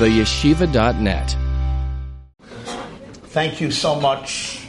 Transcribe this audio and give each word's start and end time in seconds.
theyeshiva.net. 0.00 1.36
Thank 3.28 3.60
you 3.60 3.70
so 3.70 4.00
much. 4.00 4.66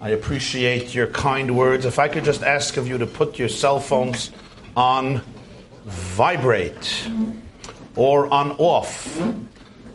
I 0.00 0.10
appreciate 0.10 0.94
your 0.94 1.08
kind 1.08 1.56
words. 1.56 1.84
If 1.84 1.98
I 1.98 2.06
could 2.06 2.22
just 2.24 2.44
ask 2.44 2.76
of 2.76 2.86
you 2.86 2.98
to 2.98 3.06
put 3.06 3.36
your 3.38 3.48
cell 3.48 3.80
phones 3.80 4.30
on 4.76 5.22
vibrate 5.84 7.08
or 7.96 8.32
on 8.32 8.52
off. 8.52 9.20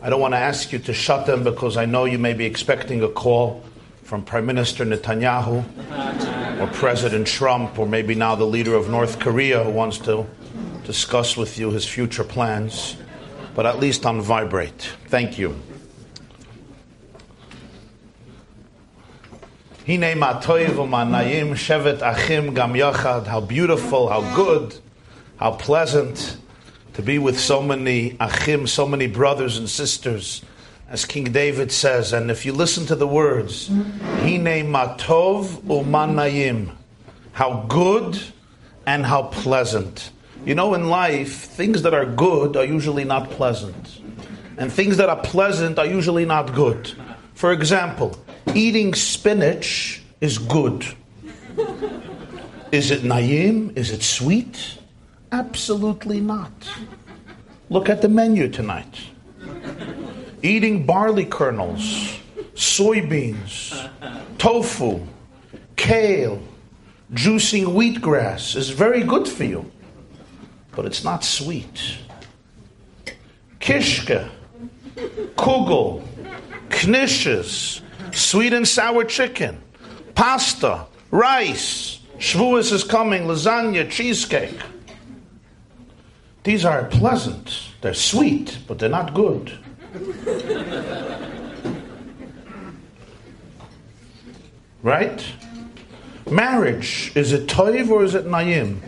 I 0.02 0.10
don't 0.10 0.20
want 0.20 0.34
to 0.34 0.38
ask 0.38 0.72
you 0.72 0.78
to 0.80 0.92
shut 0.92 1.24
them 1.24 1.42
because 1.42 1.78
I 1.78 1.86
know 1.86 2.04
you 2.04 2.18
may 2.18 2.34
be 2.34 2.44
expecting 2.44 3.02
a 3.02 3.08
call 3.08 3.62
from 4.02 4.22
Prime 4.22 4.44
Minister 4.44 4.84
Netanyahu 4.84 5.64
or 6.60 6.66
President 6.74 7.26
Trump 7.26 7.78
or 7.78 7.86
maybe 7.86 8.14
now 8.14 8.34
the 8.34 8.44
leader 8.44 8.74
of 8.74 8.90
North 8.90 9.18
Korea 9.20 9.64
who 9.64 9.70
wants 9.70 9.96
to 10.00 10.26
discuss 10.84 11.34
with 11.34 11.58
you 11.58 11.70
his 11.70 11.86
future 11.86 12.24
plans. 12.24 12.98
But 13.54 13.66
at 13.66 13.78
least 13.78 14.04
on 14.04 14.20
vibrate. 14.20 14.92
Thank 15.06 15.38
you. 15.38 15.56
Hine 19.86 20.16
matoiv 20.16 20.76
u'manayim 20.76 21.50
shevet 21.50 22.00
achim 22.00 22.54
gam 22.54 22.72
yachad. 22.72 23.26
How 23.26 23.40
beautiful, 23.40 24.08
how 24.08 24.22
good, 24.34 24.74
how 25.36 25.52
pleasant 25.52 26.38
to 26.94 27.02
be 27.02 27.18
with 27.18 27.38
so 27.38 27.60
many 27.62 28.16
achim, 28.18 28.66
so 28.66 28.88
many 28.88 29.06
brothers 29.06 29.58
and 29.58 29.68
sisters, 29.68 30.42
as 30.88 31.04
King 31.04 31.24
David 31.32 31.70
says. 31.70 32.14
And 32.14 32.30
if 32.30 32.46
you 32.46 32.54
listen 32.54 32.86
to 32.86 32.94
the 32.96 33.06
words, 33.06 33.68
hine 33.68 34.72
matov 34.72 35.60
u'manayim, 35.64 36.70
how 37.32 37.66
good 37.68 38.18
and 38.86 39.04
how 39.04 39.24
pleasant. 39.24 40.10
You 40.44 40.54
know, 40.54 40.74
in 40.74 40.90
life, 40.90 41.32
things 41.32 41.82
that 41.82 41.94
are 41.94 42.04
good 42.04 42.56
are 42.56 42.64
usually 42.66 43.04
not 43.04 43.30
pleasant, 43.30 44.00
and 44.58 44.70
things 44.70 44.98
that 44.98 45.08
are 45.08 45.20
pleasant 45.20 45.78
are 45.78 45.86
usually 45.86 46.26
not 46.26 46.54
good. 46.54 46.92
For 47.32 47.50
example, 47.52 48.18
eating 48.54 48.94
spinach 48.94 50.02
is 50.20 50.36
good. 50.36 50.84
Is 52.72 52.90
it 52.90 53.04
naim? 53.04 53.72
Is 53.74 53.90
it 53.90 54.02
sweet? 54.02 54.78
Absolutely 55.32 56.20
not. 56.20 56.52
Look 57.70 57.88
at 57.88 58.02
the 58.02 58.08
menu 58.08 58.48
tonight. 58.48 59.00
Eating 60.42 60.84
barley 60.84 61.24
kernels, 61.24 62.18
soybeans, 62.54 63.72
tofu, 64.36 65.00
kale, 65.76 66.42
juicing 67.14 67.64
wheatgrass 67.64 68.56
is 68.56 68.68
very 68.68 69.02
good 69.02 69.26
for 69.26 69.44
you, 69.44 69.70
but 70.74 70.84
it's 70.84 71.04
not 71.04 71.24
sweet. 71.24 71.98
Kishka, 73.60 74.30
kugel, 75.36 76.06
knishes, 76.68 77.80
sweet 78.12 78.52
and 78.52 78.66
sour 78.66 79.04
chicken, 79.04 79.60
pasta, 80.14 80.86
rice. 81.10 82.00
Shavuos 82.18 82.72
is 82.72 82.84
coming, 82.84 83.24
lasagna, 83.24 83.90
cheesecake. 83.90 84.60
These 86.44 86.64
are 86.64 86.84
pleasant. 86.84 87.70
They're 87.80 87.94
sweet, 87.94 88.58
but 88.68 88.78
they're 88.78 88.88
not 88.88 89.14
good. 89.14 89.52
right? 94.82 95.24
Marriage, 96.30 97.12
is 97.14 97.32
it 97.32 97.46
toiv 97.46 97.90
or 97.90 98.04
is 98.04 98.14
it 98.14 98.26
naim? 98.26 98.82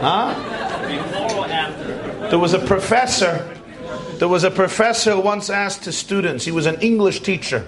Huh? 0.00 0.34
Before 0.88 1.44
or 1.44 1.46
after? 1.46 2.28
There 2.28 2.38
was 2.38 2.54
a 2.54 2.58
professor. 2.58 3.54
There 4.18 4.28
was 4.28 4.44
a 4.44 4.50
professor 4.50 5.12
who 5.12 5.20
once 5.20 5.48
asked 5.48 5.84
his 5.84 5.96
students, 5.96 6.44
he 6.44 6.50
was 6.50 6.66
an 6.66 6.80
English 6.80 7.20
teacher, 7.20 7.64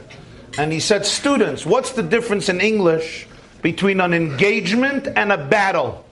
and 0.58 0.72
he 0.72 0.80
said, 0.80 1.06
Students, 1.06 1.64
what's 1.64 1.92
the 1.92 2.02
difference 2.02 2.48
in 2.48 2.60
English 2.60 3.28
between 3.62 4.00
an 4.00 4.12
engagement 4.12 5.06
and 5.06 5.30
a 5.30 5.38
battle? 5.38 6.04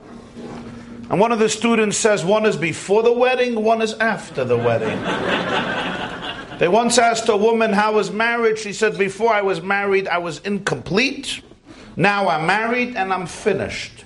And 1.11 1.19
one 1.19 1.33
of 1.33 1.39
the 1.39 1.49
students 1.49 1.97
says, 1.97 2.25
One 2.25 2.47
is 2.47 2.57
before 2.57 3.03
the 3.03 3.13
wedding, 3.13 3.65
one 3.65 3.83
is 3.83 3.95
after 3.95 4.45
the 4.45 4.57
wedding. 4.57 4.99
they 6.59 6.69
once 6.69 6.99
asked 6.99 7.29
a 7.29 7.37
woman, 7.37 7.73
How 7.73 7.95
was 7.95 8.13
marriage? 8.13 8.61
She 8.61 8.73
said, 8.73 8.97
Before 8.97 9.33
I 9.33 9.43
was 9.43 9.61
married, 9.61 10.07
I 10.07 10.19
was 10.19 10.39
incomplete. 10.41 11.43
Now 11.97 12.29
I'm 12.29 12.47
married 12.47 12.95
and 12.95 13.13
I'm 13.13 13.27
finished. 13.27 14.05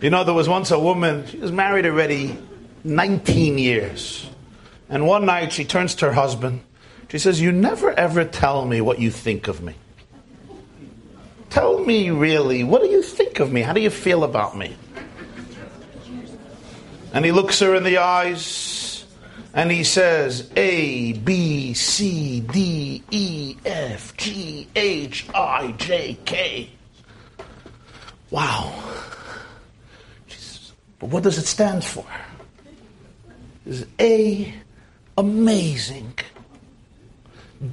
You 0.00 0.08
know, 0.10 0.24
there 0.24 0.34
was 0.34 0.48
once 0.48 0.70
a 0.70 0.78
woman, 0.78 1.26
she 1.26 1.36
was 1.36 1.52
married 1.52 1.84
already 1.84 2.38
19 2.84 3.58
years. 3.58 4.26
And 4.88 5.06
one 5.06 5.26
night 5.26 5.52
she 5.52 5.64
turns 5.64 5.94
to 5.96 6.06
her 6.06 6.12
husband. 6.12 6.62
She 7.10 7.18
says, 7.18 7.40
You 7.40 7.52
never 7.52 7.90
ever 7.90 8.24
tell 8.24 8.64
me 8.64 8.80
what 8.80 8.98
you 8.98 9.10
think 9.10 9.46
of 9.46 9.62
me. 9.62 9.74
Tell 11.50 11.78
me 11.78 12.10
really, 12.10 12.64
what 12.64 12.80
do 12.80 12.88
you 12.88 13.02
think 13.02 13.40
of 13.40 13.52
me? 13.52 13.60
How 13.60 13.72
do 13.72 13.80
you 13.80 13.90
feel 13.90 14.24
about 14.24 14.56
me? 14.56 14.76
And 17.12 17.24
he 17.24 17.32
looks 17.32 17.58
her 17.58 17.74
in 17.74 17.82
the 17.82 17.98
eyes 17.98 19.04
and 19.52 19.70
he 19.70 19.82
says, 19.82 20.48
A, 20.56 21.12
B, 21.12 21.74
C, 21.74 22.40
D, 22.40 23.02
E, 23.10 23.56
F, 23.64 24.16
G, 24.16 24.68
H, 24.76 25.26
I, 25.34 25.72
J, 25.72 26.16
K. 26.24 26.70
Wow. 28.30 28.72
But 31.00 31.08
what 31.08 31.22
does 31.22 31.38
it 31.38 31.46
stand 31.46 31.82
for? 31.82 32.04
Is 33.66 33.86
A, 33.98 34.54
amazing. 35.18 36.12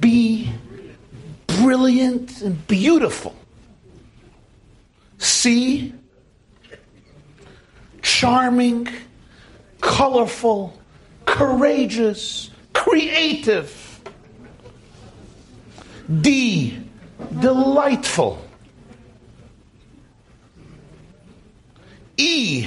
B, 0.00 0.50
brilliant 1.46 2.40
and 2.40 2.66
beautiful. 2.66 3.36
C, 5.18 5.92
charming, 8.02 8.88
colorful, 9.80 10.78
courageous, 11.26 12.50
creative. 12.72 14.00
D, 16.22 16.78
delightful. 17.40 18.42
E, 22.16 22.66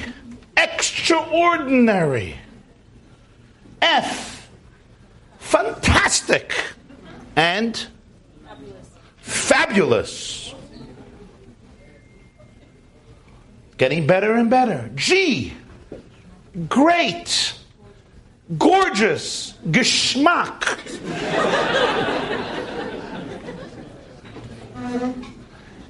extraordinary. 0.64 2.36
F, 3.82 4.50
fantastic. 5.40 6.54
And 7.36 7.88
fabulous. 9.18 10.54
Getting 13.78 14.06
better 14.06 14.36
and 14.36 14.50
better. 14.50 14.92
G, 14.96 15.54
great. 16.70 17.56
Gorgeous. 18.58 19.54
Geschmack. 19.70 20.78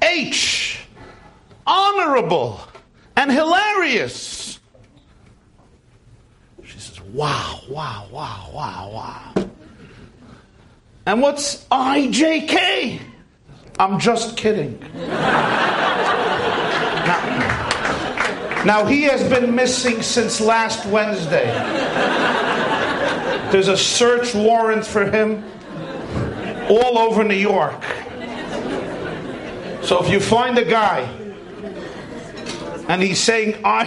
H, 0.02 0.80
honorable 1.66 2.62
and 3.16 3.32
hilarious. 3.32 4.51
Wow, 7.14 7.60
wow, 7.68 8.08
wow, 8.10 8.50
wow, 8.54 8.90
wow. 8.94 9.50
And 11.06 11.22
what's 11.22 11.66
IJK? 11.66 13.02
I'm 13.78 14.00
just 14.00 14.38
kidding. 14.38 14.80
now, 17.04 18.64
now, 18.66 18.86
he 18.86 19.02
has 19.04 19.28
been 19.28 19.54
missing 19.54 20.02
since 20.02 20.40
last 20.40 20.86
Wednesday. 20.86 21.48
There's 23.52 23.68
a 23.68 23.76
search 23.76 24.34
warrant 24.34 24.86
for 24.86 25.04
him 25.04 25.44
all 26.70 26.98
over 26.98 27.26
New 27.26 27.36
York. 27.36 27.84
So 29.84 30.02
if 30.02 30.10
you 30.10 30.22
find 30.22 30.58
a 30.58 30.64
guy 30.64 31.21
and 32.92 33.02
he's 33.02 33.22
saying 33.22 33.56
I, 33.64 33.86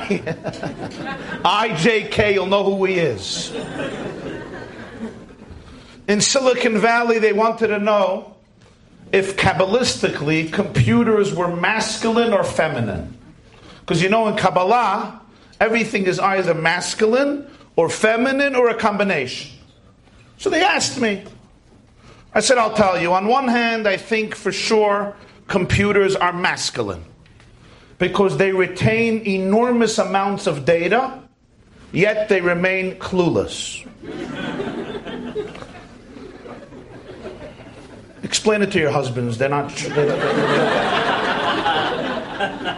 IJK, 1.45 2.33
you'll 2.33 2.47
know 2.47 2.65
who 2.65 2.87
he 2.87 2.95
is. 2.95 3.55
In 6.09 6.23
Silicon 6.23 6.79
Valley, 6.79 7.19
they 7.19 7.35
wanted 7.35 7.67
to 7.67 7.79
know 7.79 8.35
if 9.13 9.37
Kabbalistically 9.37 10.51
computers 10.51 11.35
were 11.35 11.55
masculine 11.55 12.33
or 12.33 12.45
feminine. 12.45 13.19
Because 13.81 14.03
you 14.03 14.09
know, 14.09 14.27
in 14.27 14.37
Kabbalah, 14.37 15.21
everything 15.61 16.05
is 16.07 16.19
either 16.19 16.55
masculine 16.55 17.47
or 17.77 17.91
feminine 17.91 18.55
or 18.55 18.71
a 18.71 18.75
combination. 18.75 19.55
So 20.39 20.49
they 20.49 20.63
asked 20.63 20.99
me. 20.99 21.25
I 22.33 22.41
said, 22.41 22.57
I'll 22.57 22.75
tell 22.75 22.99
you. 22.99 23.13
On 23.13 23.27
one 23.27 23.49
hand, 23.49 23.87
I 23.87 23.99
think 23.99 24.35
for 24.35 24.51
sure 24.51 25.15
computers 25.47 26.17
are 26.17 26.33
masculine 26.33 27.05
because 27.99 28.37
they 28.37 28.53
retain 28.53 29.27
enormous 29.27 29.99
amounts 29.99 30.47
of 30.47 30.65
data, 30.65 31.21
yet 31.93 32.29
they 32.29 32.41
remain 32.41 32.97
clueless. 32.97 33.87
Explain 38.23 38.63
it 38.63 38.73
to 38.73 38.79
your 38.79 38.91
husbands. 38.91 39.39
They're 39.39 39.49
not. 39.49 39.71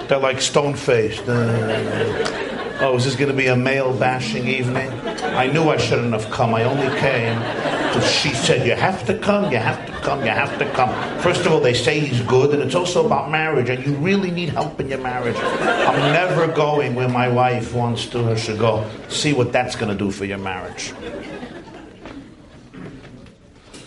They're, 0.08 0.18
like 0.18 0.40
stone 0.40 0.74
faced. 0.74 1.22
Uh, 1.28 2.42
Oh, 2.78 2.94
is 2.94 3.04
this 3.06 3.16
going 3.16 3.30
to 3.30 3.36
be 3.36 3.46
a 3.46 3.56
male 3.56 3.96
bashing 3.96 4.46
evening? 4.46 4.90
I 5.22 5.46
knew 5.46 5.70
I 5.70 5.78
shouldn't 5.78 6.12
have 6.12 6.30
come. 6.30 6.54
I 6.54 6.64
only 6.64 6.88
came 7.00 7.38
because 7.38 8.10
she 8.10 8.34
said, 8.34 8.66
You 8.66 8.74
have 8.74 9.06
to 9.06 9.18
come, 9.18 9.50
you 9.50 9.56
have 9.56 9.86
to 9.86 9.92
come, 9.92 10.20
you 10.20 10.30
have 10.30 10.58
to 10.58 10.70
come. 10.72 10.90
First 11.20 11.46
of 11.46 11.52
all, 11.52 11.60
they 11.60 11.72
say 11.72 12.00
he's 12.00 12.20
good, 12.22 12.52
and 12.52 12.62
it's 12.62 12.74
also 12.74 13.06
about 13.06 13.30
marriage, 13.30 13.70
and 13.70 13.84
you 13.84 13.94
really 13.94 14.30
need 14.30 14.50
help 14.50 14.78
in 14.78 14.88
your 14.88 14.98
marriage. 14.98 15.36
I'm 15.38 16.12
never 16.12 16.46
going 16.48 16.94
where 16.94 17.08
my 17.08 17.28
wife 17.28 17.72
wants 17.72 18.06
to 18.08 18.30
or 18.30 18.36
should 18.36 18.58
go. 18.58 18.86
See 19.08 19.32
what 19.32 19.52
that's 19.52 19.74
going 19.74 19.90
to 19.90 19.96
do 19.96 20.10
for 20.10 20.26
your 20.26 20.38
marriage. 20.38 20.92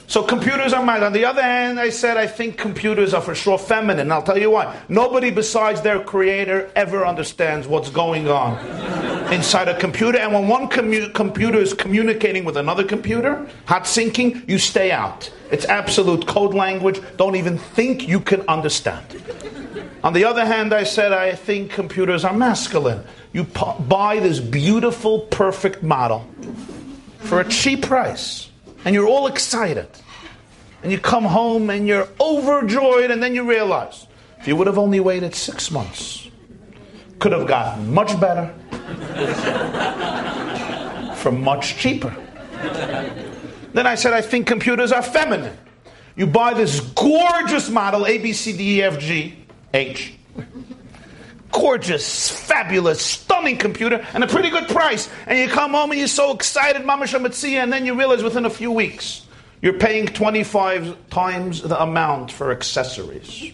So 0.09 0.23
computers 0.23 0.73
are 0.73 0.83
mad. 0.83 1.03
On 1.03 1.13
the 1.13 1.23
other 1.23 1.43
hand, 1.43 1.79
I 1.79 1.91
said 1.91 2.17
I 2.17 2.25
think 2.25 2.57
computers 2.57 3.13
are 3.13 3.21
for 3.21 3.35
sure 3.35 3.59
feminine. 3.59 4.11
I'll 4.11 4.23
tell 4.23 4.39
you 4.39 4.49
why. 4.49 4.75
Nobody 4.89 5.29
besides 5.29 5.81
their 5.81 6.03
creator 6.03 6.71
ever 6.75 7.05
understands 7.05 7.67
what's 7.67 7.91
going 7.91 8.27
on 8.27 8.57
inside 9.31 9.67
a 9.67 9.77
computer. 9.77 10.17
And 10.17 10.33
when 10.33 10.47
one 10.47 10.67
commu- 10.67 11.13
computer 11.13 11.59
is 11.59 11.75
communicating 11.75 12.43
with 12.43 12.57
another 12.57 12.83
computer, 12.83 13.47
hot 13.65 13.83
syncing, 13.83 14.49
you 14.49 14.57
stay 14.57 14.91
out. 14.91 15.31
It's 15.51 15.65
absolute 15.65 16.25
code 16.25 16.55
language. 16.55 16.99
Don't 17.17 17.35
even 17.35 17.59
think 17.59 18.07
you 18.07 18.19
can 18.19 18.41
understand. 18.47 19.05
On 20.03 20.13
the 20.13 20.25
other 20.25 20.43
hand, 20.43 20.73
I 20.73 20.85
said 20.85 21.13
I 21.13 21.35
think 21.35 21.69
computers 21.69 22.25
are 22.25 22.33
masculine. 22.33 23.03
You 23.31 23.43
buy 23.43 24.19
this 24.19 24.39
beautiful, 24.39 25.19
perfect 25.29 25.83
model 25.83 26.27
for 27.19 27.41
a 27.41 27.47
cheap 27.47 27.83
price 27.83 28.48
and 28.85 28.95
you're 28.95 29.07
all 29.07 29.27
excited. 29.27 29.87
And 30.81 30.91
you 30.91 30.97
come 30.97 31.25
home 31.25 31.69
and 31.69 31.87
you're 31.87 32.07
overjoyed, 32.19 33.11
and 33.11 33.21
then 33.21 33.35
you 33.35 33.49
realize 33.49 34.07
if 34.39 34.47
you 34.47 34.55
would 34.55 34.67
have 34.67 34.77
only 34.77 34.99
waited 34.99 35.35
six 35.35 35.69
months, 35.71 36.29
could 37.19 37.33
have 37.33 37.47
gotten 37.47 37.93
much 37.93 38.17
better 38.19 38.53
for 41.17 41.31
much 41.31 41.75
cheaper. 41.75 42.15
Then 43.73 43.85
I 43.85 43.95
said, 43.95 44.13
I 44.13 44.21
think 44.21 44.47
computers 44.47 44.91
are 44.91 45.01
feminine. 45.01 45.57
You 46.15 46.27
buy 46.27 46.53
this 46.53 46.79
gorgeous 46.79 47.69
model, 47.69 48.05
A, 48.05 48.17
B, 48.17 48.33
C, 48.33 48.55
D, 48.55 48.77
E, 48.77 48.83
F, 48.83 48.99
G, 48.99 49.45
H. 49.73 50.13
Gorgeous, 51.51 52.29
fabulous, 52.29 53.01
stunning 53.01 53.57
computer, 53.57 54.05
and 54.13 54.23
a 54.23 54.27
pretty 54.27 54.49
good 54.49 54.67
price. 54.67 55.09
And 55.25 55.37
you 55.39 55.47
come 55.47 55.71
home 55.71 55.91
and 55.91 55.99
you're 55.99 56.07
so 56.07 56.33
excited, 56.33 56.85
Mama 56.85 57.05
Shamatzia, 57.05 57.63
and 57.63 57.73
then 57.73 57.85
you 57.85 57.95
realize 57.95 58.23
within 58.23 58.45
a 58.45 58.49
few 58.49 58.71
weeks 58.71 59.25
you're 59.61 59.73
paying 59.73 60.07
25 60.07 61.09
times 61.09 61.61
the 61.61 61.81
amount 61.81 62.31
for 62.31 62.51
accessories. 62.51 63.51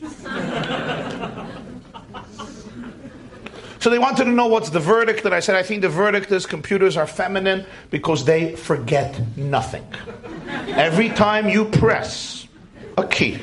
so 3.80 3.90
they 3.90 3.98
wanted 3.98 4.26
to 4.26 4.30
know 4.30 4.48
what's 4.48 4.70
the 4.70 4.80
verdict, 4.80 5.26
and 5.26 5.34
I 5.34 5.40
said, 5.40 5.56
I 5.56 5.64
think 5.64 5.82
the 5.82 5.90
verdict 5.90 6.32
is 6.32 6.46
computers 6.46 6.96
are 6.96 7.08
feminine 7.08 7.66
because 7.90 8.26
they 8.26 8.56
forget 8.56 9.20
nothing. 9.36 9.86
Every 10.68 11.10
time 11.10 11.50
you 11.50 11.66
press 11.66 12.48
a 12.98 13.08
key, 13.08 13.40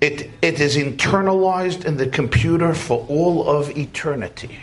it, 0.00 0.30
it 0.40 0.60
is 0.60 0.76
internalized 0.76 1.84
in 1.84 1.96
the 1.96 2.06
computer 2.06 2.74
for 2.74 3.04
all 3.08 3.48
of 3.48 3.76
eternity. 3.76 4.58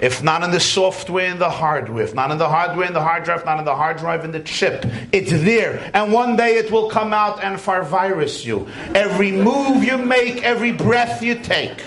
If 0.00 0.22
not 0.22 0.42
in 0.42 0.50
the 0.50 0.60
software 0.60 1.30
and 1.30 1.40
the 1.40 1.48
hardware, 1.48 2.04
if 2.04 2.14
not 2.14 2.30
in 2.30 2.36
the 2.36 2.48
hardware 2.48 2.86
and 2.86 2.94
the 2.94 3.02
hard 3.02 3.24
drive, 3.24 3.44
not 3.46 3.58
in 3.58 3.64
the 3.64 3.74
hard 3.74 3.96
drive 3.96 4.24
and 4.24 4.34
the 4.34 4.40
chip, 4.40 4.84
it's 5.10 5.30
there. 5.30 5.90
And 5.94 6.12
one 6.12 6.36
day 6.36 6.56
it 6.56 6.70
will 6.70 6.90
come 6.90 7.14
out 7.14 7.42
and 7.42 7.58
far 7.58 7.82
virus 7.82 8.44
you. 8.44 8.68
Every 8.94 9.32
move 9.32 9.82
you 9.82 9.96
make, 9.96 10.42
every 10.42 10.72
breath 10.72 11.22
you 11.22 11.36
take 11.36 11.82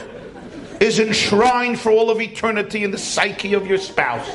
is 0.79 0.99
enshrined 0.99 1.79
for 1.79 1.91
all 1.91 2.09
of 2.09 2.19
eternity 2.19 2.83
in 2.83 2.91
the 2.91 2.97
psyche 2.97 3.53
of 3.53 3.67
your 3.67 3.77
spouse. 3.77 4.29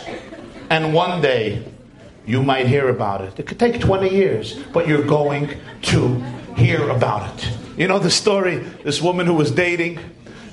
And 0.70 0.94
one 0.94 1.20
day 1.20 1.64
you 2.26 2.43
might 2.43 2.67
hear 2.69 2.88
about 2.88 3.23
it. 3.23 3.38
It 3.41 3.46
could 3.46 3.58
take 3.58 3.81
20 3.81 4.08
years, 4.08 4.62
but 4.73 4.87
you're 4.87 5.05
going 5.05 5.58
to 5.82 6.14
hear 6.56 6.91
about 6.91 7.43
it. 7.43 7.63
You 7.76 7.88
know 7.88 7.99
the 7.99 8.11
story 8.11 8.59
this 8.59 9.03
woman 9.03 9.26
who 9.26 9.35
was 9.35 9.50
dating 9.50 9.99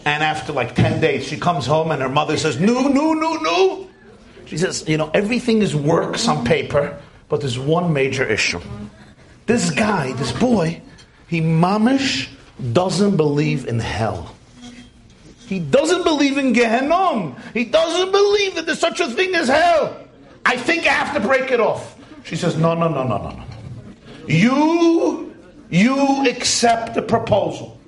and 0.05 0.23
after 0.23 0.51
like 0.51 0.75
10 0.75 0.99
days, 0.99 1.27
she 1.27 1.37
comes 1.37 1.65
home 1.65 1.91
and 1.91 2.01
her 2.01 2.09
mother 2.09 2.37
says, 2.37 2.59
No, 2.59 2.87
no, 2.87 3.13
no, 3.13 3.35
no. 3.35 3.89
She 4.45 4.57
says, 4.57 4.87
You 4.87 4.97
know, 4.97 5.11
everything 5.13 5.61
is 5.61 5.75
works 5.75 6.27
on 6.27 6.43
paper, 6.45 6.99
but 7.29 7.41
there's 7.41 7.59
one 7.59 7.93
major 7.93 8.25
issue. 8.25 8.59
This 9.45 9.69
guy, 9.69 10.13
this 10.13 10.31
boy, 10.31 10.81
he 11.27 11.41
mamish 11.41 12.29
doesn't 12.73 13.17
believe 13.17 13.67
in 13.67 13.79
hell. 13.79 14.35
He 15.47 15.59
doesn't 15.59 16.03
believe 16.03 16.37
in 16.37 16.53
Gehenom. 16.53 17.37
He 17.53 17.65
doesn't 17.65 18.11
believe 18.11 18.55
that 18.55 18.65
there's 18.65 18.79
such 18.79 19.01
a 19.01 19.09
thing 19.09 19.35
as 19.35 19.49
hell. 19.49 19.97
I 20.45 20.57
think 20.57 20.87
I 20.87 20.93
have 20.93 21.13
to 21.13 21.19
break 21.19 21.51
it 21.51 21.59
off. 21.59 21.97
She 22.23 22.35
says, 22.35 22.57
No, 22.57 22.73
no, 22.73 22.87
no, 22.87 23.03
no, 23.03 23.17
no, 23.17 23.29
no. 23.29 23.43
You, 24.27 25.30
you 25.71 26.27
accept 26.27 26.93
the 26.93 27.01
proposal. 27.01 27.79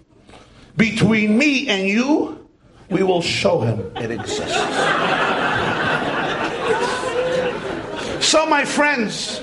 Between 0.76 1.38
me 1.38 1.68
and 1.68 1.88
you, 1.88 2.50
we 2.90 3.04
will 3.04 3.22
show 3.22 3.60
him 3.62 3.92
it 3.98 4.10
exists. 4.10 4.56
so, 8.26 8.48
my 8.48 8.66
friends, 8.66 9.42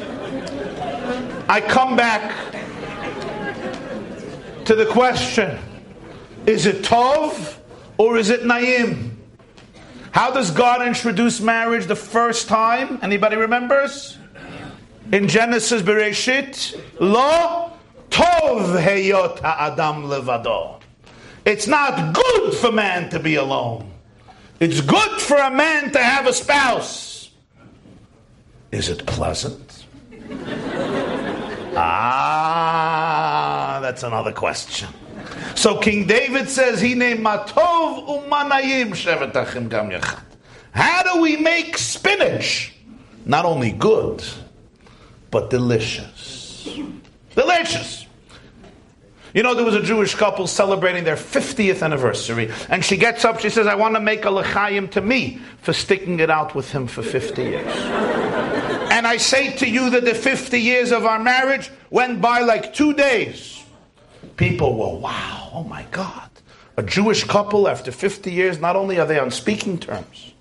I 1.48 1.60
come 1.60 1.94
back 1.94 2.34
to 4.64 4.74
the 4.74 4.86
question 4.86 5.58
is 6.46 6.64
it 6.66 6.82
Tov 6.82 7.58
or 7.98 8.16
is 8.16 8.30
it 8.30 8.46
Naim? 8.46 9.18
How 10.12 10.32
does 10.32 10.50
God 10.50 10.84
introduce 10.84 11.40
marriage 11.40 11.86
the 11.86 11.94
first 11.94 12.48
time? 12.48 12.98
Anybody 13.02 13.36
remembers? 13.36 14.16
In 15.12 15.28
Genesis 15.28 15.82
Bereshit, 15.82 16.80
Lo 16.98 17.69
Tov 18.10 18.82
Heyot 18.82 19.40
Adam 19.42 20.04
Levado. 20.04 20.80
It's 21.44 21.66
not 21.66 22.14
good 22.14 22.54
for 22.54 22.70
man 22.70 23.08
to 23.10 23.18
be 23.18 23.36
alone. 23.36 23.90
It's 24.60 24.80
good 24.82 25.20
for 25.20 25.36
a 25.36 25.50
man 25.50 25.90
to 25.92 25.98
have 25.98 26.26
a 26.26 26.32
spouse. 26.32 27.30
Is 28.72 28.88
it 28.88 29.06
pleasant? 29.06 29.86
ah, 31.76 32.98
that's 33.80 34.02
another 34.02 34.32
question. 34.32 34.88
So 35.54 35.78
King 35.78 36.06
David 36.06 36.48
says, 36.48 36.80
hine 36.80 37.22
matov 37.22 38.06
umanayim 38.06 38.90
shevetachim 38.90 39.68
gam. 39.68 39.90
How 40.72 41.02
do 41.02 41.20
we 41.20 41.36
make 41.36 41.76
spinach 41.78 42.74
not 43.24 43.44
only 43.44 43.72
good, 43.72 44.22
but 45.30 45.50
delicious? 45.50 46.68
Delicious. 47.40 48.06
You 49.32 49.42
know, 49.42 49.54
there 49.54 49.64
was 49.64 49.74
a 49.74 49.82
Jewish 49.82 50.14
couple 50.14 50.46
celebrating 50.46 51.04
their 51.04 51.16
50th 51.16 51.82
anniversary, 51.82 52.50
and 52.68 52.84
she 52.84 52.98
gets 52.98 53.24
up, 53.24 53.40
she 53.40 53.48
says, 53.48 53.66
I 53.66 53.76
want 53.76 53.94
to 53.94 54.00
make 54.00 54.26
a 54.26 54.30
l'chaim 54.30 54.88
to 54.88 55.00
me 55.00 55.40
for 55.62 55.72
sticking 55.72 56.20
it 56.20 56.28
out 56.28 56.54
with 56.54 56.70
him 56.70 56.86
for 56.86 57.02
50 57.02 57.42
years. 57.42 57.66
and 58.92 59.06
I 59.06 59.16
say 59.16 59.56
to 59.56 59.66
you 59.66 59.88
that 59.88 60.04
the 60.04 60.14
50 60.14 60.60
years 60.60 60.92
of 60.92 61.06
our 61.06 61.18
marriage 61.18 61.70
went 61.88 62.20
by 62.20 62.40
like 62.40 62.74
two 62.74 62.92
days. 62.92 63.64
People 64.36 64.76
were, 64.76 64.98
wow, 65.00 65.50
oh 65.54 65.64
my 65.64 65.86
God. 65.92 66.28
A 66.76 66.82
Jewish 66.82 67.24
couple, 67.24 67.68
after 67.68 67.90
50 67.90 68.30
years, 68.30 68.60
not 68.60 68.76
only 68.76 68.98
are 68.98 69.06
they 69.06 69.18
on 69.18 69.30
speaking 69.30 69.78
terms, 69.78 70.34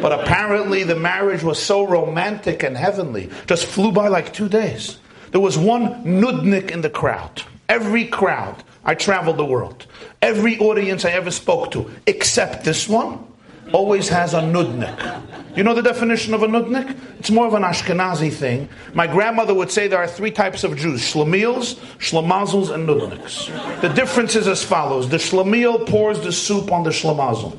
but 0.00 0.12
apparently 0.12 0.84
the 0.84 0.94
marriage 0.94 1.42
was 1.42 1.60
so 1.60 1.84
romantic 1.84 2.62
and 2.62 2.76
heavenly, 2.76 3.28
just 3.48 3.66
flew 3.66 3.90
by 3.90 4.06
like 4.06 4.32
two 4.32 4.48
days. 4.48 4.98
There 5.32 5.40
was 5.40 5.58
one 5.58 6.04
nudnik 6.04 6.70
in 6.70 6.82
the 6.82 6.90
crowd 6.90 7.42
Every 7.72 8.04
crowd, 8.04 8.62
I 8.84 8.94
traveled 8.94 9.38
the 9.38 9.46
world. 9.46 9.86
Every 10.20 10.58
audience 10.58 11.06
I 11.06 11.12
ever 11.12 11.30
spoke 11.30 11.70
to, 11.70 11.90
except 12.06 12.64
this 12.64 12.86
one, 12.86 13.26
always 13.72 14.10
has 14.10 14.34
a 14.34 14.42
nudnik. 14.42 15.56
You 15.56 15.62
know 15.62 15.72
the 15.72 15.80
definition 15.80 16.34
of 16.34 16.42
a 16.42 16.46
nudnik? 16.46 16.94
It's 17.18 17.30
more 17.30 17.46
of 17.46 17.54
an 17.54 17.62
Ashkenazi 17.62 18.30
thing. 18.30 18.68
My 18.92 19.06
grandmother 19.06 19.54
would 19.54 19.70
say 19.70 19.88
there 19.88 20.00
are 20.00 20.06
three 20.06 20.30
types 20.30 20.64
of 20.64 20.76
Jews 20.76 21.00
shlemiels, 21.00 21.76
shlemazels, 21.98 22.74
and 22.74 22.86
nudniks. 22.86 23.80
The 23.80 23.88
difference 23.88 24.36
is 24.36 24.46
as 24.46 24.62
follows 24.62 25.08
the 25.08 25.16
shlemiel 25.16 25.88
pours 25.88 26.20
the 26.20 26.32
soup 26.32 26.70
on 26.70 26.82
the 26.82 26.90
shlemazel. 26.90 27.56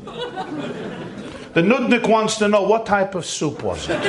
The 1.56 1.62
nudnik 1.62 2.08
wants 2.08 2.36
to 2.38 2.48
know 2.48 2.62
what 2.62 2.86
type 2.86 3.16
of 3.16 3.26
soup 3.26 3.64
was 3.64 3.90
it. 3.90 4.00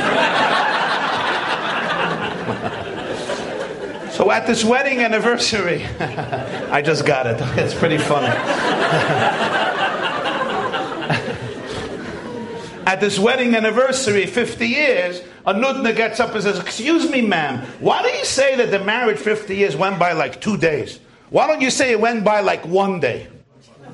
So 4.14 4.30
at 4.30 4.46
this 4.46 4.64
wedding 4.64 5.00
anniversary, 5.00 5.84
I 5.98 6.80
just 6.82 7.04
got 7.04 7.26
it. 7.26 7.40
It's 7.58 7.74
pretty 7.74 7.98
funny. 7.98 8.28
at 12.86 13.00
this 13.00 13.18
wedding 13.18 13.56
anniversary, 13.56 14.26
50 14.26 14.68
years, 14.68 15.20
a 15.44 15.52
nudna 15.52 15.96
gets 15.96 16.20
up 16.20 16.32
and 16.32 16.44
says, 16.44 16.60
Excuse 16.60 17.10
me, 17.10 17.22
ma'am, 17.22 17.66
why 17.80 18.02
do 18.02 18.08
you 18.10 18.24
say 18.24 18.54
that 18.54 18.70
the 18.70 18.78
marriage 18.84 19.18
50 19.18 19.56
years 19.56 19.74
went 19.74 19.98
by 19.98 20.12
like 20.12 20.40
two 20.40 20.58
days? 20.58 21.00
Why 21.30 21.48
don't 21.48 21.60
you 21.60 21.72
say 21.72 21.90
it 21.90 21.98
went 21.98 22.22
by 22.22 22.38
like 22.38 22.64
one 22.64 23.00
day? 23.00 23.26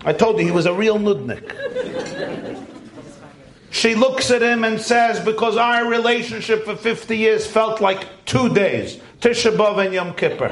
I 0.04 0.12
told 0.12 0.38
you 0.38 0.44
he 0.44 0.52
was 0.52 0.66
a 0.66 0.74
real 0.74 0.98
nudnik. 0.98 1.56
She 3.70 3.94
looks 3.94 4.30
at 4.30 4.42
him 4.42 4.64
and 4.64 4.78
says, 4.78 5.18
Because 5.18 5.56
our 5.56 5.88
relationship 5.88 6.66
for 6.66 6.76
50 6.76 7.16
years 7.16 7.46
felt 7.46 7.80
like 7.80 8.06
two 8.26 8.52
days 8.52 9.00
Tisha 9.20 9.54
B'Av 9.54 9.84
and 9.84 9.92
Yom 9.92 10.14
Kippur. 10.14 10.48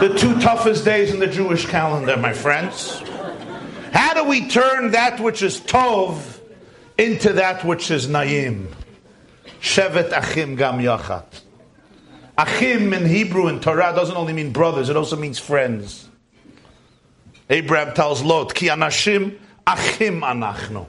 the 0.00 0.14
two 0.18 0.38
toughest 0.38 0.84
days 0.84 1.12
in 1.14 1.18
the 1.18 1.26
Jewish 1.26 1.64
calendar, 1.64 2.16
my 2.18 2.34
friends. 2.34 3.02
How 3.92 4.12
do 4.12 4.24
we 4.24 4.48
turn 4.48 4.90
that 4.90 5.18
which 5.18 5.42
is 5.42 5.60
Tov 5.60 6.40
into 6.98 7.32
that 7.32 7.64
which 7.64 7.90
is 7.90 8.06
Naim? 8.06 8.68
Shevet 9.62 10.12
Achim 10.12 10.56
Gam 10.56 10.78
Yachad. 10.78 11.24
Achim 12.36 12.92
in 12.92 13.06
Hebrew 13.06 13.46
and 13.46 13.62
Torah 13.62 13.94
doesn't 13.94 14.16
only 14.16 14.34
mean 14.34 14.52
brothers, 14.52 14.90
it 14.90 14.96
also 14.96 15.16
means 15.16 15.38
friends. 15.38 16.06
Abraham 17.48 17.94
tells 17.94 18.22
Lot, 18.22 18.54
Ki 18.54 18.68
Anashim 18.68 19.38
Achim 19.66 20.20
Anachno. 20.20 20.86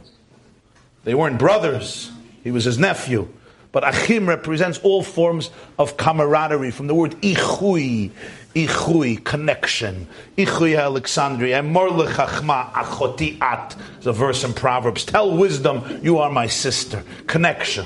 They 1.05 1.15
weren't 1.15 1.39
brothers. 1.39 2.11
He 2.43 2.51
was 2.51 2.65
his 2.65 2.77
nephew. 2.77 3.29
But 3.71 3.87
Achim 3.87 4.27
represents 4.27 4.79
all 4.79 5.01
forms 5.01 5.49
of 5.79 5.95
camaraderie 5.95 6.71
from 6.71 6.87
the 6.87 6.95
word 6.95 7.11
ichui, 7.21 8.11
ichui, 8.53 9.23
connection. 9.23 10.07
Ichui 10.37 10.77
Alexandria, 10.77 11.59
and 11.59 11.73
morle 11.73 12.05
chachma 12.07 12.71
achoti 12.71 13.41
at. 13.41 13.75
It's 13.97 14.05
a 14.05 14.11
verse 14.13 14.43
in 14.43 14.53
Proverbs. 14.53 15.05
Tell 15.05 15.35
wisdom, 15.35 16.01
you 16.03 16.17
are 16.17 16.29
my 16.29 16.47
sister. 16.47 17.03
Connection. 17.27 17.85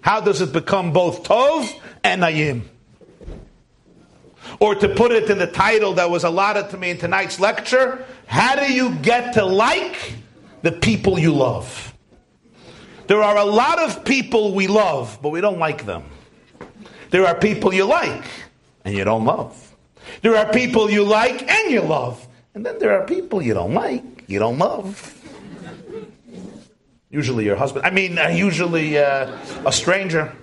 How 0.00 0.20
does 0.20 0.40
it 0.40 0.52
become 0.52 0.92
both 0.92 1.24
tov 1.24 1.70
and 2.02 2.22
ayim? 2.22 2.62
Or 4.60 4.74
to 4.74 4.88
put 4.88 5.12
it 5.12 5.28
in 5.30 5.38
the 5.38 5.46
title 5.46 5.94
that 5.94 6.10
was 6.10 6.24
allotted 6.24 6.70
to 6.70 6.78
me 6.78 6.90
in 6.90 6.98
tonight's 6.98 7.40
lecture, 7.40 8.04
how 8.26 8.56
do 8.56 8.72
you 8.72 8.94
get 8.96 9.34
to 9.34 9.44
like 9.44 10.14
the 10.64 10.72
people 10.72 11.18
you 11.18 11.32
love. 11.32 11.93
There 13.06 13.22
are 13.22 13.36
a 13.36 13.44
lot 13.44 13.78
of 13.78 14.04
people 14.04 14.54
we 14.54 14.66
love, 14.66 15.18
but 15.22 15.30
we 15.30 15.40
don't 15.40 15.58
like 15.58 15.84
them. 15.84 16.04
There 17.10 17.26
are 17.26 17.34
people 17.34 17.72
you 17.72 17.84
like 17.84 18.24
and 18.84 18.94
you 18.94 19.04
don't 19.04 19.24
love. 19.24 19.76
There 20.22 20.36
are 20.36 20.50
people 20.52 20.90
you 20.90 21.04
like 21.04 21.48
and 21.48 21.70
you 21.70 21.82
love. 21.82 22.26
And 22.54 22.64
then 22.64 22.78
there 22.78 22.98
are 22.98 23.06
people 23.06 23.42
you 23.42 23.54
don't 23.54 23.74
like, 23.74 24.24
you 24.26 24.38
don't 24.38 24.58
love. 24.58 25.10
Usually 27.10 27.44
your 27.44 27.56
husband. 27.56 27.86
I 27.86 27.90
mean, 27.90 28.18
uh, 28.18 28.28
usually 28.28 28.98
uh, 28.98 29.36
a 29.64 29.72
stranger. 29.72 30.34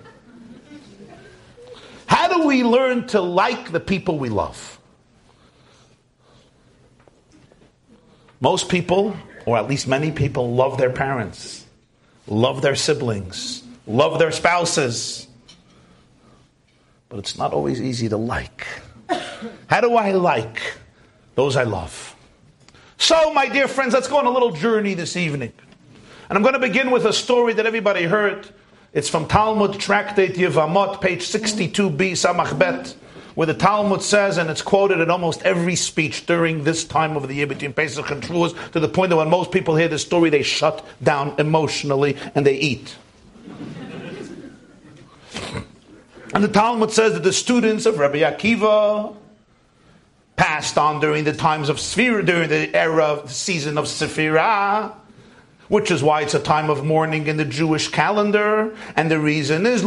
How 2.06 2.28
do 2.28 2.46
we 2.46 2.64
learn 2.64 3.06
to 3.08 3.20
like 3.20 3.72
the 3.72 3.80
people 3.80 4.18
we 4.18 4.28
love? 4.28 4.78
Most 8.40 8.68
people 8.68 9.16
or 9.46 9.56
at 9.56 9.68
least 9.68 9.88
many 9.88 10.10
people, 10.10 10.54
love 10.54 10.78
their 10.78 10.90
parents, 10.90 11.61
love 12.26 12.62
their 12.62 12.74
siblings, 12.74 13.62
love 13.86 14.18
their 14.18 14.30
spouses. 14.30 15.26
But 17.08 17.18
it's 17.18 17.36
not 17.36 17.52
always 17.52 17.80
easy 17.80 18.08
to 18.08 18.16
like. 18.16 18.66
How 19.66 19.80
do 19.80 19.96
I 19.96 20.12
like 20.12 20.62
those 21.34 21.56
I 21.56 21.64
love? 21.64 22.16
So, 22.96 23.34
my 23.34 23.48
dear 23.48 23.68
friends, 23.68 23.94
let's 23.94 24.08
go 24.08 24.16
on 24.18 24.26
a 24.26 24.30
little 24.30 24.52
journey 24.52 24.94
this 24.94 25.16
evening. 25.16 25.52
And 26.28 26.38
I'm 26.38 26.42
going 26.42 26.54
to 26.54 26.60
begin 26.60 26.90
with 26.90 27.04
a 27.04 27.12
story 27.12 27.52
that 27.54 27.66
everybody 27.66 28.04
heard. 28.04 28.48
It's 28.94 29.08
from 29.08 29.26
Talmud 29.26 29.78
Tractate 29.78 30.34
Yevamot, 30.34 31.00
page 31.00 31.20
62b, 31.20 32.12
Samach 32.12 32.58
Bet 32.58 32.94
where 33.34 33.46
the 33.46 33.54
Talmud 33.54 34.02
says, 34.02 34.38
and 34.38 34.50
it's 34.50 34.62
quoted 34.62 35.00
in 35.00 35.10
almost 35.10 35.42
every 35.42 35.76
speech 35.76 36.26
during 36.26 36.64
this 36.64 36.84
time 36.84 37.16
of 37.16 37.28
the 37.28 37.34
year 37.34 37.46
between 37.46 37.72
Pesach 37.72 38.10
and 38.10 38.22
Shavuos, 38.22 38.72
to 38.72 38.80
the 38.80 38.88
point 38.88 39.10
that 39.10 39.16
when 39.16 39.30
most 39.30 39.50
people 39.50 39.76
hear 39.76 39.88
the 39.88 39.98
story, 39.98 40.30
they 40.30 40.42
shut 40.42 40.84
down 41.02 41.34
emotionally 41.38 42.16
and 42.34 42.46
they 42.46 42.56
eat. 42.56 42.96
and 46.34 46.44
the 46.44 46.48
Talmud 46.48 46.90
says 46.90 47.14
that 47.14 47.22
the 47.22 47.32
students 47.32 47.86
of 47.86 47.98
Rabbi 47.98 48.18
Akiva 48.18 49.16
passed 50.36 50.78
on 50.78 51.00
during 51.00 51.24
the 51.24 51.32
times 51.32 51.68
of 51.68 51.76
Sphira, 51.76 52.24
during 52.24 52.48
the 52.48 52.74
era, 52.74 53.20
the 53.22 53.32
season 53.32 53.78
of 53.78 53.84
Sephirah, 53.84 54.94
which 55.72 55.90
is 55.90 56.02
why 56.02 56.20
it's 56.20 56.34
a 56.34 56.38
time 56.38 56.68
of 56.68 56.84
mourning 56.84 57.26
in 57.28 57.38
the 57.38 57.46
Jewish 57.46 57.88
calendar. 57.88 58.76
And 58.94 59.10
the 59.10 59.18
reason 59.18 59.64
is 59.64 59.82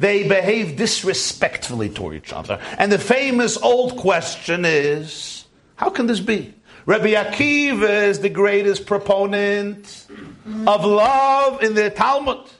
they 0.00 0.28
behave 0.28 0.76
disrespectfully 0.76 1.88
toward 1.88 2.16
each 2.16 2.32
other. 2.32 2.58
And 2.78 2.90
the 2.90 2.98
famous 2.98 3.56
old 3.56 3.96
question 3.96 4.64
is, 4.64 5.44
how 5.76 5.90
can 5.90 6.08
this 6.08 6.18
be? 6.18 6.52
Rabbi 6.86 7.12
Akiva 7.14 8.08
is 8.08 8.18
the 8.18 8.28
greatest 8.28 8.86
proponent 8.86 10.08
of 10.66 10.84
love 10.84 11.62
in 11.62 11.74
the 11.74 11.90
Talmud. 11.90 12.50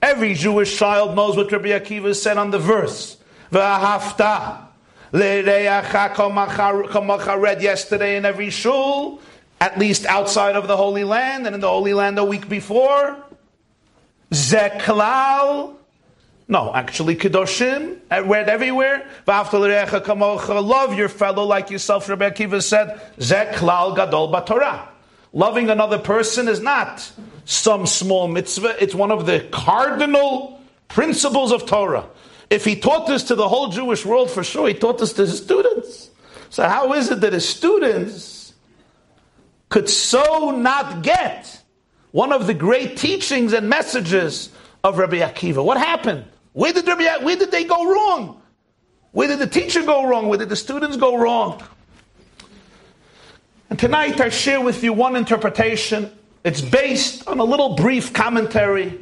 Every 0.00 0.34
Jewish 0.34 0.78
child 0.78 1.16
knows 1.16 1.36
what 1.36 1.50
Rabbi 1.50 1.70
Akiva 1.70 2.14
said 2.14 2.38
on 2.38 2.52
the 2.52 2.60
verse. 2.60 3.16
V'ahavta. 3.50 4.68
read 7.36 7.62
yesterday 7.62 8.16
in 8.16 8.24
every 8.24 8.50
shul 8.50 9.20
at 9.60 9.78
least 9.78 10.06
outside 10.06 10.56
of 10.56 10.66
the 10.66 10.76
Holy 10.76 11.04
Land, 11.04 11.46
and 11.46 11.54
in 11.54 11.60
the 11.60 11.68
Holy 11.68 11.92
Land 11.92 12.18
a 12.18 12.24
week 12.24 12.48
before. 12.48 13.16
Zeklal. 14.32 15.76
No, 16.48 16.74
actually, 16.74 17.14
Kedoshim, 17.14 18.00
read 18.26 18.48
everywhere. 18.48 19.08
Love 19.26 20.94
your 20.94 21.08
fellow 21.08 21.44
like 21.44 21.70
yourself, 21.70 22.08
Rabbi 22.08 22.30
Akiva 22.30 22.62
said. 22.62 23.00
Zeklal 23.18 23.94
Gadol 23.94 24.32
Batorah. 24.32 24.88
Loving 25.32 25.70
another 25.70 25.98
person 25.98 26.48
is 26.48 26.60
not 26.60 27.12
some 27.44 27.86
small 27.86 28.26
mitzvah, 28.26 28.82
it's 28.82 28.94
one 28.94 29.10
of 29.10 29.26
the 29.26 29.40
cardinal 29.52 30.60
principles 30.88 31.52
of 31.52 31.66
Torah. 31.66 32.06
If 32.48 32.64
he 32.64 32.74
taught 32.74 33.06
this 33.06 33.24
to 33.24 33.36
the 33.36 33.48
whole 33.48 33.68
Jewish 33.68 34.04
world, 34.04 34.30
for 34.30 34.42
sure, 34.42 34.66
he 34.66 34.74
taught 34.74 34.98
this 34.98 35.12
to 35.14 35.22
his 35.22 35.40
students. 35.40 36.10
So, 36.48 36.68
how 36.68 36.94
is 36.94 37.10
it 37.10 37.20
that 37.20 37.32
his 37.32 37.48
students 37.48 38.39
could 39.70 39.88
so 39.88 40.50
not 40.50 41.02
get 41.02 41.62
one 42.10 42.32
of 42.32 42.46
the 42.46 42.54
great 42.54 42.96
teachings 42.96 43.52
and 43.52 43.68
messages 43.68 44.50
of 44.84 44.98
Rabbi 44.98 45.18
Akiva. 45.18 45.64
What 45.64 45.78
happened? 45.78 46.24
Where 46.52 46.72
did, 46.72 46.86
Rabbi, 46.86 47.24
where 47.24 47.36
did 47.36 47.52
they 47.52 47.64
go 47.64 47.90
wrong? 47.90 48.42
Where 49.12 49.28
did 49.28 49.38
the 49.38 49.46
teacher 49.46 49.82
go 49.84 50.06
wrong? 50.06 50.28
Where 50.28 50.38
did 50.38 50.48
the 50.48 50.56
students 50.56 50.96
go 50.96 51.16
wrong? 51.16 51.62
And 53.70 53.78
tonight 53.78 54.20
I 54.20 54.28
share 54.28 54.60
with 54.60 54.82
you 54.82 54.92
one 54.92 55.14
interpretation. 55.14 56.10
It's 56.42 56.60
based 56.60 57.26
on 57.28 57.38
a 57.38 57.44
little 57.44 57.76
brief 57.76 58.12
commentary 58.12 58.98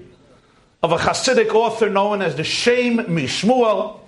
of 0.82 0.92
a 0.92 0.98
Hasidic 0.98 1.48
author 1.54 1.88
known 1.88 2.20
as 2.20 2.37
the 2.37 2.44
Shem 2.44 2.98
MiShmuel. 2.98 4.00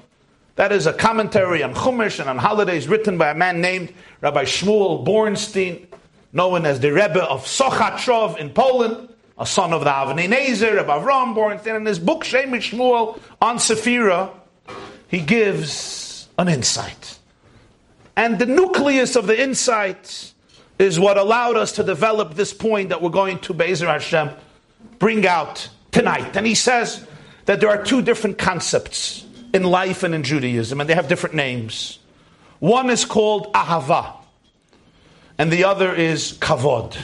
That 0.56 0.72
is 0.72 0.86
a 0.86 0.92
commentary 0.92 1.62
on 1.62 1.74
Chumash 1.74 2.20
and 2.20 2.28
on 2.28 2.36
holidays 2.36 2.86
written 2.86 3.16
by 3.16 3.30
a 3.30 3.34
man 3.34 3.62
named 3.62 3.94
Rabbi 4.20 4.44
Shmuel 4.44 5.06
Bornstein 5.06 5.89
known 6.32 6.66
as 6.66 6.80
the 6.80 6.92
Rebbe 6.92 7.22
of 7.22 7.44
Sochachov 7.44 8.38
in 8.38 8.50
Poland, 8.50 9.08
a 9.38 9.46
son 9.46 9.72
of 9.72 9.84
the 9.84 9.90
Avnei 9.90 10.28
Nezer, 10.28 10.76
Rebbe 10.76 10.92
Avram 10.92 11.34
Bornstein. 11.34 11.76
In 11.76 11.86
his 11.86 11.98
book, 11.98 12.24
Shem 12.24 12.50
Shmuel 12.52 13.18
on 13.40 13.56
Sephira, 13.56 14.30
he 15.08 15.20
gives 15.20 16.28
an 16.38 16.48
insight. 16.48 17.18
And 18.16 18.38
the 18.38 18.46
nucleus 18.46 19.16
of 19.16 19.26
the 19.26 19.40
insight 19.40 20.32
is 20.78 21.00
what 21.00 21.16
allowed 21.16 21.56
us 21.56 21.72
to 21.72 21.82
develop 21.82 22.34
this 22.34 22.52
point 22.52 22.90
that 22.90 23.02
we're 23.02 23.10
going 23.10 23.38
to, 23.40 23.54
Be'ezer 23.54 23.86
Hashem, 23.86 24.30
bring 24.98 25.26
out 25.26 25.68
tonight. 25.90 26.36
And 26.36 26.46
he 26.46 26.54
says 26.54 27.06
that 27.46 27.60
there 27.60 27.68
are 27.70 27.82
two 27.82 28.02
different 28.02 28.38
concepts 28.38 29.26
in 29.52 29.64
life 29.64 30.02
and 30.02 30.14
in 30.14 30.22
Judaism, 30.22 30.80
and 30.80 30.88
they 30.88 30.94
have 30.94 31.08
different 31.08 31.34
names. 31.34 31.98
One 32.60 32.90
is 32.90 33.04
called 33.04 33.52
Ahava 33.52 34.19
and 35.40 35.50
the 35.50 35.64
other 35.64 35.94
is 35.94 36.34
kavod. 36.34 36.98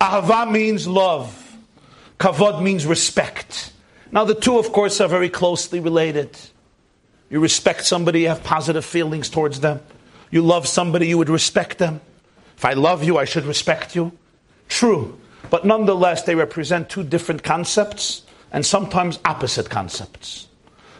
Ahava 0.00 0.48
means 0.48 0.86
love. 0.86 1.56
Kavod 2.20 2.62
means 2.62 2.86
respect. 2.86 3.72
Now, 4.12 4.22
the 4.22 4.36
two, 4.36 4.58
of 4.60 4.70
course, 4.70 5.00
are 5.00 5.08
very 5.08 5.28
closely 5.28 5.80
related. 5.80 6.38
You 7.30 7.40
respect 7.40 7.84
somebody, 7.84 8.20
you 8.20 8.28
have 8.28 8.44
positive 8.44 8.84
feelings 8.84 9.28
towards 9.28 9.58
them. 9.58 9.80
You 10.30 10.42
love 10.42 10.68
somebody, 10.68 11.08
you 11.08 11.18
would 11.18 11.28
respect 11.28 11.78
them. 11.78 12.00
If 12.56 12.64
I 12.64 12.74
love 12.74 13.02
you, 13.02 13.18
I 13.18 13.24
should 13.24 13.44
respect 13.44 13.96
you. 13.96 14.12
True. 14.68 15.18
But 15.50 15.64
nonetheless, 15.64 16.22
they 16.22 16.36
represent 16.36 16.90
two 16.90 17.02
different 17.02 17.42
concepts 17.42 18.22
and 18.52 18.64
sometimes 18.64 19.18
opposite 19.24 19.68
concepts. 19.68 20.46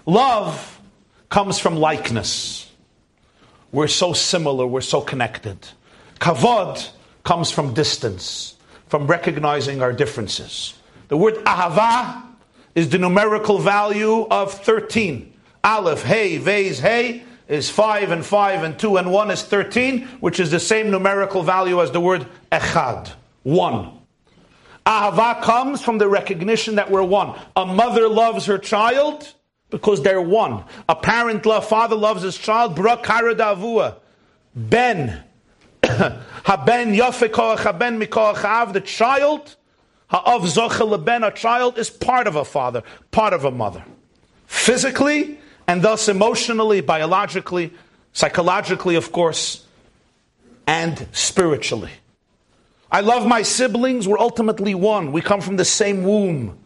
Love 0.07 0.81
comes 1.29 1.61
from 1.61 1.77
likeness. 1.77 2.69
We're 3.71 3.87
so 3.87 4.13
similar, 4.13 4.67
we're 4.67 4.81
so 4.81 5.03
connected. 5.03 5.69
Kavod 6.23 6.89
comes 7.25 7.51
from 7.51 7.75
distance, 7.75 8.55
from 8.87 9.09
recognizing 9.09 9.83
our 9.83 9.93
differences. 9.93 10.75
The 11.09 11.17
word 11.17 11.35
ahava 11.45 12.23
is 12.77 12.91
the 12.91 12.99
numerical 12.99 13.59
value 13.59 14.29
of 14.31 14.53
13. 14.53 15.33
Aleph, 15.65 16.05
hey, 16.05 16.39
vez, 16.39 16.79
hey 16.79 17.25
is 17.49 17.69
5 17.71 18.13
and 18.13 18.25
5 18.25 18.63
and 18.63 18.79
2 18.79 18.99
and 18.99 19.11
1 19.11 19.31
is 19.33 19.43
13, 19.43 20.07
which 20.21 20.39
is 20.39 20.53
the 20.53 20.61
same 20.61 20.93
numerical 20.93 21.43
value 21.43 21.83
as 21.83 21.91
the 21.91 21.99
word 21.99 22.25
echad, 22.53 23.11
1. 23.43 23.91
Ahava 24.87 25.43
comes 25.43 25.83
from 25.83 25.99
the 25.99 26.07
recognition 26.07 26.77
that 26.77 26.89
we're 26.89 27.03
one. 27.03 27.37
A 27.57 27.67
mother 27.67 28.09
loves 28.09 28.47
her 28.47 28.59
child 28.59 29.35
because 29.71 30.05
they're 30.05 30.23
one. 30.23 30.63
A 30.89 30.95
parent 30.95 31.45
love, 31.47 31.67
father 31.67 31.97
loves 31.97 32.23
his 32.23 32.39
child. 32.39 32.79
Ben. 34.55 35.25
Haben 36.45 36.95
yafekoach 36.95 37.65
haben 37.65 38.01
mikoach 38.01 38.45
av. 38.45 38.73
The 38.73 38.81
child. 38.81 39.57
Ha'av 40.09 40.43
zochel 40.43 41.05
ben. 41.05 41.25
A 41.25 41.31
child 41.31 41.79
is 41.79 41.91
part 41.91 42.27
of 42.27 42.37
a 42.37 42.45
father, 42.45 42.83
part 43.11 43.33
of 43.33 43.45
a 43.45 43.51
mother. 43.51 43.85
Physically, 44.47 45.39
and 45.67 45.83
thus 45.83 46.09
emotionally, 46.09 46.81
biologically, 46.81 47.73
psychologically, 48.13 48.95
of 48.95 49.11
course, 49.11 49.67
and 50.67 51.07
spiritually. 51.13 51.93
I 52.91 53.01
love 53.01 53.27
my 53.27 53.43
siblings. 53.43 54.07
We're 54.07 54.19
ultimately 54.19 54.75
one. 54.75 55.13
We 55.13 55.23
come 55.23 55.41
from 55.41 55.57
the 55.57 55.65
same 55.65 56.05
womb. 56.05 56.59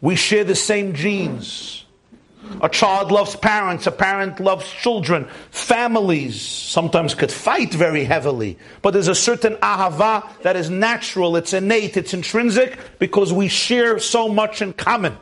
We 0.00 0.16
share 0.16 0.44
the 0.44 0.56
same 0.56 0.94
genes. 0.94 1.79
A 2.62 2.68
child 2.68 3.12
loves 3.12 3.36
parents, 3.36 3.86
a 3.86 3.90
parent 3.90 4.40
loves 4.40 4.70
children. 4.70 5.28
Families 5.50 6.40
sometimes 6.40 7.14
could 7.14 7.30
fight 7.30 7.72
very 7.72 8.04
heavily, 8.04 8.58
but 8.82 8.92
there's 8.92 9.08
a 9.08 9.14
certain 9.14 9.56
ahava 9.56 10.26
that 10.42 10.56
is 10.56 10.70
natural, 10.70 11.36
it's 11.36 11.52
innate, 11.52 11.96
it's 11.96 12.14
intrinsic 12.14 12.78
because 12.98 13.32
we 13.32 13.48
share 13.48 13.98
so 13.98 14.28
much 14.28 14.62
in 14.62 14.72
common. 14.72 15.16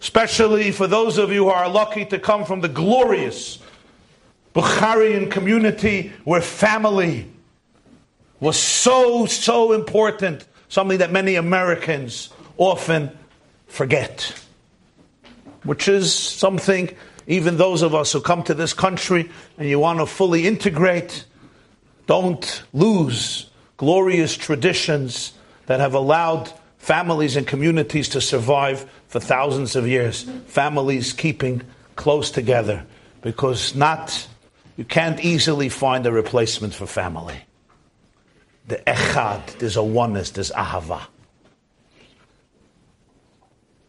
Especially 0.00 0.70
for 0.70 0.86
those 0.86 1.18
of 1.18 1.32
you 1.32 1.44
who 1.44 1.50
are 1.50 1.68
lucky 1.68 2.04
to 2.06 2.18
come 2.18 2.44
from 2.44 2.60
the 2.60 2.68
glorious 2.68 3.58
Bukharian 4.54 5.30
community 5.30 6.12
where 6.24 6.40
family 6.40 7.30
was 8.40 8.58
so, 8.58 9.26
so 9.26 9.72
important, 9.72 10.46
something 10.68 10.98
that 10.98 11.12
many 11.12 11.34
Americans 11.34 12.30
often 12.56 13.10
forget. 13.66 14.34
Which 15.64 15.88
is 15.88 16.12
something, 16.14 16.94
even 17.26 17.56
those 17.56 17.82
of 17.82 17.94
us 17.94 18.12
who 18.12 18.20
come 18.20 18.42
to 18.44 18.54
this 18.54 18.72
country 18.72 19.30
and 19.58 19.68
you 19.68 19.78
want 19.78 19.98
to 19.98 20.06
fully 20.06 20.46
integrate, 20.46 21.24
don't 22.06 22.62
lose 22.72 23.50
glorious 23.76 24.36
traditions 24.36 25.32
that 25.66 25.80
have 25.80 25.94
allowed 25.94 26.52
families 26.78 27.36
and 27.36 27.46
communities 27.46 28.08
to 28.10 28.20
survive 28.20 28.90
for 29.08 29.20
thousands 29.20 29.76
of 29.76 29.86
years. 29.86 30.22
Families 30.46 31.12
keeping 31.12 31.62
close 31.96 32.30
together 32.30 32.86
because 33.20 33.74
not 33.74 34.26
you 34.76 34.84
can't 34.84 35.20
easily 35.24 35.68
find 35.68 36.06
a 36.06 36.12
replacement 36.12 36.72
for 36.72 36.86
family 36.86 37.42
the 38.68 38.76
echad, 38.86 39.58
there's 39.58 39.76
a 39.76 39.82
oneness, 39.82 40.30
there's 40.30 40.50
ahava. 40.52 41.00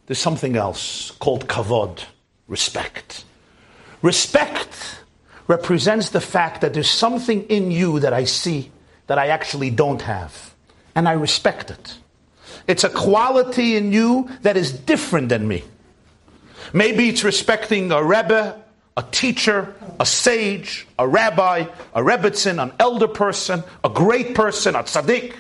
There's 0.10 0.18
something 0.18 0.56
else 0.56 1.12
called 1.20 1.48
kavod, 1.48 2.04
respect. 2.48 3.26
Respect 4.02 5.04
represents 5.46 6.10
the 6.10 6.20
fact 6.20 6.62
that 6.62 6.74
there's 6.74 6.90
something 6.90 7.44
in 7.44 7.70
you 7.70 8.00
that 8.00 8.12
I 8.12 8.24
see 8.24 8.72
that 9.06 9.20
I 9.20 9.28
actually 9.28 9.70
don't 9.70 10.02
have, 10.02 10.56
and 10.96 11.08
I 11.08 11.12
respect 11.12 11.70
it. 11.70 12.00
It's 12.66 12.84
a 12.84 12.90
quality 12.90 13.76
in 13.76 13.94
you 13.94 14.28
that 14.42 14.58
is 14.58 14.74
different 14.74 15.30
than 15.30 15.48
me. 15.48 15.64
Maybe 16.74 17.10
it's 17.10 17.24
respecting 17.24 17.92
a 17.92 18.04
rebbe, 18.04 18.60
a 18.98 19.04
teacher, 19.12 19.76
a 20.00 20.08
sage, 20.08 20.88
a 20.98 21.08
rabbi, 21.08 21.68
a 21.94 22.02
rebbitzin, 22.02 22.60
an 22.60 22.74
elder 22.80 23.08
person, 23.08 23.64
a 23.84 23.90
great 23.90 24.34
person, 24.34 24.74
a 24.74 24.80
tzaddik. 24.80 25.36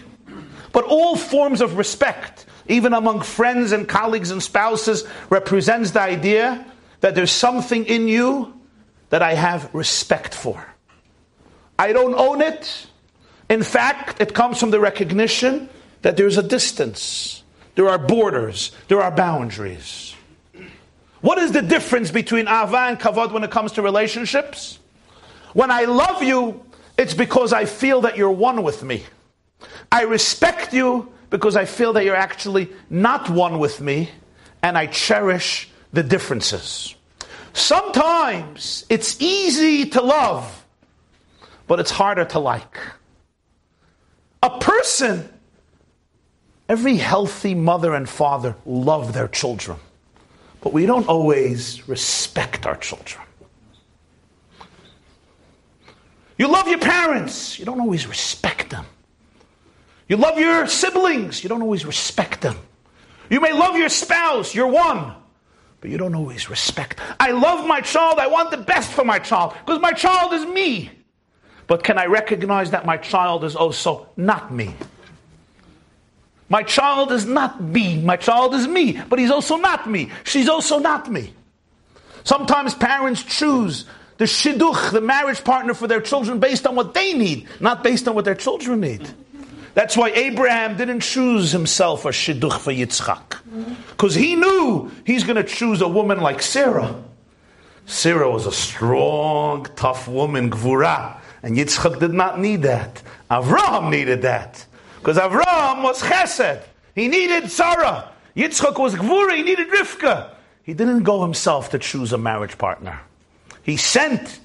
But 0.71 0.83
all 0.83 1.15
forms 1.15 1.59
of 1.59 1.75
respect, 1.75 2.45
even 2.69 2.93
among 2.93 3.21
friends 3.21 3.71
and 3.71 3.87
colleagues 3.87 4.31
and 4.31 4.41
spouses, 4.41 5.05
represents 5.29 5.91
the 5.91 6.01
idea 6.01 6.65
that 7.01 7.15
there's 7.15 7.31
something 7.31 7.85
in 7.85 8.07
you 8.07 8.53
that 9.09 9.21
I 9.21 9.33
have 9.33 9.73
respect 9.73 10.33
for. 10.33 10.63
I 11.77 11.93
don't 11.93 12.15
own 12.15 12.41
it. 12.41 12.87
In 13.49 13.63
fact, 13.63 14.21
it 14.21 14.33
comes 14.33 14.59
from 14.59 14.69
the 14.69 14.79
recognition 14.79 15.69
that 16.03 16.15
there's 16.15 16.37
a 16.37 16.43
distance, 16.43 17.43
there 17.75 17.89
are 17.89 17.97
borders, 17.97 18.71
there 18.87 19.01
are 19.01 19.11
boundaries. 19.11 20.15
What 21.21 21.37
is 21.37 21.51
the 21.51 21.61
difference 21.61 22.11
between 22.11 22.47
ava 22.47 22.77
and 22.87 22.99
kavod 22.99 23.33
when 23.33 23.43
it 23.43 23.51
comes 23.51 23.73
to 23.73 23.81
relationships? 23.81 24.79
When 25.53 25.71
I 25.71 25.85
love 25.85 26.23
you, 26.23 26.63
it's 26.97 27.13
because 27.13 27.51
I 27.51 27.65
feel 27.65 28.01
that 28.01 28.15
you're 28.15 28.31
one 28.31 28.63
with 28.63 28.83
me. 28.83 29.03
I 29.91 30.03
respect 30.03 30.73
you 30.73 31.11
because 31.29 31.55
I 31.55 31.65
feel 31.65 31.93
that 31.93 32.05
you're 32.05 32.15
actually 32.15 32.69
not 32.89 33.29
one 33.29 33.59
with 33.59 33.81
me, 33.81 34.09
and 34.61 34.77
I 34.77 34.87
cherish 34.87 35.69
the 35.93 36.03
differences. 36.03 36.95
Sometimes 37.53 38.85
it's 38.89 39.21
easy 39.21 39.89
to 39.91 40.01
love, 40.01 40.65
but 41.67 41.79
it's 41.79 41.91
harder 41.91 42.25
to 42.25 42.39
like. 42.39 42.77
A 44.41 44.59
person, 44.59 45.27
every 46.67 46.97
healthy 46.97 47.55
mother 47.55 47.93
and 47.93 48.07
father 48.07 48.55
love 48.65 49.13
their 49.13 49.27
children. 49.27 49.77
But 50.61 50.73
we 50.73 50.85
don't 50.85 51.07
always 51.07 51.87
respect 51.87 52.65
our 52.65 52.75
children. 52.75 53.23
You 56.37 56.47
love 56.47 56.67
your 56.69 56.79
parents, 56.79 57.59
you 57.59 57.65
don't 57.65 57.81
always 57.81 58.07
respect. 58.07 58.58
You 60.09 60.17
love 60.17 60.39
your 60.39 60.65
siblings, 60.67 61.43
you 61.43 61.49
don't 61.49 61.61
always 61.61 61.85
respect 61.85 62.41
them. 62.41 62.57
You 63.29 63.39
may 63.39 63.53
love 63.53 63.77
your 63.77 63.89
spouse, 63.89 64.55
you're 64.55 64.67
one, 64.67 65.13
but 65.81 65.91
you 65.91 65.97
don't 65.97 66.15
always 66.15 66.49
respect. 66.49 66.99
I 67.19 67.29
love 67.31 67.65
my 67.67 67.79
child, 67.81 68.17
I 68.17 68.25
want 68.25 68.49
the 68.49 68.57
best 68.57 68.91
for 68.91 69.05
my 69.05 69.19
child, 69.19 69.53
because 69.65 69.79
my 69.79 69.93
child 69.93 70.33
is 70.33 70.45
me. 70.47 70.89
But 71.67 71.83
can 71.83 71.99
I 71.99 72.07
recognize 72.07 72.71
that 72.71 72.87
my 72.87 72.97
child 72.97 73.43
is 73.43 73.55
also 73.55 74.09
not 74.17 74.51
me? 74.51 74.73
My 76.49 76.63
child 76.63 77.11
is 77.11 77.27
not 77.27 77.61
me. 77.61 78.01
My 78.01 78.17
child 78.17 78.55
is 78.55 78.67
me, 78.67 78.99
but 79.07 79.19
he's 79.19 79.29
also 79.29 79.57
not 79.57 79.87
me. 79.87 80.09
She's 80.23 80.49
also 80.49 80.79
not 80.79 81.11
me. 81.11 81.31
Sometimes 82.23 82.73
parents 82.73 83.21
choose 83.21 83.85
the 84.17 84.25
shidduch, 84.25 84.91
the 84.91 85.01
marriage 85.01 85.43
partner 85.43 85.75
for 85.75 85.87
their 85.87 86.01
children 86.01 86.39
based 86.39 86.65
on 86.65 86.75
what 86.75 86.95
they 86.95 87.13
need, 87.13 87.47
not 87.59 87.83
based 87.83 88.07
on 88.07 88.15
what 88.15 88.25
their 88.25 88.33
children 88.33 88.81
need. 88.81 89.07
That's 89.73 89.95
why 89.95 90.09
Abraham 90.09 90.77
didn't 90.77 91.01
choose 91.01 91.51
himself 91.51 92.05
a 92.05 92.09
shidduch 92.09 92.59
for 92.59 92.71
Yitzchak. 92.71 93.39
Because 93.89 94.15
he 94.15 94.35
knew 94.35 94.91
he's 95.05 95.23
going 95.23 95.35
to 95.35 95.43
choose 95.43 95.81
a 95.81 95.87
woman 95.87 96.19
like 96.19 96.41
Sarah. 96.41 96.95
Sarah 97.85 98.29
was 98.29 98.45
a 98.45 98.51
strong, 98.51 99.65
tough 99.75 100.07
woman, 100.07 100.51
gvura. 100.51 101.17
And 101.41 101.57
Yitzchak 101.57 101.99
did 101.99 102.13
not 102.13 102.39
need 102.39 102.63
that. 102.63 103.01
Avraham 103.31 103.89
needed 103.89 104.23
that. 104.23 104.65
Because 104.99 105.17
Avram 105.17 105.83
was 105.83 106.01
chesed. 106.01 106.63
He 106.93 107.07
needed 107.07 107.49
Sarah. 107.49 108.11
Yitzchak 108.35 108.77
was 108.79 108.95
gvura. 108.95 109.35
He 109.35 109.43
needed 109.43 109.69
Rivka. 109.69 110.31
He 110.63 110.73
didn't 110.73 111.03
go 111.03 111.21
himself 111.21 111.69
to 111.71 111.79
choose 111.79 112.13
a 112.13 112.17
marriage 112.17 112.57
partner. 112.57 112.99
He 113.63 113.77
sent 113.77 114.39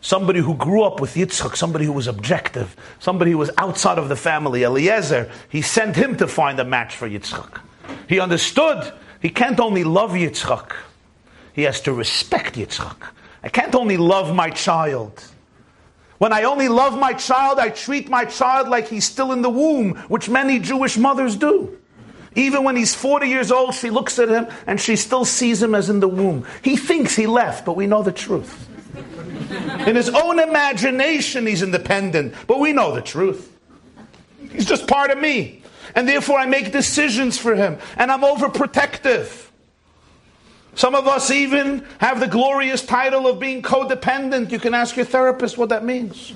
somebody 0.00 0.40
who 0.40 0.54
grew 0.54 0.82
up 0.82 1.00
with 1.00 1.14
Yitzchak, 1.14 1.56
somebody 1.56 1.84
who 1.84 1.92
was 1.92 2.06
objective, 2.06 2.76
somebody 2.98 3.32
who 3.32 3.38
was 3.38 3.50
outside 3.58 3.98
of 3.98 4.08
the 4.08 4.16
family, 4.16 4.64
Eliezer. 4.64 5.30
He 5.48 5.62
sent 5.62 5.96
him 5.96 6.16
to 6.16 6.26
find 6.26 6.58
a 6.58 6.64
match 6.64 6.96
for 6.96 7.08
Yitzchak. 7.08 7.60
He 8.08 8.20
understood 8.20 8.92
he 9.20 9.30
can't 9.30 9.60
only 9.60 9.84
love 9.84 10.12
Yitzchak, 10.12 10.72
he 11.52 11.62
has 11.62 11.80
to 11.82 11.92
respect 11.92 12.54
Yitzchak. 12.54 12.96
I 13.42 13.48
can't 13.48 13.74
only 13.74 13.96
love 13.96 14.34
my 14.34 14.50
child. 14.50 15.24
When 16.18 16.32
I 16.32 16.42
only 16.42 16.68
love 16.68 16.98
my 16.98 17.14
child, 17.14 17.58
I 17.58 17.70
treat 17.70 18.10
my 18.10 18.26
child 18.26 18.68
like 18.68 18.88
he's 18.88 19.06
still 19.06 19.32
in 19.32 19.40
the 19.40 19.48
womb, 19.48 19.96
which 20.08 20.28
many 20.28 20.58
Jewish 20.58 20.98
mothers 20.98 21.36
do. 21.36 21.78
Even 22.34 22.62
when 22.62 22.76
he's 22.76 22.94
40 22.94 23.26
years 23.26 23.50
old, 23.50 23.74
she 23.74 23.90
looks 23.90 24.18
at 24.18 24.28
him 24.28 24.46
and 24.66 24.80
she 24.80 24.96
still 24.96 25.24
sees 25.24 25.62
him 25.62 25.74
as 25.74 25.88
in 25.88 26.00
the 26.00 26.08
womb. 26.08 26.46
He 26.62 26.76
thinks 26.76 27.16
he 27.16 27.26
left, 27.26 27.64
but 27.64 27.74
we 27.74 27.86
know 27.86 28.02
the 28.02 28.12
truth. 28.12 28.68
In 29.86 29.96
his 29.96 30.08
own 30.08 30.38
imagination, 30.38 31.46
he's 31.46 31.62
independent, 31.62 32.34
but 32.46 32.60
we 32.60 32.72
know 32.72 32.94
the 32.94 33.02
truth. 33.02 33.56
He's 34.52 34.66
just 34.66 34.86
part 34.86 35.10
of 35.10 35.18
me. 35.18 35.62
And 35.94 36.08
therefore, 36.08 36.38
I 36.38 36.46
make 36.46 36.70
decisions 36.72 37.38
for 37.38 37.54
him, 37.54 37.78
and 37.96 38.12
I'm 38.12 38.20
overprotective. 38.20 39.48
Some 40.74 40.94
of 40.94 41.08
us 41.08 41.30
even 41.30 41.84
have 41.98 42.20
the 42.20 42.28
glorious 42.28 42.84
title 42.84 43.26
of 43.26 43.40
being 43.40 43.60
codependent. 43.62 44.52
You 44.52 44.58
can 44.58 44.72
ask 44.72 44.96
your 44.96 45.04
therapist 45.04 45.58
what 45.58 45.70
that 45.70 45.84
means. 45.84 46.32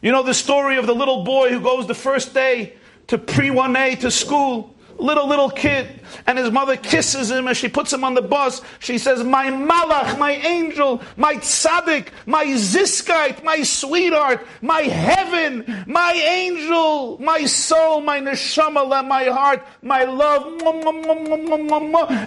You 0.00 0.12
know 0.12 0.22
the 0.22 0.34
story 0.34 0.76
of 0.76 0.86
the 0.86 0.94
little 0.94 1.24
boy 1.24 1.48
who 1.48 1.60
goes 1.60 1.86
the 1.86 1.94
first 1.94 2.34
day 2.34 2.74
to 3.06 3.18
pre 3.18 3.48
1A 3.48 4.00
to 4.00 4.10
school 4.10 4.73
little, 4.98 5.28
little 5.28 5.50
kid, 5.50 6.00
and 6.26 6.38
his 6.38 6.50
mother 6.50 6.76
kisses 6.76 7.30
him 7.30 7.48
as 7.48 7.56
she 7.56 7.68
puts 7.68 7.92
him 7.92 8.04
on 8.04 8.14
the 8.14 8.22
bus. 8.22 8.62
She 8.78 8.98
says, 8.98 9.22
My 9.22 9.46
malach, 9.50 10.18
my 10.18 10.32
angel, 10.32 11.02
my 11.16 11.36
tzaddik, 11.36 12.08
my 12.26 12.46
ziskite, 12.46 13.42
my 13.44 13.62
sweetheart, 13.62 14.46
my 14.62 14.80
heaven, 14.80 15.84
my 15.86 16.12
angel, 16.12 17.18
my 17.20 17.44
soul, 17.44 18.00
my 18.00 18.20
neshama, 18.20 19.06
my 19.06 19.24
heart, 19.24 19.66
my 19.82 20.04
love, 20.04 20.46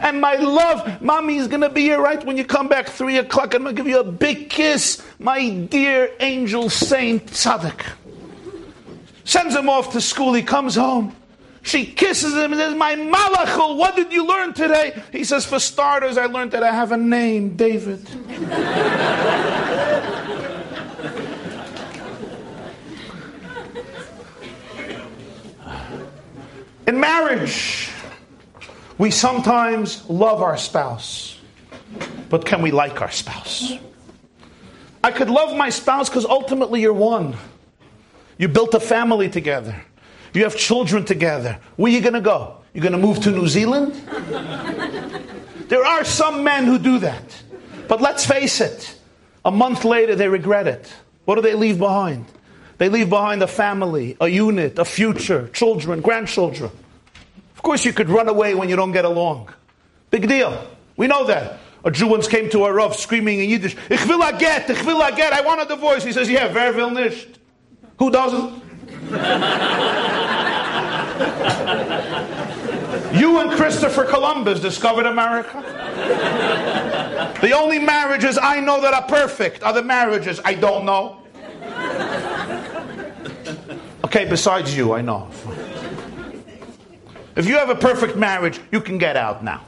and 0.03 0.21
my 0.21 0.35
love. 0.35 1.01
Mommy's 1.01 1.47
gonna 1.47 1.69
be 1.69 1.81
here 1.81 1.99
right 2.01 2.23
when 2.25 2.37
you 2.37 2.45
come 2.45 2.67
back 2.67 2.89
three 2.89 3.17
o'clock. 3.17 3.53
I'm 3.53 3.63
gonna 3.63 3.73
give 3.73 3.87
you 3.87 3.99
a 3.99 4.03
big 4.03 4.49
kiss, 4.49 5.01
my 5.19 5.49
dear 5.49 6.11
angel 6.19 6.69
saint 6.69 7.25
tzaddik. 7.27 7.85
Sends 9.27 9.53
him 9.53 9.67
off 9.67 9.91
to 9.91 9.99
school. 9.99 10.33
He 10.33 10.41
comes 10.41 10.75
home. 10.75 11.13
She 11.67 11.85
kisses 11.85 12.33
him 12.33 12.53
and 12.53 12.61
says, 12.61 12.75
My 12.75 12.95
malachul, 12.95 13.75
what 13.75 13.97
did 13.97 14.13
you 14.13 14.25
learn 14.25 14.53
today? 14.53 15.03
He 15.11 15.25
says, 15.25 15.45
For 15.45 15.59
starters, 15.59 16.17
I 16.17 16.27
learned 16.27 16.51
that 16.51 16.63
I 16.63 16.71
have 16.71 16.93
a 16.93 16.97
name, 16.97 17.57
David. 17.57 18.07
In 26.87 27.01
marriage, 27.01 27.89
we 28.97 29.11
sometimes 29.11 30.09
love 30.09 30.41
our 30.41 30.55
spouse, 30.55 31.37
but 32.29 32.45
can 32.45 32.61
we 32.61 32.71
like 32.71 33.01
our 33.01 33.11
spouse? 33.11 33.73
I 35.03 35.11
could 35.11 35.29
love 35.29 35.57
my 35.57 35.69
spouse 35.69 36.07
because 36.07 36.23
ultimately 36.23 36.79
you're 36.79 36.93
one. 36.93 37.35
You 38.37 38.47
built 38.47 38.73
a 38.73 38.79
family 38.79 39.29
together. 39.29 39.83
You 40.33 40.43
have 40.43 40.55
children 40.55 41.05
together. 41.05 41.59
Where 41.75 41.91
are 41.91 41.95
you 41.95 42.01
going 42.01 42.13
to 42.13 42.21
go? 42.21 42.57
You're 42.73 42.83
going 42.83 42.93
to 42.93 42.99
move 42.99 43.19
to 43.21 43.31
New 43.31 43.47
Zealand? 43.47 43.93
there 45.69 45.83
are 45.85 46.03
some 46.03 46.43
men 46.43 46.65
who 46.65 46.77
do 46.77 46.99
that. 46.99 47.43
But 47.87 48.01
let's 48.01 48.25
face 48.25 48.61
it, 48.61 48.95
a 49.45 49.51
month 49.51 49.85
later 49.85 50.15
they 50.15 50.27
regret 50.27 50.67
it. 50.67 50.93
What 51.25 51.35
do 51.35 51.41
they 51.41 51.55
leave 51.55 51.79
behind? 51.79 52.25
They 52.77 52.89
leave 52.89 53.09
behind 53.09 53.41
a 53.41 53.47
family, 53.47 54.15
a 54.21 54.27
unit, 54.27 54.77
a 54.77 54.85
future, 54.85 55.47
children, 55.49 56.01
grandchildren. 56.01 56.69
Of 57.55 57.63
course, 57.63 57.83
you 57.85 57.93
could 57.93 58.09
run 58.09 58.27
away 58.27 58.53
when 58.53 58.69
you 58.69 58.75
don't 58.75 58.91
get 58.91 59.05
along. 59.05 59.49
Big 60.11 60.27
deal. 60.27 60.67
We 60.95 61.07
know 61.07 61.25
that. 61.25 61.59
A 61.83 61.91
Jew 61.91 62.07
once 62.07 62.27
came 62.27 62.49
to 62.49 62.65
a 62.65 62.73
Rav 62.73 62.95
screaming 62.95 63.39
in 63.39 63.49
Yiddish, 63.49 63.75
Ich 63.89 64.05
will 64.07 64.21
a 64.21 64.37
get, 64.37 64.69
ich 64.69 64.85
will 64.85 65.01
a 65.01 65.11
get, 65.15 65.31
I 65.31 65.41
want 65.41 65.61
a 65.61 65.65
divorce. 65.65 66.03
He 66.03 66.11
says, 66.11 66.29
yeah, 66.29 66.51
wer 66.53 66.73
will 66.73 66.89
nicht? 66.89 67.39
Who 67.97 68.11
doesn't? 68.11 68.61
You 73.13 73.39
and 73.39 73.51
Christopher 73.51 74.05
Columbus 74.05 74.59
discovered 74.59 75.05
America. 75.05 75.63
The 77.41 77.51
only 77.51 77.79
marriages 77.79 78.37
I 78.41 78.59
know 78.59 78.81
that 78.81 78.93
are 78.93 79.07
perfect 79.07 79.63
are 79.63 79.73
the 79.73 79.83
marriages 79.83 80.39
I 80.43 80.53
don't 80.53 80.85
know. 80.85 81.23
Okay, 84.05 84.25
besides 84.25 84.75
you, 84.75 84.93
I 84.93 85.01
know. 85.01 85.29
If 87.35 87.45
you 87.45 87.55
have 87.55 87.69
a 87.69 87.75
perfect 87.75 88.15
marriage, 88.17 88.59
you 88.71 88.81
can 88.81 88.97
get 88.97 89.15
out 89.15 89.43
now. 89.43 89.63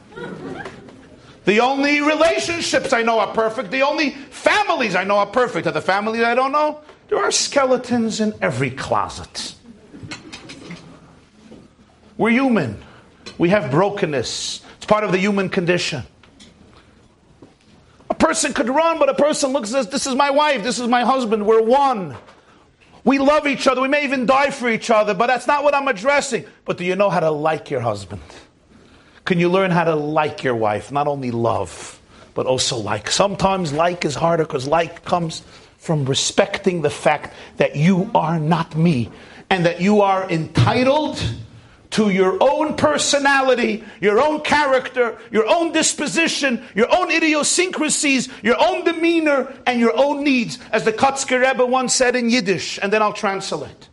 The 1.46 1.60
only 1.60 2.02
relationships 2.02 2.94
I 2.94 3.04
know 3.04 3.20
are 3.20 3.34
perfect. 3.34 3.72
The 3.72 3.82
only 3.82 4.12
families 4.12 4.96
I 4.96 5.04
know 5.04 5.18
are 5.18 5.26
perfect 5.26 5.68
are 5.68 5.72
the 5.72 5.82
families 5.82 6.24
I 6.24 6.36
don't 6.36 6.52
know. 6.52 6.82
There 7.10 7.17
are 7.17 7.32
skeletons 7.32 8.19
in 8.19 8.34
every 8.41 8.69
closet. 8.69 9.56
We're 12.17 12.30
human. 12.30 12.80
We 13.38 13.50
have 13.50 13.72
brokenness. 13.72 14.62
It's 14.78 14.86
part 14.86 15.04
of 15.04 15.12
the 15.12 15.17
human 15.17 15.50
condition. 15.50 16.04
A 18.10 18.13
person 18.13 18.54
could 18.54 18.69
run, 18.69 19.00
but 19.00 19.10
a 19.10 19.13
person 19.13 19.52
looks 19.52 19.74
at 19.74 19.89
this 19.89 20.06
is 20.06 20.15
my 20.15 20.30
wife, 20.30 20.62
this 20.63 20.80
is 20.80 20.88
my 20.88 21.04
husband, 21.04 21.45
we're 21.45 21.62
one. 21.62 22.15
We 23.04 23.17
love 23.17 23.48
each 23.48 23.65
other, 23.67 23.82
we 23.82 23.88
may 23.88 24.04
even 24.04 24.26
die 24.26 24.52
for 24.52 24.69
each 24.69 24.91
other, 24.91 25.13
but 25.13 25.28
that's 25.28 25.48
not 25.48 25.63
what 25.63 25.74
I'm 25.74 25.88
addressing. 25.88 26.45
But 26.65 26.78
do 26.78 26.84
you 26.84 26.95
know 26.95 27.10
how 27.10 27.22
to 27.22 27.32
like 27.32 27.72
your 27.72 27.80
husband? 27.80 28.22
Can 29.26 29.39
you 29.39 29.50
learn 29.50 29.72
how 29.72 29.86
to 29.86 29.95
like 29.95 30.43
your 30.43 30.56
wife? 30.56 30.91
Not 30.91 31.08
only 31.08 31.32
love, 31.32 32.00
but 32.34 32.45
also 32.45 32.78
like. 32.78 33.10
Sometimes 33.10 33.72
like 33.72 34.04
is 34.04 34.15
harder 34.15 34.43
because 34.43 34.67
like 34.67 35.06
comes 35.06 35.43
from 35.80 36.06
respecting 36.06 36.82
the 36.82 36.89
fact 36.89 37.34
that 37.58 37.76
you 37.76 38.12
are 38.13 38.39
not 38.39 38.76
me 38.76 39.10
and 39.50 39.65
that 39.65 39.82
you 39.82 40.02
are 40.02 40.30
entitled 40.30 41.20
to 41.92 42.12
your 42.12 42.38
own 42.42 42.76
personality, 42.76 43.84
your 44.00 44.22
own 44.22 44.42
character, 44.42 45.18
your 45.32 45.48
own 45.48 45.72
disposition, 45.72 46.63
your 46.76 46.94
own 46.96 47.10
idiosyncrasies, 47.10 48.30
your 48.44 48.56
own 48.60 48.84
demeanor, 48.84 49.52
and 49.65 49.80
your 49.80 49.98
own 49.98 50.24
needs, 50.24 50.60
as 50.72 50.84
the 50.84 50.94
Kotzker 50.94 51.42
Rebbe 51.42 51.65
once 51.65 51.96
said 51.96 52.15
in 52.15 52.30
Yiddish, 52.30 52.78
and 52.82 52.94
then 52.94 53.02
I'll 53.02 53.13
translate. 53.13 53.88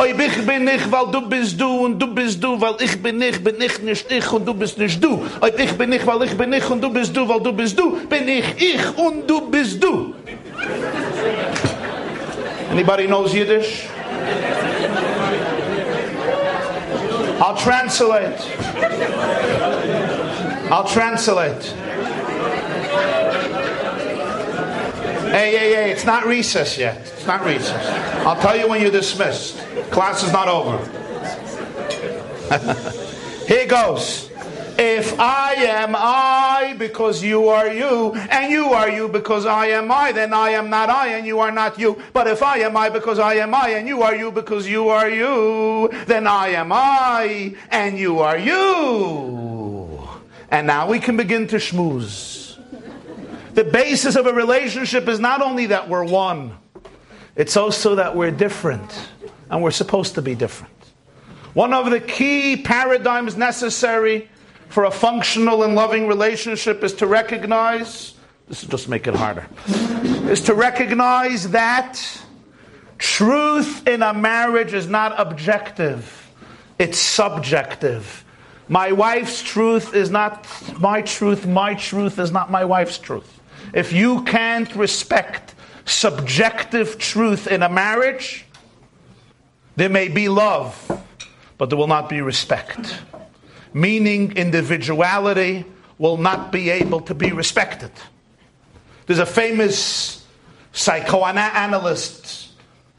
Oy 0.00 0.14
ich 0.16 0.46
bin 0.46 0.66
ich, 0.66 0.90
weil 0.90 1.06
du 1.12 1.20
bist 1.28 1.60
du 1.60 1.84
und 1.84 1.98
du 1.98 2.06
bist 2.06 2.42
du, 2.42 2.58
weil 2.58 2.74
ich 2.80 3.02
bin 3.02 3.20
ich, 3.20 3.44
bin 3.44 3.60
ich 3.60 3.82
nicht 3.82 4.10
ich 4.10 4.32
und 4.32 4.46
du 4.46 4.54
bist 4.54 4.78
nicht 4.78 5.04
du. 5.04 5.22
Oy 5.42 5.52
ich 5.58 5.72
bin 5.76 5.92
ich, 5.92 6.06
weil 6.06 6.22
ich 6.22 6.34
bin 6.38 6.50
ich 6.54 6.70
und 6.70 6.80
du 6.80 6.90
bist 6.90 7.14
du, 7.14 7.28
weil 7.28 7.40
du 7.40 7.52
bist 7.52 7.78
du, 7.78 7.98
bin 8.08 8.26
ich 8.26 8.46
ich 8.56 8.98
und 8.98 9.28
du 9.28 9.42
bist 9.50 9.82
du. 9.82 10.14
Anybody 12.72 13.06
knows 13.08 13.34
Yiddish? 13.34 13.88
I'll 17.42 17.56
translate. 17.56 18.40
I'll 20.70 20.84
translate. 20.84 21.74
Hey, 25.30 25.56
hey, 25.56 25.74
hey, 25.74 25.92
it's 25.92 26.04
not 26.04 26.26
recess 26.26 26.76
yet. 26.76 26.96
It's 26.98 27.24
not 27.24 27.44
recess. 27.44 27.86
I'll 28.26 28.40
tell 28.40 28.56
you 28.56 28.68
when 28.68 28.82
you're 28.82 28.90
dismissed. 28.90 29.58
Class 29.92 30.24
is 30.24 30.32
not 30.32 30.48
over. 30.48 30.76
Here 33.46 33.64
goes. 33.66 34.28
If 34.76 35.20
I 35.20 35.52
am 35.54 35.94
I 35.96 36.74
because 36.76 37.22
you 37.22 37.46
are 37.48 37.68
you, 37.72 38.12
and 38.14 38.50
you 38.50 38.72
are 38.72 38.90
you 38.90 39.06
because 39.08 39.46
I 39.46 39.66
am 39.66 39.92
I, 39.92 40.10
then 40.10 40.34
I 40.34 40.50
am 40.50 40.68
not 40.68 40.88
I 40.90 41.08
and 41.08 41.24
you 41.24 41.38
are 41.38 41.52
not 41.52 41.78
you. 41.78 42.02
But 42.12 42.26
if 42.26 42.42
I 42.42 42.58
am 42.58 42.76
I 42.76 42.88
because 42.88 43.20
I 43.20 43.34
am 43.34 43.54
I, 43.54 43.68
and 43.70 43.86
you 43.86 44.02
are 44.02 44.16
you 44.16 44.32
because 44.32 44.68
you 44.68 44.88
are 44.88 45.08
you, 45.08 45.90
then 46.06 46.26
I 46.26 46.48
am 46.48 46.72
I 46.72 47.54
and 47.70 47.96
you 47.98 48.18
are 48.18 48.36
you. 48.38 50.08
And 50.50 50.66
now 50.66 50.88
we 50.88 50.98
can 50.98 51.16
begin 51.16 51.46
to 51.48 51.56
schmooze. 51.56 52.39
The 53.54 53.64
basis 53.64 54.16
of 54.16 54.26
a 54.26 54.32
relationship 54.32 55.08
is 55.08 55.18
not 55.18 55.42
only 55.42 55.66
that 55.66 55.88
we're 55.88 56.04
one, 56.04 56.56
it's 57.36 57.56
also 57.56 57.96
that 57.96 58.14
we're 58.14 58.30
different, 58.30 59.08
and 59.50 59.62
we're 59.62 59.70
supposed 59.70 60.14
to 60.14 60.22
be 60.22 60.34
different. 60.34 60.72
One 61.54 61.72
of 61.72 61.90
the 61.90 62.00
key 62.00 62.56
paradigms 62.56 63.36
necessary 63.36 64.28
for 64.68 64.84
a 64.84 64.90
functional 64.90 65.64
and 65.64 65.74
loving 65.74 66.06
relationship 66.06 66.84
is 66.84 66.94
to 66.94 67.06
recognize, 67.06 68.14
this 68.48 68.62
will 68.62 68.70
just 68.70 68.88
make 68.88 69.08
it 69.08 69.14
harder, 69.14 69.48
is 70.30 70.42
to 70.42 70.54
recognize 70.54 71.50
that 71.50 72.00
truth 72.98 73.88
in 73.88 74.02
a 74.02 74.14
marriage 74.14 74.74
is 74.74 74.86
not 74.86 75.18
objective, 75.18 76.30
it's 76.78 76.98
subjective. 76.98 78.24
My 78.68 78.92
wife's 78.92 79.42
truth 79.42 79.94
is 79.94 80.10
not 80.10 80.46
my 80.78 81.02
truth, 81.02 81.46
my 81.46 81.74
truth 81.74 82.20
is 82.20 82.30
not 82.30 82.52
my 82.52 82.64
wife's 82.64 82.98
truth. 82.98 83.39
If 83.72 83.92
you 83.92 84.22
can't 84.24 84.74
respect 84.74 85.54
subjective 85.84 86.98
truth 86.98 87.46
in 87.46 87.62
a 87.62 87.68
marriage, 87.68 88.44
there 89.76 89.88
may 89.88 90.08
be 90.08 90.28
love, 90.28 91.04
but 91.58 91.70
there 91.70 91.78
will 91.78 91.86
not 91.86 92.08
be 92.08 92.20
respect 92.20 93.00
meaning 93.72 94.36
individuality, 94.36 95.64
will 95.98 96.16
not 96.16 96.52
be 96.52 96.70
able 96.70 97.00
to 97.02 97.14
be 97.14 97.32
respected. 97.32 97.90
There's 99.06 99.18
a 99.18 99.26
famous 99.26 100.26
psychoanalyst 100.72 102.50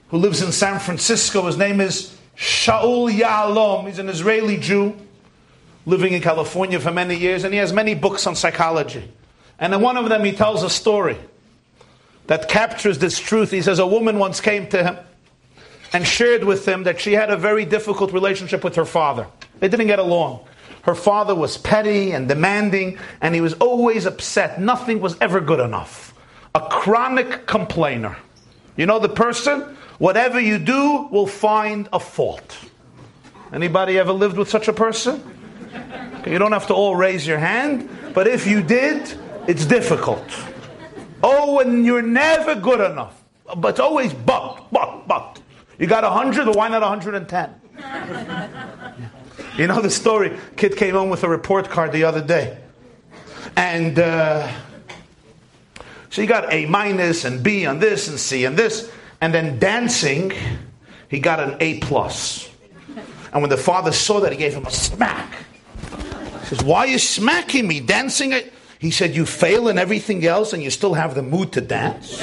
who 0.09 0.17
lives 0.17 0.41
in 0.41 0.51
San 0.51 0.79
Francisco. 0.79 1.45
His 1.45 1.57
name 1.57 1.79
is 1.79 2.17
Shaul 2.35 3.11
Yalom. 3.11 3.87
He's 3.87 3.99
an 3.99 4.09
Israeli 4.09 4.57
Jew 4.57 4.95
living 5.85 6.13
in 6.13 6.21
California 6.21 6.79
for 6.79 6.91
many 6.91 7.15
years, 7.15 7.43
and 7.43 7.53
he 7.53 7.59
has 7.59 7.73
many 7.73 7.95
books 7.95 8.27
on 8.27 8.35
psychology. 8.35 9.09
And 9.61 9.73
in 9.75 9.79
one 9.79 9.95
of 9.95 10.09
them, 10.09 10.25
he 10.25 10.31
tells 10.31 10.63
a 10.63 10.69
story 10.69 11.17
that 12.25 12.49
captures 12.49 12.97
this 12.97 13.19
truth. 13.19 13.51
He 13.51 13.61
says 13.61 13.77
a 13.77 13.85
woman 13.85 14.17
once 14.17 14.41
came 14.41 14.67
to 14.69 14.83
him 14.83 14.97
and 15.93 16.05
shared 16.05 16.43
with 16.43 16.67
him 16.67 16.83
that 16.83 16.99
she 16.99 17.13
had 17.13 17.29
a 17.29 17.37
very 17.37 17.63
difficult 17.63 18.11
relationship 18.11 18.63
with 18.63 18.75
her 18.75 18.85
father. 18.85 19.27
They 19.59 19.69
didn't 19.69 19.87
get 19.87 19.99
along. 19.99 20.45
Her 20.81 20.95
father 20.95 21.35
was 21.35 21.57
petty 21.57 22.11
and 22.11 22.27
demanding, 22.27 22.97
and 23.21 23.35
he 23.35 23.41
was 23.41 23.53
always 23.53 24.07
upset. 24.07 24.59
Nothing 24.59 24.99
was 24.99 25.15
ever 25.21 25.39
good 25.39 25.59
enough. 25.59 26.15
A 26.55 26.61
chronic 26.61 27.45
complainer. 27.45 28.17
You 28.75 28.87
know 28.87 28.97
the 28.97 29.09
person? 29.09 29.77
Whatever 29.99 30.39
you 30.39 30.57
do 30.57 31.07
will 31.11 31.27
find 31.27 31.87
a 31.93 31.99
fault. 31.99 32.57
Anybody 33.53 33.99
ever 33.99 34.11
lived 34.11 34.37
with 34.37 34.49
such 34.49 34.67
a 34.67 34.73
person? 34.73 35.21
You 36.25 36.39
don't 36.39 36.51
have 36.51 36.67
to 36.67 36.73
all 36.73 36.95
raise 36.95 37.27
your 37.27 37.37
hand, 37.37 37.87
but 38.15 38.27
if 38.27 38.47
you 38.47 38.63
did, 38.63 39.19
it's 39.47 39.65
difficult. 39.65 40.23
Oh, 41.23 41.59
and 41.59 41.85
you're 41.85 42.01
never 42.01 42.55
good 42.55 42.79
enough. 42.79 43.23
But 43.57 43.69
it's 43.69 43.79
always 43.79 44.13
but, 44.13 44.65
but, 44.71 45.07
but. 45.07 45.39
You 45.77 45.87
got 45.87 46.03
100, 46.03 46.47
or 46.47 46.53
why 46.53 46.67
not 46.67 46.81
110? 46.81 47.61
You 49.57 49.67
know 49.67 49.81
the 49.81 49.89
story? 49.89 50.37
Kid 50.55 50.77
came 50.77 50.93
home 50.93 51.09
with 51.09 51.23
a 51.23 51.29
report 51.29 51.69
card 51.69 51.91
the 51.91 52.03
other 52.03 52.21
day. 52.21 52.57
And 53.55 53.99
uh, 53.99 54.51
so 56.09 56.21
he 56.21 56.27
got 56.27 56.51
A 56.53 56.65
minus 56.67 57.25
and 57.25 57.43
B 57.43 57.65
on 57.65 57.79
this 57.79 58.07
and 58.07 58.19
C 58.19 58.45
on 58.45 58.55
this. 58.55 58.91
And 59.19 59.33
then 59.33 59.59
dancing, 59.59 60.31
he 61.09 61.19
got 61.19 61.39
an 61.39 61.57
A 61.59 61.79
plus. 61.79 62.49
And 63.33 63.41
when 63.41 63.49
the 63.49 63.57
father 63.57 63.91
saw 63.91 64.19
that, 64.21 64.31
he 64.31 64.37
gave 64.37 64.53
him 64.53 64.65
a 64.65 64.71
smack. 64.71 65.33
He 66.41 66.45
says, 66.47 66.63
Why 66.63 66.79
are 66.79 66.87
you 66.87 66.99
smacking 66.99 67.67
me? 67.67 67.79
Dancing? 67.79 68.33
He 68.81 68.89
said, 68.89 69.15
You 69.15 69.27
fail 69.27 69.67
in 69.67 69.77
everything 69.77 70.25
else 70.25 70.53
and 70.53 70.63
you 70.63 70.71
still 70.71 70.95
have 70.95 71.13
the 71.13 71.21
mood 71.21 71.51
to 71.51 71.61
dance? 71.61 72.17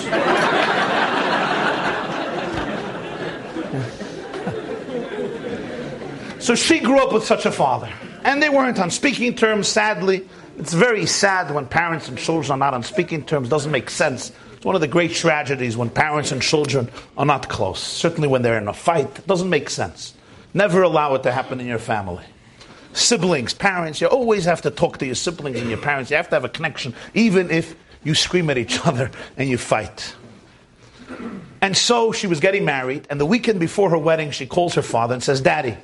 so 6.45 6.57
she 6.57 6.81
grew 6.81 6.99
up 6.99 7.13
with 7.13 7.25
such 7.25 7.47
a 7.47 7.53
father. 7.53 7.89
And 8.25 8.43
they 8.43 8.49
weren't 8.49 8.81
on 8.81 8.91
speaking 8.91 9.37
terms, 9.37 9.69
sadly. 9.69 10.29
It's 10.59 10.73
very 10.73 11.07
sad 11.07 11.55
when 11.55 11.67
parents 11.67 12.09
and 12.09 12.19
children 12.19 12.51
are 12.51 12.59
not 12.59 12.75
on 12.75 12.83
speaking 12.83 13.25
terms. 13.25 13.49
Doesn't 13.49 13.71
make 13.71 13.89
sense. 13.89 14.33
It's 14.57 14.67
one 14.67 14.75
of 14.75 14.81
the 14.81 14.89
great 14.89 15.13
tragedies 15.13 15.77
when 15.77 15.91
parents 15.91 16.33
and 16.33 16.43
children 16.43 16.91
are 17.17 17.25
not 17.25 17.49
close. 17.49 17.79
Certainly 17.79 18.27
when 18.27 18.43
they're 18.43 18.59
in 18.59 18.67
a 18.67 18.73
fight. 18.73 19.17
It 19.17 19.29
doesn't 19.29 19.49
make 19.49 19.71
sense. 19.71 20.13
Never 20.53 20.83
allow 20.83 21.15
it 21.15 21.23
to 21.23 21.31
happen 21.31 21.61
in 21.61 21.69
your 21.69 21.79
family 21.79 22.25
siblings, 22.99 23.55
parents, 23.55 24.01
you 24.01 24.07
always 24.07 24.45
have 24.45 24.63
to 24.63 24.71
talk 24.71 24.99
to 24.99 25.07
your 25.07 25.15
siblings 25.15 25.59
and 25.61 25.69
your 25.69 25.79
parents. 25.79 26.11
You 26.11 26.17
have 26.17 26.29
to 26.31 26.37
have 26.37 26.45
a 26.45 26.49
connection, 26.49 26.95
even 27.15 27.51
if 27.51 27.75
you 28.05 28.15
scream 28.15 28.51
at 28.51 28.59
each 28.59 28.79
other 28.87 29.11
and 29.37 29.49
you 29.49 29.59
fight. 29.59 30.15
And 31.61 31.77
so 31.77 32.13
she 32.13 32.27
was 32.27 32.41
getting 32.41 32.65
married, 32.65 33.07
and 33.11 33.21
the 33.21 33.27
weekend 33.27 33.61
before 33.61 33.91
her 33.91 33.99
wedding, 33.99 34.31
she 34.31 34.47
calls 34.47 34.75
her 34.75 34.83
father 34.83 35.15
and 35.15 35.23
says, 35.23 35.41
Daddy, 35.41 35.77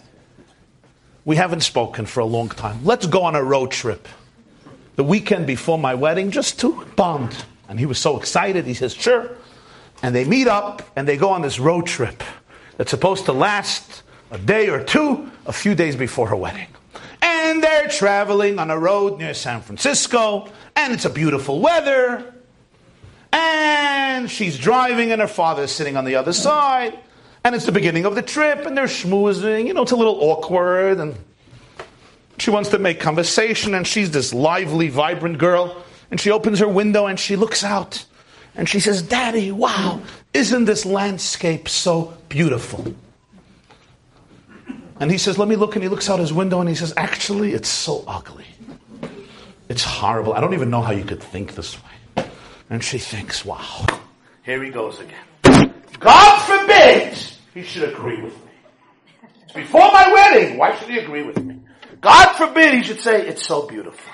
we 1.24 1.36
haven't 1.36 1.62
spoken 1.62 2.06
for 2.06 2.20
a 2.20 2.26
long 2.26 2.48
time. 2.50 2.84
Let's 2.84 3.06
go 3.06 3.22
on 3.22 3.34
a 3.34 3.42
road 3.42 3.70
trip. 3.70 4.06
The 4.96 5.04
weekend 5.04 5.46
before 5.46 5.78
my 5.78 5.94
wedding, 5.94 6.30
just 6.30 6.60
to 6.60 6.84
bond. 6.96 7.44
And 7.68 7.78
he 7.78 7.86
was 7.86 7.98
so 7.98 8.18
excited, 8.18 8.66
he 8.66 8.74
says, 8.74 8.94
Sure. 8.94 9.30
And 10.02 10.14
they 10.14 10.24
meet 10.24 10.46
up 10.46 10.82
and 10.96 11.08
they 11.08 11.16
go 11.16 11.30
on 11.30 11.40
this 11.42 11.58
road 11.58 11.86
trip 11.86 12.22
that's 12.76 12.90
supposed 12.90 13.24
to 13.24 13.32
last 13.32 14.02
a 14.30 14.38
day 14.38 14.68
or 14.68 14.82
two, 14.82 15.30
a 15.46 15.52
few 15.52 15.74
days 15.74 15.96
before 15.96 16.28
her 16.28 16.36
wedding. 16.36 16.66
And 17.24 17.62
they're 17.62 17.88
traveling 17.88 18.58
on 18.58 18.70
a 18.70 18.78
road 18.78 19.18
near 19.18 19.32
San 19.32 19.62
Francisco, 19.62 20.48
and 20.76 20.92
it's 20.92 21.06
a 21.06 21.10
beautiful 21.10 21.58
weather. 21.60 22.34
And 23.32 24.30
she's 24.30 24.58
driving, 24.58 25.10
and 25.10 25.22
her 25.22 25.26
father's 25.26 25.72
sitting 25.72 25.96
on 25.96 26.04
the 26.04 26.16
other 26.16 26.34
side. 26.34 26.98
And 27.42 27.54
it's 27.54 27.64
the 27.64 27.72
beginning 27.72 28.04
of 28.04 28.14
the 28.14 28.22
trip, 28.22 28.66
and 28.66 28.76
they're 28.76 28.84
schmoozing. 28.84 29.66
You 29.66 29.72
know, 29.72 29.82
it's 29.82 29.92
a 29.92 29.96
little 29.96 30.18
awkward, 30.20 30.98
and 30.98 31.14
she 32.38 32.50
wants 32.50 32.68
to 32.70 32.78
make 32.78 33.00
conversation, 33.00 33.74
and 33.74 33.86
she's 33.86 34.10
this 34.10 34.34
lively, 34.34 34.88
vibrant 34.88 35.38
girl. 35.38 35.82
And 36.10 36.20
she 36.20 36.30
opens 36.30 36.58
her 36.58 36.68
window 36.68 37.06
and 37.06 37.18
she 37.18 37.34
looks 37.34 37.64
out, 37.64 38.04
and 38.54 38.68
she 38.68 38.78
says, 38.78 39.02
Daddy, 39.02 39.50
wow, 39.50 40.00
isn't 40.32 40.66
this 40.66 40.84
landscape 40.84 41.68
so 41.68 42.14
beautiful? 42.28 42.94
And 45.00 45.10
he 45.10 45.18
says, 45.18 45.38
Let 45.38 45.48
me 45.48 45.56
look. 45.56 45.74
And 45.74 45.82
he 45.82 45.88
looks 45.88 46.08
out 46.08 46.18
his 46.18 46.32
window 46.32 46.60
and 46.60 46.68
he 46.68 46.74
says, 46.74 46.94
Actually, 46.96 47.52
it's 47.52 47.68
so 47.68 48.04
ugly. 48.06 48.46
It's 49.68 49.82
horrible. 49.82 50.34
I 50.34 50.40
don't 50.40 50.54
even 50.54 50.70
know 50.70 50.82
how 50.82 50.92
you 50.92 51.04
could 51.04 51.22
think 51.22 51.54
this 51.54 51.76
way. 51.82 52.26
And 52.70 52.82
she 52.82 52.98
thinks, 52.98 53.44
Wow, 53.44 53.86
here 54.42 54.62
he 54.62 54.70
goes 54.70 55.00
again. 55.00 55.72
God 55.98 56.38
forbid 56.40 57.18
he 57.54 57.62
should 57.62 57.88
agree 57.88 58.22
with 58.22 58.34
me. 58.34 58.50
It's 59.44 59.52
before 59.52 59.90
my 59.92 60.12
wedding. 60.12 60.58
Why 60.58 60.76
should 60.76 60.88
he 60.88 60.98
agree 60.98 61.22
with 61.22 61.42
me? 61.42 61.60
God 62.00 62.34
forbid 62.34 62.74
he 62.74 62.82
should 62.82 63.00
say, 63.00 63.26
It's 63.26 63.44
so 63.46 63.66
beautiful. 63.66 64.12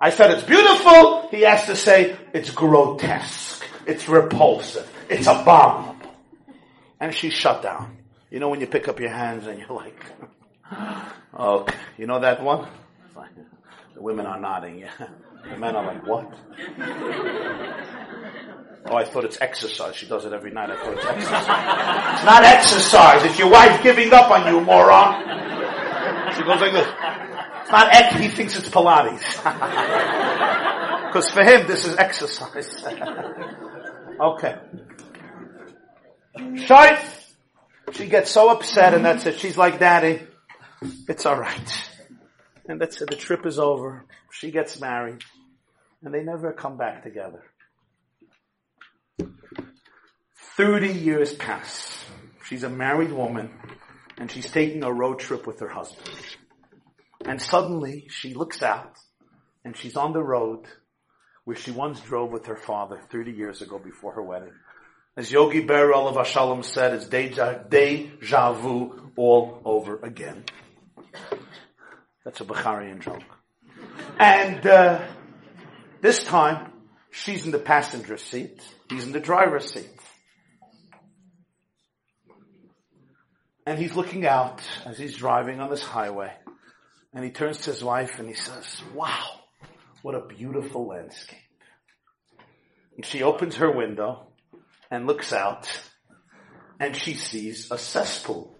I 0.00 0.10
said 0.10 0.30
it's 0.30 0.44
beautiful. 0.44 1.28
He 1.30 1.42
has 1.42 1.66
to 1.66 1.76
say, 1.76 2.16
It's 2.32 2.50
grotesque. 2.50 3.64
It's 3.86 4.08
repulsive. 4.08 4.88
It's 5.10 5.26
abominable. 5.26 5.96
And 7.00 7.14
she 7.14 7.30
shut 7.30 7.62
down. 7.62 7.97
You 8.30 8.40
know 8.40 8.48
when 8.50 8.60
you 8.60 8.66
pick 8.66 8.88
up 8.88 9.00
your 9.00 9.10
hands 9.10 9.46
and 9.46 9.58
you're 9.58 9.68
like, 9.72 10.04
okay, 11.38 11.76
you 11.96 12.06
know 12.06 12.20
that 12.20 12.42
one? 12.42 12.68
The 13.94 14.02
women 14.02 14.26
are 14.26 14.38
nodding, 14.38 14.78
yeah. 14.78 14.90
The 15.50 15.56
men 15.56 15.74
are 15.74 15.84
like, 15.86 16.06
what? 16.06 16.30
Oh, 18.90 18.96
I 18.96 19.04
thought 19.04 19.24
it's 19.24 19.40
exercise. 19.40 19.96
She 19.96 20.06
does 20.06 20.24
it 20.24 20.32
every 20.32 20.50
night. 20.50 20.70
I 20.70 20.76
thought 20.76 20.94
it's 20.94 21.04
exercise. 21.04 22.14
It's 22.14 22.24
not 22.24 22.44
exercise. 22.44 23.24
It's 23.24 23.38
your 23.38 23.50
wife 23.50 23.82
giving 23.82 24.12
up 24.12 24.30
on 24.30 24.46
you, 24.52 24.60
moron. 24.60 25.22
She 26.34 26.42
goes 26.42 26.60
like 26.60 26.72
this. 26.72 26.86
It's 27.62 27.70
not 27.70 27.94
ex- 27.94 28.14
he 28.16 28.28
thinks 28.28 28.58
it's 28.58 28.68
Pilates. 28.68 29.24
Because 31.08 31.30
for 31.30 31.42
him, 31.42 31.66
this 31.66 31.86
is 31.86 31.96
exercise. 31.96 32.84
okay. 34.20 34.58
Shite. 36.56 37.17
She 37.92 38.06
gets 38.06 38.30
so 38.30 38.50
upset 38.50 38.94
and 38.94 39.04
that's 39.04 39.26
it. 39.26 39.38
She's 39.38 39.56
like, 39.56 39.78
Daddy, 39.78 40.26
it's 41.08 41.26
alright. 41.26 41.90
And 42.68 42.80
that's 42.80 43.00
it. 43.00 43.10
The 43.10 43.16
trip 43.16 43.46
is 43.46 43.58
over. 43.58 44.04
She 44.30 44.50
gets 44.50 44.80
married. 44.80 45.22
And 46.02 46.14
they 46.14 46.22
never 46.22 46.52
come 46.52 46.76
back 46.76 47.02
together. 47.02 47.42
30 50.56 50.88
years 50.88 51.32
pass. 51.34 52.04
She's 52.44 52.62
a 52.62 52.68
married 52.68 53.12
woman 53.12 53.50
and 54.18 54.30
she's 54.30 54.50
taking 54.50 54.82
a 54.82 54.92
road 54.92 55.18
trip 55.18 55.46
with 55.46 55.60
her 55.60 55.68
husband. 55.68 56.10
And 57.24 57.40
suddenly 57.40 58.06
she 58.10 58.34
looks 58.34 58.62
out 58.62 58.96
and 59.64 59.76
she's 59.76 59.96
on 59.96 60.12
the 60.12 60.22
road 60.22 60.66
where 61.44 61.56
she 61.56 61.70
once 61.70 62.00
drove 62.00 62.30
with 62.30 62.46
her 62.46 62.56
father 62.56 63.00
30 63.10 63.32
years 63.32 63.62
ago 63.62 63.78
before 63.78 64.12
her 64.14 64.22
wedding. 64.22 64.52
As 65.18 65.32
Yogi 65.32 65.66
Berra 65.66 65.96
Olav 65.96 66.14
Hashalom 66.14 66.64
said, 66.64 66.94
it's 66.94 67.08
deja, 67.08 67.64
deja 67.68 68.52
vu 68.52 69.10
all 69.16 69.60
over 69.64 69.98
again. 70.00 70.44
That's 72.24 72.40
a 72.40 72.44
Bukharian 72.44 73.00
joke. 73.00 73.24
And 74.20 74.64
uh, 74.64 75.04
this 76.00 76.22
time, 76.22 76.70
she's 77.10 77.44
in 77.44 77.50
the 77.50 77.58
passenger 77.58 78.16
seat, 78.16 78.62
he's 78.88 79.06
in 79.06 79.10
the 79.10 79.18
driver's 79.18 79.74
seat. 79.74 79.90
And 83.66 83.76
he's 83.76 83.96
looking 83.96 84.24
out 84.24 84.62
as 84.86 84.98
he's 84.98 85.16
driving 85.16 85.58
on 85.58 85.68
this 85.68 85.82
highway. 85.82 86.32
And 87.12 87.24
he 87.24 87.32
turns 87.32 87.58
to 87.62 87.72
his 87.72 87.82
wife 87.82 88.20
and 88.20 88.28
he 88.28 88.34
says, 88.34 88.82
Wow, 88.94 89.26
what 90.02 90.14
a 90.14 90.24
beautiful 90.24 90.86
landscape. 90.86 91.40
And 92.94 93.04
she 93.04 93.24
opens 93.24 93.56
her 93.56 93.72
window 93.72 94.27
and 94.90 95.06
looks 95.06 95.32
out 95.32 95.68
and 96.80 96.96
she 96.96 97.14
sees 97.14 97.70
a 97.70 97.78
cesspool. 97.78 98.56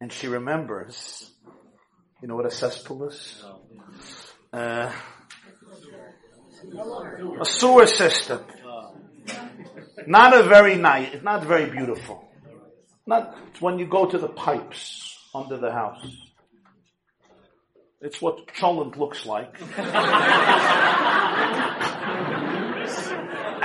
And 0.00 0.12
she 0.12 0.28
remembers, 0.28 1.30
you 2.20 2.28
know 2.28 2.36
what 2.36 2.46
a 2.46 2.50
cesspool 2.50 3.08
is? 3.08 3.42
Uh, 4.52 4.92
a 7.40 7.44
sewer 7.44 7.86
system. 7.86 8.44
Not 10.06 10.36
a 10.36 10.44
very 10.44 10.76
nice, 10.76 11.14
it's 11.14 11.24
not 11.24 11.44
very 11.44 11.70
beautiful. 11.70 12.28
Not 13.06 13.36
when 13.60 13.78
you 13.78 13.86
go 13.86 14.06
to 14.06 14.18
the 14.18 14.28
pipes 14.28 15.18
under 15.34 15.56
the 15.56 15.72
house. 15.72 16.06
It's 18.00 18.20
what 18.20 18.46
Cholent 18.48 18.96
looks 18.96 19.24
like. 19.24 19.56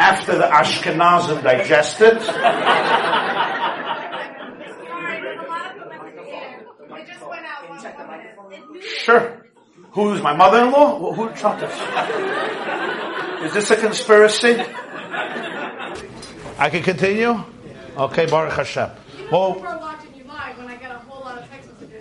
after 0.02 0.36
the 0.36 0.46
Ashkenazim 0.46 1.44
digested. 1.44 2.18
Sure. 9.04 9.44
Who's 9.94 10.22
my 10.22 10.36
mother-in-law? 10.36 11.14
Who 11.14 11.36
shot 11.36 11.60
this? 11.60 11.74
Is 13.46 13.54
this 13.54 13.72
a 13.72 13.76
conspiracy? 13.76 14.62
I 16.60 16.70
can 16.70 16.84
continue? 16.84 17.44
Okay, 17.98 18.28
Baruch 18.28 18.54
Hashem. 18.54 18.92
Well, 19.32 19.56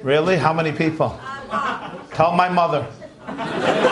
really? 0.03 0.37
How 0.37 0.53
many 0.53 0.73
people? 0.73 1.19
Tell 2.13 2.33
my 2.33 2.51
mother. 2.51 2.87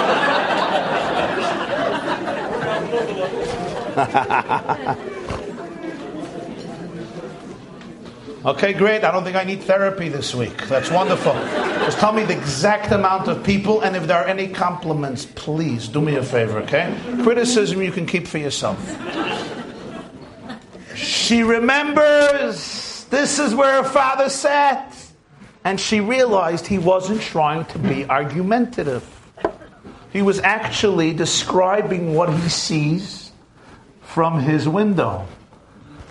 okay, 8.44 8.72
great. 8.72 9.02
I 9.02 9.10
don't 9.10 9.24
think 9.24 9.34
I 9.34 9.42
need 9.42 9.60
therapy 9.62 10.08
this 10.08 10.36
week. 10.36 10.56
That's 10.68 10.88
wonderful. 10.88 11.32
Just 11.32 11.98
tell 11.98 12.12
me 12.12 12.22
the 12.22 12.38
exact 12.38 12.92
amount 12.92 13.26
of 13.26 13.42
people, 13.42 13.80
and 13.80 13.96
if 13.96 14.06
there 14.06 14.18
are 14.18 14.26
any 14.26 14.46
compliments, 14.46 15.26
please 15.26 15.88
do 15.88 16.00
me 16.00 16.14
a 16.14 16.22
favor, 16.22 16.60
okay? 16.60 16.96
Criticism 17.24 17.82
you 17.82 17.90
can 17.90 18.06
keep 18.06 18.28
for 18.28 18.38
yourself. 18.38 18.78
She 20.94 21.42
remembers 21.42 23.04
this 23.10 23.40
is 23.40 23.52
where 23.52 23.82
her 23.82 23.88
father 23.88 24.28
sat, 24.28 24.96
and 25.64 25.80
she 25.80 25.98
realized 25.98 26.68
he 26.68 26.78
wasn't 26.78 27.20
trying 27.20 27.64
to 27.64 27.80
be 27.80 28.04
argumentative. 28.04 29.04
He 30.12 30.22
was 30.22 30.38
actually 30.38 31.14
describing 31.14 32.14
what 32.14 32.32
he 32.32 32.48
sees 32.48 33.27
from 34.18 34.40
his 34.40 34.68
window. 34.68 35.24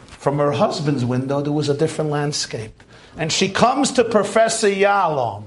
From 0.05 0.37
her 0.37 0.53
husband's 0.53 1.03
window, 1.03 1.41
there 1.41 1.51
was 1.51 1.67
a 1.67 1.73
different 1.73 2.09
landscape. 2.09 2.81
And 3.17 3.29
she 3.29 3.49
comes 3.49 3.91
to 3.91 4.05
Professor 4.05 4.69
Yalom 4.69 5.43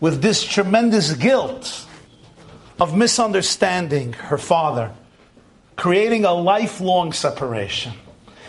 with 0.00 0.22
this 0.22 0.42
tremendous 0.42 1.12
guilt 1.12 1.84
of 2.80 2.96
misunderstanding 2.96 4.14
her 4.14 4.38
father, 4.38 4.92
creating 5.76 6.24
a 6.24 6.32
lifelong 6.32 7.12
separation. 7.12 7.92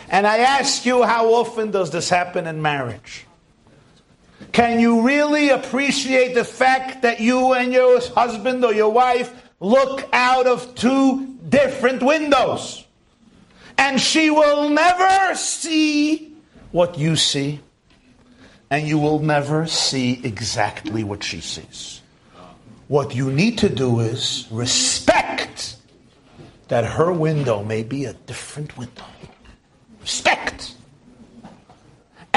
And 0.08 0.26
I 0.26 0.38
ask 0.38 0.86
you, 0.86 1.02
how 1.02 1.34
often 1.34 1.70
does 1.70 1.90
this 1.90 2.08
happen 2.08 2.46
in 2.46 2.62
marriage? 2.62 3.26
Can 4.52 4.80
you 4.80 5.02
really 5.02 5.50
appreciate 5.50 6.32
the 6.32 6.42
fact 6.42 7.02
that 7.02 7.20
you 7.20 7.52
and 7.52 7.70
your 7.70 8.00
husband 8.00 8.64
or 8.64 8.72
your 8.72 8.90
wife 8.90 9.30
look 9.60 10.08
out 10.14 10.46
of 10.46 10.74
two 10.74 11.37
different 11.48 12.02
windows? 12.02 12.84
And 13.76 14.00
she 14.00 14.30
will 14.30 14.68
never 14.68 15.34
see 15.34 16.36
what 16.72 16.98
you 16.98 17.16
see, 17.16 17.60
and 18.70 18.86
you 18.86 18.98
will 18.98 19.20
never 19.20 19.66
see 19.66 20.20
exactly 20.24 21.04
what 21.04 21.22
she 21.22 21.40
sees. 21.40 22.00
What 22.88 23.14
you 23.14 23.30
need 23.30 23.58
to 23.58 23.68
do 23.68 24.00
is 24.00 24.46
respect 24.50 25.76
that 26.68 26.84
her 26.84 27.12
window 27.12 27.62
may 27.62 27.82
be 27.82 28.04
a 28.04 28.14
different 28.14 28.76
window. 28.76 29.04
Respect 30.00 30.74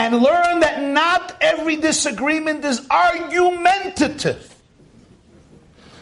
and 0.01 0.15
learn 0.15 0.61
that 0.61 0.81
not 0.81 1.37
every 1.41 1.75
disagreement 1.75 2.65
is 2.65 2.87
argumentative. 2.89 4.50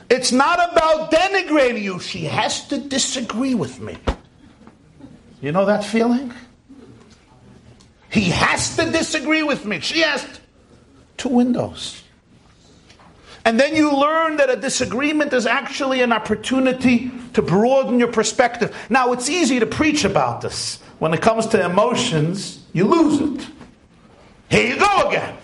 It's 0.10 0.32
not 0.32 0.72
about 0.72 1.12
denigrating 1.12 1.84
you. 1.84 2.00
She 2.00 2.26
has 2.26 2.67
to 2.69 2.80
disagree 2.80 3.54
with 3.54 3.80
me. 3.80 3.98
You 5.41 5.52
know 5.52 5.65
that 5.65 5.84
feeling? 5.84 6.34
He 8.10 8.24
has 8.32 8.76
to 8.78 8.89
disagree 8.89 9.43
with 9.43 9.65
me. 9.65 9.80
She 9.82 10.02
has 10.02 10.26
two 11.17 11.30
windows. 11.30 12.04
And 13.45 13.60
then 13.60 13.76
you 13.76 13.95
learn 13.95 14.38
that 14.38 14.50
a 14.50 14.56
disagreement 14.56 15.32
is 15.32 15.45
actually 15.45 16.02
an 16.02 16.12
opportunity 16.12 17.12
to 17.34 17.41
broaden 17.41 18.00
your 18.00 18.12
perspective. 18.12 18.76
Now, 18.89 19.13
it's 19.13 19.30
easy 19.30 19.60
to 19.60 19.65
preach 19.65 20.04
about 20.04 20.41
this. 20.41 20.80
When 21.00 21.13
it 21.13 21.22
comes 21.22 21.48
to 21.48 21.63
emotions, 21.63 22.65
you 22.74 22.86
lose 22.86 23.22
it. 23.22 23.48
Here 24.50 24.74
you 24.74 24.80
go 24.80 25.10
again. 25.10 25.38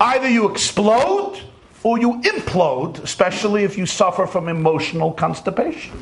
Either 0.00 0.28
you 0.28 0.48
explode 0.50 1.40
or 1.84 1.98
you 1.98 2.20
implode, 2.22 2.98
especially 3.04 3.62
if 3.62 3.78
you 3.78 3.86
suffer 3.86 4.26
from 4.26 4.48
emotional 4.48 5.12
constipation. 5.12 5.92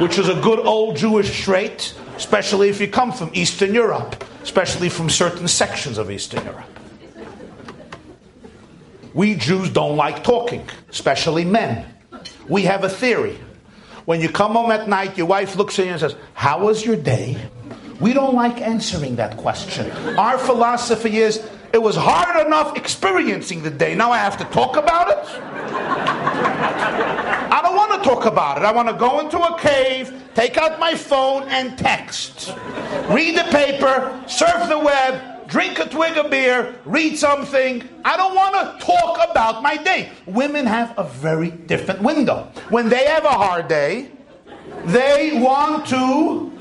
Which 0.00 0.18
is 0.18 0.28
a 0.30 0.40
good 0.40 0.60
old 0.60 0.96
Jewish 0.96 1.44
trait, 1.44 1.94
especially 2.16 2.70
if 2.70 2.80
you 2.80 2.88
come 2.88 3.12
from 3.12 3.30
Eastern 3.34 3.74
Europe, 3.74 4.24
especially 4.42 4.88
from 4.88 5.10
certain 5.10 5.46
sections 5.46 5.98
of 5.98 6.10
Eastern 6.10 6.42
Europe. 6.44 6.64
We 9.12 9.34
Jews 9.34 9.70
don't 9.70 9.96
like 9.96 10.24
talking, 10.24 10.66
especially 10.88 11.44
men. 11.44 11.86
We 12.48 12.62
have 12.62 12.82
a 12.84 12.88
theory. 12.88 13.38
When 14.06 14.22
you 14.22 14.30
come 14.30 14.52
home 14.52 14.70
at 14.70 14.88
night, 14.88 15.18
your 15.18 15.26
wife 15.26 15.56
looks 15.56 15.78
at 15.78 15.84
you 15.84 15.90
and 15.92 16.00
says, 16.00 16.16
How 16.32 16.64
was 16.64 16.84
your 16.84 16.96
day? 16.96 17.36
We 18.00 18.14
don't 18.14 18.34
like 18.34 18.62
answering 18.62 19.16
that 19.16 19.36
question. 19.36 19.90
Our 20.16 20.38
philosophy 20.38 21.18
is 21.18 21.46
it 21.72 21.82
was 21.82 21.96
hard 21.96 22.46
enough 22.46 22.76
experiencing 22.76 23.62
the 23.62 23.70
day. 23.70 23.94
Now 23.94 24.10
I 24.10 24.18
have 24.18 24.36
to 24.38 24.44
talk 24.44 24.76
about 24.76 25.10
it? 25.10 25.18
I 27.52 27.60
don't 27.62 27.76
want 27.76 28.02
to 28.02 28.08
talk 28.08 28.26
about 28.26 28.58
it. 28.58 28.64
I 28.64 28.72
want 28.72 28.88
to 28.88 28.94
go 28.94 29.20
into 29.20 29.38
a 29.38 29.58
cave, 29.58 30.12
take 30.34 30.56
out 30.56 30.78
my 30.78 30.94
phone, 30.94 31.44
and 31.44 31.76
text. 31.78 32.54
Read 33.08 33.36
the 33.36 33.44
paper, 33.50 34.22
surf 34.26 34.68
the 34.68 34.78
web, 34.78 35.48
drink 35.48 35.78
a 35.78 35.88
twig 35.88 36.16
of 36.16 36.30
beer, 36.30 36.74
read 36.84 37.16
something. 37.18 37.88
I 38.04 38.16
don't 38.16 38.34
want 38.34 38.54
to 38.54 38.84
talk 38.84 39.30
about 39.30 39.62
my 39.62 39.76
day. 39.76 40.10
Women 40.26 40.66
have 40.66 40.94
a 40.96 41.04
very 41.04 41.50
different 41.50 42.02
window. 42.02 42.48
When 42.68 42.88
they 42.88 43.04
have 43.06 43.24
a 43.24 43.30
hard 43.30 43.68
day, 43.68 44.10
they 44.86 45.40
want 45.40 45.86
to 45.88 46.52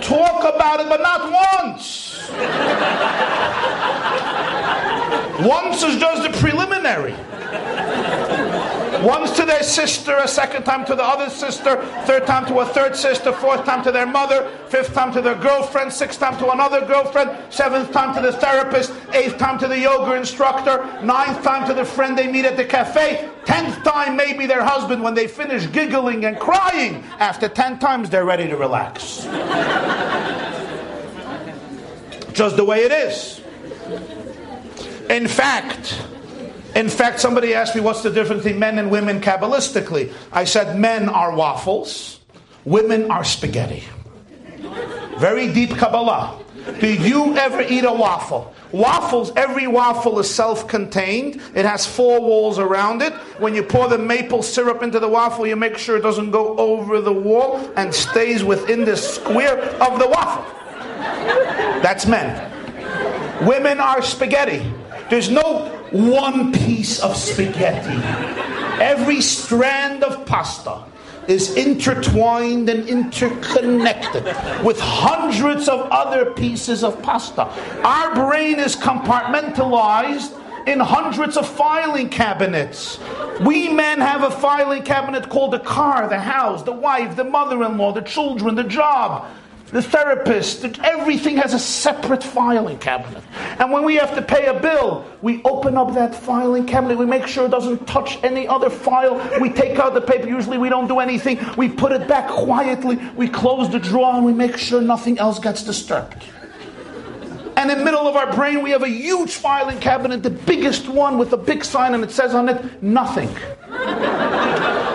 talk 0.00 0.54
about 0.54 0.80
it, 0.80 0.88
but 0.88 1.00
not 1.00 1.32
once. 1.32 2.28
Once 5.40 5.82
is 5.82 5.98
just 5.98 6.22
the 6.22 6.30
preliminary. 6.38 7.14
Once 9.04 9.30
to 9.36 9.44
their 9.44 9.62
sister, 9.62 10.16
a 10.16 10.26
second 10.26 10.64
time 10.64 10.84
to 10.84 10.96
the 10.96 11.04
other 11.04 11.30
sister, 11.30 11.80
third 12.04 12.26
time 12.26 12.44
to 12.46 12.58
a 12.58 12.66
third 12.66 12.96
sister, 12.96 13.30
fourth 13.32 13.64
time 13.64 13.80
to 13.82 13.92
their 13.92 14.06
mother, 14.06 14.50
fifth 14.68 14.92
time 14.92 15.12
to 15.12 15.20
their 15.20 15.36
girlfriend, 15.36 15.92
sixth 15.92 16.18
time 16.18 16.36
to 16.36 16.50
another 16.50 16.84
girlfriend, 16.84 17.30
seventh 17.48 17.92
time 17.92 18.12
to 18.12 18.20
the 18.20 18.32
therapist, 18.32 18.92
eighth 19.12 19.38
time 19.38 19.56
to 19.56 19.68
the 19.68 19.78
yoga 19.78 20.14
instructor, 20.14 20.84
ninth 21.02 21.44
time 21.44 21.64
to 21.68 21.74
the 21.74 21.84
friend 21.84 22.18
they 22.18 22.26
meet 22.30 22.44
at 22.44 22.56
the 22.56 22.64
cafe, 22.64 23.30
tenth 23.44 23.84
time 23.84 24.16
maybe 24.16 24.46
their 24.46 24.64
husband 24.64 25.00
when 25.00 25.14
they 25.14 25.28
finish 25.28 25.70
giggling 25.70 26.24
and 26.24 26.40
crying. 26.40 27.04
After 27.20 27.48
ten 27.48 27.78
times, 27.78 28.10
they're 28.10 28.24
ready 28.24 28.48
to 28.48 28.56
relax. 28.56 29.24
Just 32.32 32.56
the 32.56 32.64
way 32.64 32.82
it 32.82 32.90
is. 32.90 33.37
In 35.10 35.26
fact, 35.26 36.02
in 36.74 36.88
fact, 36.88 37.20
somebody 37.20 37.54
asked 37.54 37.74
me 37.74 37.80
what's 37.80 38.02
the 38.02 38.10
difference 38.10 38.44
between 38.44 38.60
men 38.60 38.78
and 38.78 38.90
women 38.90 39.20
Kabbalistically. 39.20 40.12
I 40.30 40.44
said 40.44 40.78
men 40.78 41.08
are 41.08 41.34
waffles, 41.34 42.20
women 42.64 43.10
are 43.10 43.24
spaghetti. 43.24 43.84
Very 45.18 45.52
deep 45.52 45.70
Kabbalah. 45.70 46.38
Did 46.80 47.00
you 47.00 47.36
ever 47.36 47.62
eat 47.62 47.84
a 47.84 47.92
waffle? 47.92 48.54
Waffles, 48.70 49.32
every 49.34 49.66
waffle 49.66 50.18
is 50.18 50.32
self 50.32 50.68
contained. 50.68 51.40
It 51.54 51.64
has 51.64 51.86
four 51.86 52.20
walls 52.20 52.58
around 52.58 53.00
it. 53.00 53.14
When 53.38 53.54
you 53.54 53.62
pour 53.62 53.88
the 53.88 53.98
maple 53.98 54.42
syrup 54.42 54.82
into 54.82 55.00
the 55.00 55.08
waffle, 55.08 55.46
you 55.46 55.56
make 55.56 55.78
sure 55.78 55.96
it 55.96 56.02
doesn't 56.02 56.30
go 56.30 56.56
over 56.58 57.00
the 57.00 57.12
wall 57.12 57.58
and 57.76 57.94
stays 57.94 58.44
within 58.44 58.84
the 58.84 58.96
square 58.96 59.58
of 59.58 59.98
the 59.98 60.06
waffle. 60.06 60.44
That's 61.80 62.06
men. 62.06 62.54
Women 63.46 63.80
are 63.80 64.02
spaghetti. 64.02 64.70
There's 65.10 65.30
no 65.30 65.66
one 65.90 66.52
piece 66.52 67.00
of 67.00 67.16
spaghetti. 67.16 67.98
Every 68.82 69.20
strand 69.20 70.04
of 70.04 70.26
pasta 70.26 70.84
is 71.26 71.54
intertwined 71.56 72.68
and 72.68 72.88
interconnected 72.88 74.24
with 74.64 74.78
hundreds 74.80 75.68
of 75.68 75.80
other 75.90 76.32
pieces 76.32 76.84
of 76.84 77.02
pasta. 77.02 77.44
Our 77.84 78.14
brain 78.14 78.58
is 78.58 78.76
compartmentalized 78.76 80.38
in 80.66 80.80
hundreds 80.80 81.36
of 81.36 81.48
filing 81.48 82.10
cabinets. 82.10 82.98
We 83.40 83.68
men 83.68 84.00
have 84.00 84.22
a 84.22 84.30
filing 84.30 84.82
cabinet 84.82 85.28
called 85.30 85.52
the 85.52 85.60
car, 85.60 86.08
the 86.08 86.18
house, 86.18 86.62
the 86.62 86.72
wife, 86.72 87.16
the 87.16 87.24
mother 87.24 87.62
in 87.64 87.78
law, 87.78 87.92
the 87.92 88.02
children, 88.02 88.54
the 88.54 88.64
job 88.64 89.26
the 89.70 89.82
therapist, 89.82 90.64
everything 90.80 91.36
has 91.36 91.52
a 91.52 91.58
separate 91.58 92.24
filing 92.24 92.78
cabinet. 92.78 93.22
And 93.58 93.70
when 93.70 93.84
we 93.84 93.96
have 93.96 94.14
to 94.14 94.22
pay 94.22 94.46
a 94.46 94.58
bill, 94.58 95.04
we 95.20 95.42
open 95.42 95.76
up 95.76 95.94
that 95.94 96.14
filing 96.14 96.64
cabinet. 96.66 96.96
We 96.96 97.06
make 97.06 97.26
sure 97.26 97.46
it 97.46 97.50
doesn't 97.50 97.86
touch 97.86 98.22
any 98.22 98.48
other 98.48 98.70
file. 98.70 99.16
We 99.40 99.50
take 99.50 99.78
out 99.78 99.94
the 99.94 100.00
paper. 100.00 100.26
Usually 100.26 100.58
we 100.58 100.68
don't 100.68 100.88
do 100.88 101.00
anything. 101.00 101.38
We 101.56 101.68
put 101.68 101.92
it 101.92 102.08
back 102.08 102.28
quietly. 102.28 102.96
We 103.14 103.28
close 103.28 103.70
the 103.70 103.78
drawer 103.78 104.14
and 104.14 104.24
we 104.24 104.32
make 104.32 104.56
sure 104.56 104.80
nothing 104.80 105.18
else 105.18 105.38
gets 105.38 105.62
disturbed. 105.62 106.24
And 107.56 107.70
in 107.72 107.78
the 107.78 107.84
middle 107.84 108.06
of 108.06 108.14
our 108.14 108.32
brain, 108.32 108.62
we 108.62 108.70
have 108.70 108.84
a 108.84 108.88
huge 108.88 109.32
filing 109.32 109.80
cabinet, 109.80 110.22
the 110.22 110.30
biggest 110.30 110.88
one 110.88 111.18
with 111.18 111.32
a 111.32 111.36
big 111.36 111.64
sign, 111.64 111.92
and 111.92 112.04
it 112.04 112.12
says 112.12 112.32
on 112.32 112.48
it, 112.48 112.82
nothing. 112.82 113.28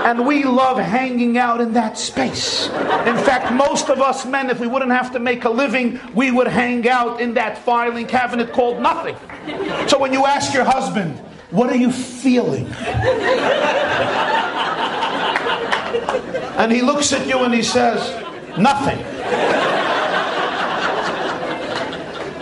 And 0.04 0.26
we 0.28 0.44
love 0.44 0.78
hanging 0.78 1.38
out 1.38 1.62
in 1.62 1.74
that 1.74 1.98
space. 1.98 2.68
In 2.68 3.18
fact, 3.24 3.54
most 3.54 3.90
of 3.90 4.02
us 4.02 4.26
men, 4.26 4.50
if 4.50 4.60
we 4.60 4.68
wouldn't 4.68 4.92
have 4.92 5.12
to 5.14 5.20
make 5.20 5.46
a 5.46 5.50
living, 5.50 6.00
we 6.14 6.30
would 6.30 6.48
hang 6.48 6.88
out 6.90 7.22
in 7.22 7.34
that 7.36 7.58
filing 7.60 8.06
cabinet 8.06 8.52
called 8.52 8.82
nothing. 8.82 9.16
So 9.88 9.98
when 9.98 10.12
you 10.12 10.26
ask 10.26 10.54
your 10.54 10.66
husband, 10.66 11.18
What 11.52 11.70
are 11.70 11.78
you 11.78 11.92
feeling? 11.92 12.66
and 16.58 16.72
he 16.72 16.82
looks 16.82 17.14
at 17.14 17.28
you 17.28 17.40
and 17.40 17.54
he 17.54 17.62
says, 17.64 18.00
Nothing. 18.58 18.98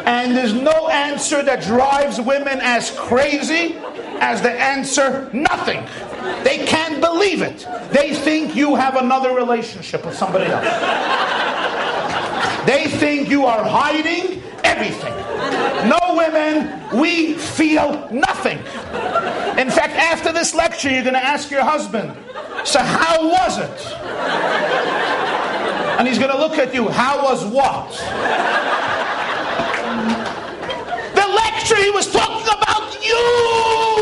And 0.06 0.36
there's 0.36 0.54
no 0.54 0.88
answer 0.90 1.44
that 1.44 1.62
drives 1.62 2.20
women 2.20 2.60
as 2.62 2.92
crazy 2.92 3.78
as 4.22 4.42
the 4.42 4.52
answer, 4.52 5.30
nothing. 5.34 5.84
They 6.44 6.66
can't 6.66 7.02
believe 7.02 7.42
it. 7.42 7.66
They 7.92 8.14
think 8.14 8.56
you 8.56 8.76
have 8.76 8.96
another 8.96 9.36
relationship 9.36 10.06
with 10.06 10.16
somebody 10.16 10.46
else. 10.46 10.64
They 12.66 12.86
think 12.86 13.30
you 13.30 13.46
are 13.46 13.64
hiding 13.64 14.44
everything. 14.64 15.14
No 15.90 16.16
women, 16.16 16.80
we 17.00 17.34
feel 17.34 18.08
nothing. 18.12 18.60
In 19.58 19.70
fact, 19.70 19.96
after 19.96 20.32
this 20.32 20.54
lecture, 20.54 20.90
you're 20.90 21.02
going 21.04 21.16
to 21.16 21.26
ask 21.26 21.50
your 21.50 21.64
husband, 21.64 22.16
So, 22.64 22.80
how 22.80 23.28
was 23.28 23.58
it? 23.58 23.98
And 25.98 26.08
he's 26.08 26.20
going 26.20 26.32
to 26.32 26.38
look 26.38 26.60
at 26.60 26.74
you, 26.74 26.88
How 26.90 27.24
was 27.24 27.44
what? 27.46 27.92
The 31.16 31.28
lecture, 31.28 31.76
he 31.76 31.90
was 31.90 32.12
talking 32.12 32.48
about 32.48 33.04
you. 33.04 34.01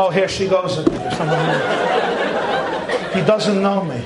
Oh, 0.00 0.10
here 0.10 0.28
she 0.28 0.46
goes. 0.46 0.76
He 0.76 0.84
doesn't 3.26 3.60
know 3.60 3.82
me. 3.82 4.00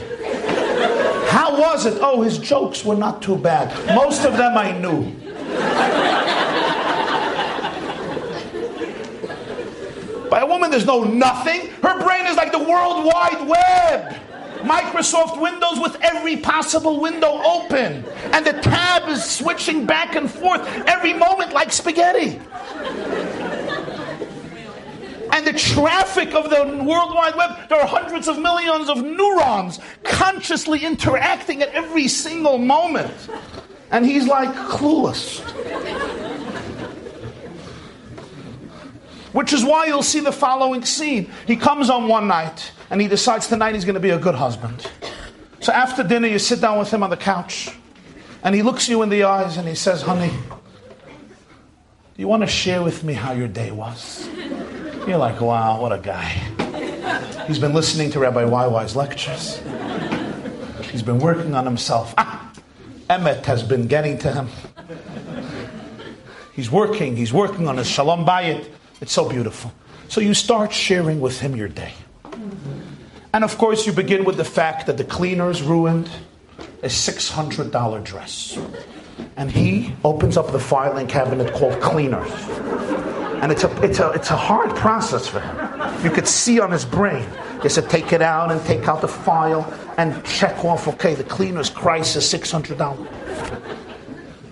How 1.29 1.61
was 1.61 1.85
it? 1.85 1.99
Oh, 2.01 2.23
his 2.23 2.39
jokes 2.39 2.83
were 2.83 2.97
not 2.97 3.21
too 3.21 3.37
bad. 3.37 3.69
Most 3.95 4.25
of 4.25 4.39
them 4.39 4.57
I 4.57 4.73
knew. 4.73 5.13
By 10.31 10.41
a 10.41 10.47
woman, 10.47 10.71
there's 10.71 10.87
no 10.87 11.05
nothing. 11.05 11.69
Her 11.83 12.03
brain 12.03 12.25
is 12.25 12.37
like 12.37 12.53
the 12.53 12.59
World 12.59 13.05
Wide 13.05 13.47
Web. 13.47 14.17
Microsoft 14.63 15.39
Windows 15.43 15.79
with 15.79 16.01
every 16.01 16.39
possible 16.39 17.01
window 17.01 17.43
open. 17.45 18.03
And 18.33 18.47
the 18.47 18.55
tab 18.63 19.11
is 19.11 19.23
switching 19.23 19.85
back 19.85 20.15
and 20.15 20.31
forth 20.31 20.67
every 20.87 21.13
moment 21.13 21.53
like 21.53 21.71
spaghetti. 21.71 22.41
And 25.33 25.47
the 25.47 25.55
traffic 25.55 26.35
of 26.35 26.51
the 26.51 26.85
World 26.85 27.15
Wide 27.15 27.35
Web, 27.35 27.69
there 27.71 27.81
are 27.81 27.87
hundreds 27.87 28.29
of 28.29 28.39
millions 28.39 28.91
of 28.91 29.03
neurons 29.03 29.81
consciously 30.05 30.85
interacting 30.85 31.63
at 31.63 31.71
every 31.71 32.07
single 32.07 32.59
moment. 32.59 33.11
And 33.91 34.05
he's 34.05 34.27
like 34.27 34.55
clueless. 34.69 35.41
Which 39.33 39.55
is 39.55 39.65
why 39.65 39.87
you'll 39.87 40.03
see 40.03 40.21
the 40.21 40.33
following 40.33 40.85
scene. 40.85 41.31
He 41.47 41.57
comes 41.57 41.89
on 41.89 42.09
one 42.09 42.29
night 42.29 42.71
and 42.91 43.01
he 43.01 43.09
decides 43.09 43.47
tonight 43.47 43.75
he's 43.75 43.87
going 43.87 43.95
to 43.95 44.01
be 44.01 44.11
a 44.11 44.19
good 44.19 44.35
husband. 44.35 44.87
So 45.61 45.73
after 45.73 46.03
dinner, 46.03 46.29
you 46.29 46.39
sit 46.39 46.61
down 46.61 46.79
with 46.79 46.93
him 46.93 47.03
on 47.03 47.09
the 47.09 47.17
couch 47.17 47.71
and 48.43 48.55
he 48.55 48.61
looks 48.61 48.87
you 48.87 49.01
in 49.01 49.09
the 49.09 49.23
eyes 49.23 49.57
and 49.57 49.67
he 49.67 49.75
says, 49.75 50.03
Honey, 50.03 50.29
do 50.29 52.19
you 52.19 52.29
want 52.29 52.43
to 52.43 52.47
share 52.47 52.83
with 52.83 53.03
me 53.03 53.15
how 53.15 53.33
your 53.33 53.49
day 53.49 53.71
was? 53.71 54.29
You're 55.07 55.19
like, 55.19 55.41
wow, 55.41 55.81
what 55.81 55.93
a 55.93 55.99
guy. 55.99 56.29
He's 57.49 57.59
been 57.59 57.73
listening 57.73 58.11
to 58.13 58.21
Rabbi 58.21 58.45
YY's 58.45 58.95
lectures. 58.95 59.61
He's 60.91 61.03
been 61.03 61.19
working 61.19 61.57
on 61.57 61.65
himself. 61.65 62.15
Ah, 62.17 62.53
Emet 63.11 63.45
has 63.47 63.65
been 63.65 63.89
getting 63.89 64.17
to 64.19 64.33
him. 64.33 64.49
He's 66.53 66.71
working, 66.71 67.17
he's 67.17 67.33
working 67.33 67.67
on 67.67 67.79
his 67.79 67.89
Shalom 67.89 68.25
Bayit. 68.25 68.69
It's 69.01 69.13
so 69.13 69.29
beautiful. 69.29 69.73
So 70.09 70.21
you 70.21 70.35
start 70.35 70.73
sharing 70.73 71.21
with 71.21 71.41
him 71.41 71.57
your 71.57 71.69
day. 71.69 71.95
And 73.35 73.43
of 73.43 73.59
course, 73.59 73.87
you 73.87 73.93
begin 73.93 74.25
with 74.25 74.37
the 74.37 74.45
fact 74.45 74.87
that 74.87 74.99
the 74.99 75.05
cleaners 75.05 75.63
ruined 75.63 76.11
a 76.83 76.87
$600 76.87 78.05
dress. 78.05 78.57
And 79.37 79.51
he 79.51 79.95
opens 80.05 80.37
up 80.37 80.53
the 80.53 80.61
filing 80.61 81.09
cabinet 81.09 81.53
called 81.55 81.81
Cleaners. 81.81 82.31
And 83.43 83.51
it's 83.51 83.65
a, 83.65 83.83
it's, 83.83 83.99
a, 83.99 84.11
it's 84.13 84.31
a 84.31 84.37
hard 84.37 84.75
process 84.77 85.27
for 85.27 85.41
him. 85.41 86.05
You 86.05 86.11
could 86.11 86.29
see 86.29 86.61
on 86.61 86.71
his 86.71 86.85
brain. 86.85 87.29
He 87.61 87.69
said, 87.69 87.91
take 87.91 88.13
it 88.13 88.23
out 88.23 88.53
and 88.53 88.65
take 88.65 88.87
out 88.87 89.01
the 89.01 89.09
file 89.09 89.65
and 89.99 90.25
check 90.25 90.65
off, 90.65 90.87
okay, 90.87 91.17
the 91.17 91.25
cleaner's 91.25 91.69
crisis, 91.69 92.33
$600. 92.33 93.09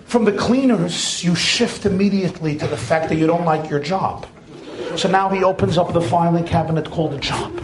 From 0.03 0.25
the 0.25 0.33
cleaners, 0.33 1.23
you 1.23 1.35
shift 1.35 1.85
immediately 1.85 2.57
to 2.57 2.67
the 2.67 2.75
fact 2.75 3.07
that 3.07 3.15
you 3.15 3.27
don't 3.27 3.45
like 3.45 3.69
your 3.69 3.79
job. 3.79 4.27
So 4.97 5.09
now 5.09 5.29
he 5.29 5.41
opens 5.41 5.77
up 5.77 5.93
the 5.93 6.01
filing 6.01 6.43
cabinet 6.43 6.91
called 6.91 7.13
a 7.13 7.17
job. 7.17 7.63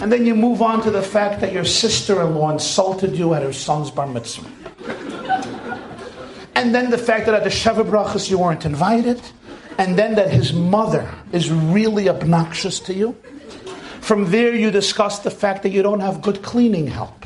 And 0.00 0.12
then 0.12 0.24
you 0.24 0.36
move 0.36 0.62
on 0.62 0.82
to 0.82 0.90
the 0.92 1.02
fact 1.02 1.40
that 1.40 1.52
your 1.52 1.64
sister 1.64 2.22
in 2.22 2.36
law 2.36 2.48
insulted 2.48 3.16
you 3.16 3.34
at 3.34 3.42
her 3.42 3.52
son's 3.52 3.90
bar 3.90 4.06
mitzvah. 4.06 4.48
And 6.54 6.72
then 6.72 6.90
the 6.90 6.98
fact 6.98 7.26
that 7.26 7.34
at 7.34 7.42
the 7.42 7.50
Sheva 7.50 7.84
Brachas 7.84 8.30
you 8.30 8.38
weren't 8.38 8.64
invited 8.64 9.20
and 9.78 9.98
then 9.98 10.14
that 10.16 10.30
his 10.30 10.52
mother 10.52 11.08
is 11.32 11.50
really 11.50 12.08
obnoxious 12.08 12.80
to 12.80 12.94
you. 12.94 13.16
From 14.00 14.30
there, 14.30 14.54
you 14.54 14.70
discuss 14.70 15.20
the 15.20 15.30
fact 15.30 15.62
that 15.62 15.70
you 15.70 15.82
don't 15.82 16.00
have 16.00 16.22
good 16.22 16.42
cleaning 16.42 16.86
help. 16.86 17.24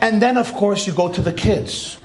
And 0.00 0.20
then, 0.20 0.36
of 0.36 0.52
course, 0.52 0.86
you 0.86 0.92
go 0.92 1.10
to 1.12 1.22
the 1.22 1.32
kids. 1.32 1.98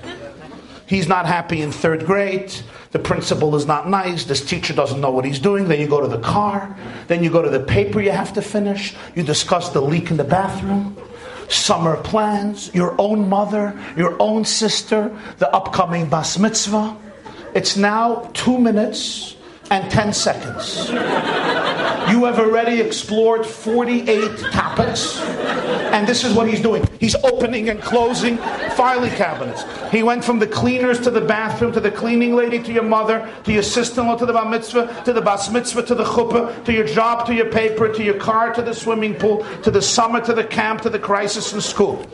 He's 0.86 1.08
not 1.08 1.26
happy 1.26 1.62
in 1.62 1.72
third 1.72 2.06
grade. 2.06 2.54
The 2.92 3.00
principal 3.00 3.56
is 3.56 3.66
not 3.66 3.90
nice. 3.90 4.26
This 4.26 4.46
teacher 4.46 4.74
doesn't 4.74 5.00
know 5.00 5.12
what 5.12 5.26
he's 5.26 5.40
doing. 5.40 5.68
Then 5.68 5.80
you 5.80 5.88
go 5.88 6.02
to 6.02 6.08
the 6.08 6.20
car. 6.20 6.76
Then 7.08 7.24
you 7.24 7.30
go 7.30 7.42
to 7.42 7.50
the 7.50 7.60
paper 7.60 8.02
you 8.02 8.12
have 8.12 8.34
to 8.34 8.42
finish. 8.42 8.94
You 9.16 9.24
discuss 9.24 9.70
the 9.70 9.82
leak 9.82 10.12
in 10.12 10.18
the 10.18 10.24
bathroom 10.24 10.98
summer 11.52 11.98
plans, 11.98 12.74
your 12.74 12.96
own 12.98 13.28
mother, 13.28 13.78
your 13.98 14.16
own 14.22 14.46
sister, 14.46 15.16
the 15.38 15.54
upcoming 15.54 16.08
bas 16.08 16.40
mitzvah. 16.40 16.96
It's 17.54 17.76
now 17.76 18.30
two 18.34 18.58
minutes 18.58 19.36
and 19.70 19.90
10 19.90 20.14
seconds. 20.14 20.90
You 20.90 22.26
have 22.26 22.40
already 22.40 22.82
explored 22.82 23.46
48 23.46 24.38
topics, 24.52 25.20
and 25.92 26.08
this 26.08 26.24
is 26.24 26.34
what 26.34 26.48
he's 26.50 26.62
doing. 26.62 26.88
He's 27.00 27.16
opening 27.16 27.70
and 27.70 27.82
closing 27.82 28.38
filing 28.76 29.12
cabinets. 29.12 29.64
He 29.92 30.04
went 30.04 30.24
from 30.24 30.40
the 30.40 30.48
cleaners 30.48 31.00
to 31.02 31.12
the 31.12 31.22
bathroom, 31.22 31.72
to 31.74 31.80
the 31.80 31.92
cleaning 31.92 32.36
lady, 32.36 32.62
to 32.64 32.72
your 32.72 32.84
mother, 32.84 33.30
to 33.46 33.54
your 33.54 33.64
sister-in-law, 33.64 34.18
to 34.18 34.26
the 34.26 34.34
bar 34.34 34.50
mitzvah, 34.50 35.04
to 35.06 35.14
the 35.14 35.22
bas 35.22 35.50
mitzvah, 35.52 35.84
to 35.84 35.96
the 35.96 36.04
chuppah, 36.04 36.64
to 36.66 36.74
your 36.74 36.86
job, 36.86 37.26
to 37.28 37.34
your 37.34 37.50
paper, 37.50 37.94
to 37.94 38.04
your 38.04 38.18
car, 38.18 38.54
to 38.54 38.62
the 38.62 38.74
swimming 38.74 39.16
pool, 39.16 39.46
to 39.64 39.72
the 39.72 39.82
summer, 39.82 40.20
to 40.22 40.34
the 40.34 40.44
camp, 40.44 40.82
to 40.82 40.90
the 40.90 41.00
crisis 41.00 41.54
in 41.54 41.62
school. 41.62 42.06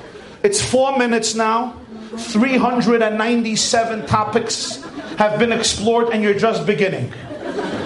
It's 0.43 0.61
four 0.61 0.97
minutes 0.97 1.33
now. 1.33 1.75
397 2.15 4.05
topics 4.05 4.83
have 5.18 5.39
been 5.39 5.51
explored, 5.51 6.09
and 6.13 6.24
you're 6.24 6.38
just 6.38 6.65
beginning. 6.65 7.11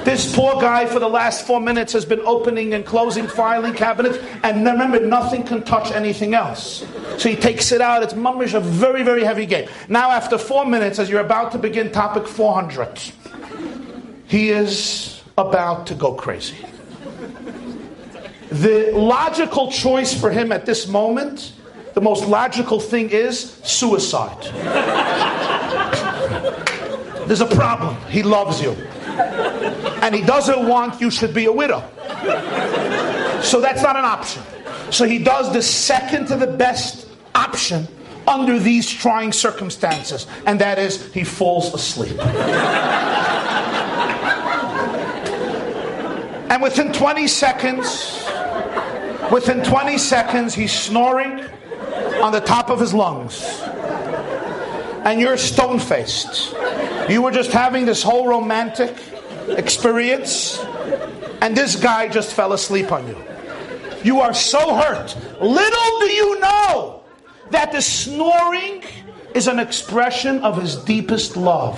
This 0.03 0.35
poor 0.35 0.59
guy 0.59 0.85
for 0.85 0.99
the 0.99 1.07
last 1.07 1.45
four 1.45 1.61
minutes 1.61 1.93
has 1.93 2.05
been 2.05 2.21
opening 2.21 2.73
and 2.73 2.85
closing 2.85 3.27
filing 3.27 3.73
cabinets, 3.73 4.17
and 4.43 4.65
remember, 4.65 4.99
nothing 4.99 5.43
can 5.43 5.63
touch 5.63 5.91
anything 5.91 6.33
else. 6.33 6.83
So 7.17 7.29
he 7.29 7.35
takes 7.35 7.71
it 7.71 7.81
out. 7.81 8.01
It's 8.01 8.13
mummish, 8.13 8.53
a 8.53 8.59
very, 8.59 9.03
very 9.03 9.23
heavy 9.23 9.45
game. 9.45 9.69
Now, 9.87 10.11
after 10.11 10.37
four 10.37 10.65
minutes, 10.65 10.97
as 10.99 11.09
you're 11.09 11.21
about 11.21 11.51
to 11.51 11.57
begin 11.57 11.91
topic 11.91 12.27
400, 12.27 12.99
he 14.25 14.49
is 14.49 15.21
about 15.37 15.87
to 15.87 15.95
go 15.95 16.13
crazy. 16.13 16.57
The 18.49 18.91
logical 18.93 19.71
choice 19.71 20.13
for 20.19 20.31
him 20.31 20.51
at 20.51 20.65
this 20.65 20.87
moment, 20.87 21.53
the 21.93 22.01
most 22.01 22.25
logical 22.25 22.79
thing 22.79 23.09
is 23.09 23.53
suicide. 23.63 24.47
There's 27.31 27.39
a 27.39 27.45
problem. 27.45 27.95
He 28.09 28.23
loves 28.23 28.61
you. 28.61 28.71
And 30.01 30.13
he 30.13 30.21
doesn't 30.21 30.67
want 30.67 30.99
you 30.99 31.09
should 31.09 31.33
be 31.33 31.45
a 31.45 31.51
widow. 31.51 31.79
So 33.41 33.61
that's 33.61 33.81
not 33.81 33.95
an 33.95 34.03
option. 34.03 34.43
So 34.89 35.05
he 35.05 35.17
does 35.17 35.53
the 35.53 35.61
second 35.61 36.25
to 36.25 36.35
the 36.35 36.47
best 36.47 37.07
option 37.33 37.87
under 38.27 38.59
these 38.59 38.91
trying 38.91 39.31
circumstances, 39.31 40.27
and 40.45 40.59
that 40.59 40.77
is 40.77 41.13
he 41.13 41.23
falls 41.23 41.73
asleep. 41.73 42.19
and 46.51 46.61
within 46.61 46.91
20 46.91 47.27
seconds, 47.29 48.25
within 49.31 49.63
20 49.63 49.97
seconds, 49.97 50.53
he's 50.53 50.73
snoring 50.73 51.45
on 52.21 52.33
the 52.33 52.41
top 52.41 52.69
of 52.69 52.77
his 52.77 52.93
lungs. 52.93 53.41
And 55.05 55.21
you're 55.21 55.37
stone 55.37 55.79
faced. 55.79 56.53
You 57.11 57.21
were 57.21 57.31
just 57.31 57.51
having 57.51 57.85
this 57.85 58.01
whole 58.01 58.25
romantic 58.25 58.95
experience, 59.49 60.63
and 61.41 61.57
this 61.57 61.75
guy 61.75 62.07
just 62.07 62.33
fell 62.33 62.53
asleep 62.53 62.89
on 62.93 63.05
you. 63.05 63.17
You 64.01 64.21
are 64.21 64.33
so 64.33 64.75
hurt. 64.75 65.17
Little 65.41 65.99
do 65.99 66.05
you 66.05 66.39
know 66.39 67.03
that 67.49 67.73
the 67.73 67.81
snoring 67.81 68.83
is 69.35 69.49
an 69.49 69.59
expression 69.59 70.39
of 70.39 70.61
his 70.61 70.77
deepest 70.77 71.35
love. 71.35 71.75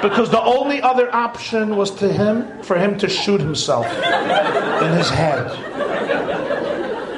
Because 0.00 0.30
the 0.30 0.42
only 0.42 0.80
other 0.80 1.12
option 1.12 1.74
was 1.74 1.90
to 1.96 2.12
him 2.12 2.62
for 2.62 2.78
him 2.78 2.96
to 2.98 3.08
shoot 3.08 3.40
himself 3.40 3.86
in 3.86 4.92
his 4.92 5.10
head. 5.10 5.50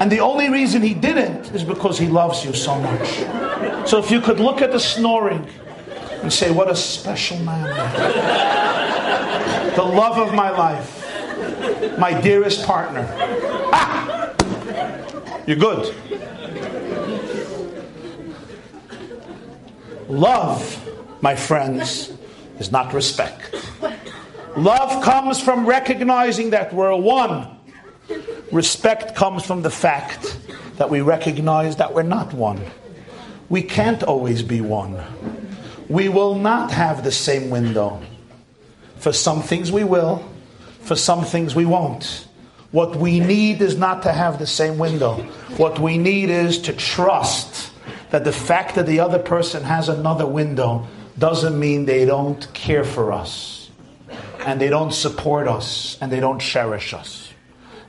And 0.00 0.10
the 0.10 0.20
only 0.20 0.48
reason 0.48 0.80
he 0.80 0.94
didn't 0.94 1.54
is 1.54 1.62
because 1.62 1.98
he 1.98 2.08
loves 2.08 2.42
you 2.42 2.54
so 2.54 2.78
much. 2.78 3.08
So 3.86 3.98
if 3.98 4.10
you 4.10 4.22
could 4.22 4.40
look 4.40 4.62
at 4.62 4.72
the 4.72 4.80
snoring 4.80 5.46
and 6.24 6.32
say, 6.32 6.50
What 6.50 6.70
a 6.70 6.74
special 6.74 7.38
man. 7.40 7.64
the 9.76 9.82
love 9.82 10.16
of 10.16 10.34
my 10.34 10.48
life, 10.50 11.98
my 11.98 12.18
dearest 12.18 12.64
partner. 12.64 13.06
Ah! 13.72 14.32
You're 15.46 15.58
good. 15.58 15.94
Love, 20.08 21.20
my 21.20 21.36
friends, 21.36 22.10
is 22.58 22.72
not 22.72 22.94
respect. 22.94 23.54
Love 24.56 25.04
comes 25.04 25.40
from 25.40 25.66
recognizing 25.66 26.50
that 26.50 26.72
we're 26.72 26.96
one. 26.96 27.58
Respect 28.50 29.14
comes 29.14 29.44
from 29.44 29.60
the 29.60 29.70
fact 29.70 30.38
that 30.76 30.88
we 30.88 31.02
recognize 31.02 31.76
that 31.76 31.92
we're 31.92 32.02
not 32.02 32.32
one. 32.32 32.62
We 33.50 33.60
can't 33.60 34.02
always 34.02 34.42
be 34.42 34.62
one. 34.62 35.02
We 35.88 36.08
will 36.08 36.34
not 36.34 36.70
have 36.70 37.04
the 37.04 37.12
same 37.12 37.50
window. 37.50 38.02
For 38.96 39.12
some 39.12 39.42
things 39.42 39.70
we 39.70 39.84
will, 39.84 40.26
for 40.80 40.96
some 40.96 41.24
things 41.24 41.54
we 41.54 41.66
won't. 41.66 42.26
What 42.70 42.96
we 42.96 43.20
need 43.20 43.62
is 43.62 43.76
not 43.76 44.02
to 44.02 44.12
have 44.12 44.38
the 44.38 44.46
same 44.46 44.78
window. 44.78 45.14
What 45.56 45.78
we 45.78 45.96
need 45.96 46.30
is 46.30 46.60
to 46.62 46.72
trust 46.72 47.72
that 48.10 48.24
the 48.24 48.32
fact 48.32 48.74
that 48.74 48.86
the 48.86 49.00
other 49.00 49.18
person 49.18 49.62
has 49.62 49.88
another 49.88 50.26
window 50.26 50.86
doesn't 51.18 51.58
mean 51.58 51.84
they 51.84 52.04
don't 52.04 52.52
care 52.52 52.84
for 52.84 53.12
us 53.12 53.70
and 54.44 54.60
they 54.60 54.68
don't 54.68 54.92
support 54.92 55.48
us 55.48 55.96
and 56.00 56.10
they 56.10 56.20
don't 56.20 56.40
cherish 56.40 56.92
us. 56.94 57.32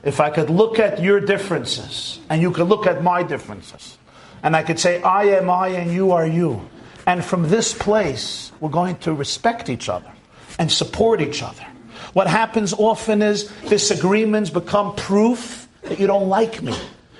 If 0.04 0.20
I 0.20 0.30
could 0.30 0.50
look 0.50 0.78
at 0.78 1.02
your 1.02 1.20
differences 1.20 2.20
and 2.30 2.40
you 2.40 2.52
could 2.52 2.68
look 2.68 2.86
at 2.86 3.02
my 3.02 3.22
differences 3.22 3.98
and 4.42 4.54
I 4.54 4.62
could 4.62 4.78
say, 4.78 5.02
I 5.02 5.24
am 5.24 5.50
I 5.50 5.68
and 5.68 5.92
you 5.92 6.12
are 6.12 6.26
you. 6.26 6.62
And 7.06 7.24
from 7.24 7.48
this 7.48 7.72
place, 7.72 8.50
we're 8.60 8.68
going 8.68 8.96
to 8.98 9.14
respect 9.14 9.68
each 9.68 9.88
other 9.88 10.10
and 10.58 10.70
support 10.70 11.20
each 11.20 11.42
other. 11.42 11.64
What 12.12 12.26
happens 12.26 12.72
often 12.72 13.22
is 13.22 13.44
disagreements 13.68 14.50
become 14.50 14.94
proof 14.96 15.68
that 15.82 16.00
you 16.00 16.06
don't 16.06 16.28
like 16.28 16.62
me. 16.62 16.76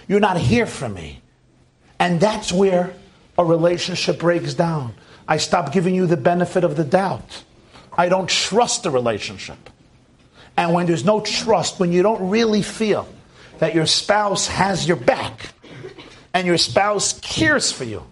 You're 0.08 0.20
not 0.20 0.38
here 0.38 0.66
for 0.66 0.88
me. 0.88 1.20
And 1.98 2.20
that's 2.20 2.52
where 2.52 2.94
a 3.38 3.44
relationship 3.44 4.18
breaks 4.18 4.54
down. 4.54 4.94
I 5.28 5.38
stop 5.38 5.72
giving 5.72 5.94
you 5.94 6.06
the 6.06 6.16
benefit 6.16 6.64
of 6.64 6.76
the 6.76 6.84
doubt. 6.84 7.44
I 7.92 8.08
don't 8.08 8.28
trust 8.28 8.82
the 8.82 8.90
relationship. 8.90 9.70
And 10.56 10.72
when 10.72 10.86
there's 10.86 11.04
no 11.04 11.20
trust, 11.20 11.78
when 11.78 11.92
you 11.92 12.02
don't 12.02 12.30
really 12.30 12.62
feel 12.62 13.08
that 13.58 13.74
your 13.74 13.86
spouse 13.86 14.46
has 14.46 14.86
your 14.86 14.96
back 14.96 15.50
and 16.32 16.46
your 16.46 16.58
spouse 16.58 17.18
cares 17.20 17.72
for 17.72 17.84
you, 17.84 18.04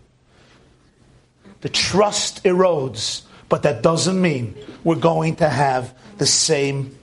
the 1.65 1.71
trust 1.71 2.45
erodes. 2.45 3.23
But 3.49 3.63
that 3.63 3.83
doesn't 3.83 4.21
mean 4.21 4.55
we're 4.85 4.97
going 4.97 5.37
to 5.37 5.49
have 5.49 5.97
the 6.19 6.27
same 6.27 6.95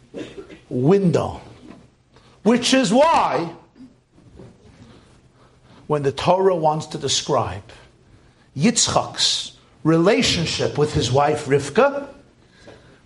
window. 0.70 1.42
Which 2.44 2.72
is 2.72 2.94
why, 2.94 3.54
when 5.88 6.04
the 6.04 6.12
Torah 6.12 6.56
wants 6.56 6.86
to 6.88 7.00
describe 7.00 7.64
Yitzchak's 8.56 9.58
relationship 9.84 10.78
with 10.78 10.94
his 10.94 11.12
wife 11.12 11.48
Rivka, 11.48 12.08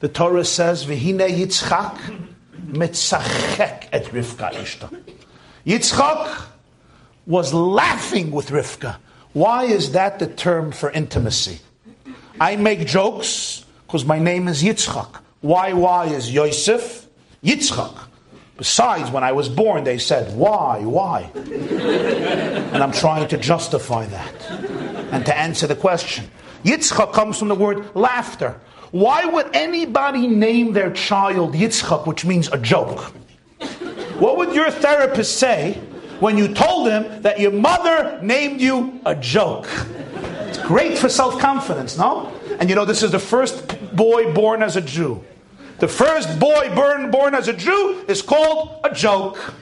the 0.01 0.09
Torah 0.09 0.43
says, 0.43 0.85
"V'hine 0.85 1.29
Yitzchak 1.29 1.97
mitzachek 2.67 3.87
et 3.93 4.05
Rivka 4.11 4.51
ishta." 4.51 4.89
Yitzchak 5.65 6.47
was 7.25 7.53
laughing 7.53 8.31
with 8.31 8.49
Rivka. 8.49 8.97
Why 9.35 9.65
is 9.65 9.91
that 9.91 10.19
the 10.19 10.27
term 10.27 10.71
for 10.71 10.89
intimacy? 10.89 11.59
I 12.39 12.55
make 12.55 12.87
jokes 12.87 13.65
because 13.85 14.05
my 14.05 14.17
name 14.17 14.47
is 14.47 14.63
Yitzchak. 14.63 15.09
Why? 15.41 15.73
Why 15.73 16.05
is 16.05 16.31
Yosef 16.31 17.05
Yitzchak? 17.43 17.97
Besides, 18.55 19.11
when 19.11 19.25
I 19.25 19.33
was 19.33 19.49
born, 19.49 19.83
they 19.83 19.97
said, 19.97 20.33
Why? 20.37 20.79
Why? 20.85 21.29
and 21.35 22.81
I'm 22.81 22.93
trying 22.93 23.27
to 23.27 23.37
justify 23.37 24.05
that 24.05 24.51
and 25.11 25.25
to 25.25 25.37
answer 25.37 25.67
the 25.67 25.75
question. 25.75 26.31
Yitzchak 26.63 27.11
comes 27.11 27.37
from 27.37 27.49
the 27.49 27.55
word 27.55 27.93
laughter. 27.93 28.61
Why 28.91 29.25
would 29.25 29.53
anybody 29.53 30.27
name 30.27 30.71
their 30.71 30.91
child 30.91 31.55
Yitzchak, 31.55 32.07
which 32.07 32.23
means 32.23 32.47
a 32.53 32.57
joke? 32.57 33.11
What 34.17 34.37
would 34.37 34.55
your 34.55 34.71
therapist 34.71 35.39
say 35.39 35.81
when 36.19 36.37
you 36.37 36.53
told 36.53 36.87
him 36.87 37.21
that 37.21 37.39
your 37.39 37.51
mother 37.51 38.19
named 38.21 38.61
you 38.61 38.99
a 39.05 39.15
joke? 39.15 39.67
It's 40.47 40.57
great 40.59 40.97
for 40.97 41.09
self 41.09 41.39
confidence, 41.39 41.97
no? 41.97 42.31
And 42.59 42.69
you 42.69 42.75
know, 42.75 42.85
this 42.85 43.03
is 43.03 43.11
the 43.11 43.19
first 43.19 43.95
boy 43.95 44.33
born 44.33 44.63
as 44.63 44.75
a 44.75 44.81
Jew. 44.81 45.23
The 45.79 45.87
first 45.87 46.39
boy 46.39 46.73
born, 46.73 47.11
born 47.11 47.35
as 47.35 47.47
a 47.49 47.53
Jew 47.53 48.05
is 48.07 48.21
called 48.21 48.79
a 48.85 48.93
joke. 48.93 49.53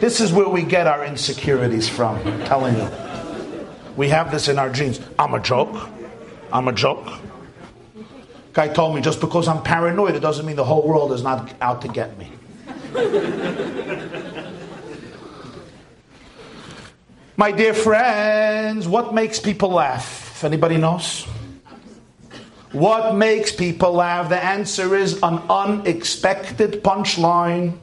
This 0.00 0.20
is 0.20 0.32
where 0.32 0.48
we 0.48 0.64
get 0.64 0.88
our 0.88 1.04
insecurities 1.04 1.88
from, 1.88 2.16
I'm 2.26 2.44
telling 2.44 2.76
you. 2.76 2.90
We 3.96 4.08
have 4.08 4.32
this 4.32 4.48
in 4.48 4.58
our 4.58 4.70
genes. 4.70 5.00
I'm 5.18 5.34
a 5.34 5.40
joke. 5.40 5.88
I'm 6.52 6.66
a 6.66 6.72
joke. 6.72 7.08
Guy 8.52 8.68
told 8.68 8.94
me 8.94 9.00
just 9.00 9.20
because 9.20 9.46
I'm 9.48 9.62
paranoid, 9.62 10.16
it 10.16 10.20
doesn't 10.20 10.44
mean 10.44 10.56
the 10.56 10.64
whole 10.64 10.86
world 10.86 11.12
is 11.12 11.22
not 11.22 11.52
out 11.60 11.82
to 11.82 11.88
get 11.88 12.18
me. 12.18 12.30
My 17.34 17.50
dear 17.50 17.72
friends, 17.72 18.86
what 18.86 19.14
makes 19.14 19.40
people 19.40 19.70
laugh? 19.70 20.32
If 20.36 20.44
anybody 20.44 20.76
knows? 20.76 21.24
What 22.72 23.14
makes 23.14 23.50
people 23.50 23.94
laugh? 23.94 24.28
The 24.28 24.42
answer 24.42 24.94
is 24.94 25.14
an 25.22 25.38
unexpected 25.48 26.82
punchline. 26.84 27.78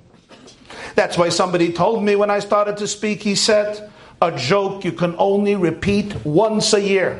That's 0.93 1.17
why 1.17 1.29
somebody 1.29 1.73
told 1.73 2.03
me 2.03 2.15
when 2.15 2.29
I 2.29 2.39
started 2.39 2.77
to 2.77 2.87
speak, 2.87 3.23
he 3.23 3.33
said, 3.33 3.89
a 4.21 4.31
joke 4.37 4.85
you 4.85 4.91
can 4.91 5.15
only 5.17 5.55
repeat 5.55 6.13
once 6.23 6.73
a 6.73 6.81
year. 6.81 7.19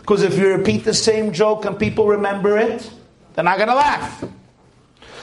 Because 0.00 0.22
if 0.22 0.38
you 0.38 0.48
repeat 0.48 0.84
the 0.84 0.94
same 0.94 1.30
joke 1.30 1.66
and 1.66 1.78
people 1.78 2.06
remember 2.06 2.56
it, 2.56 2.90
they're 3.34 3.44
not 3.44 3.58
going 3.58 3.68
to 3.68 3.74
laugh. 3.74 4.24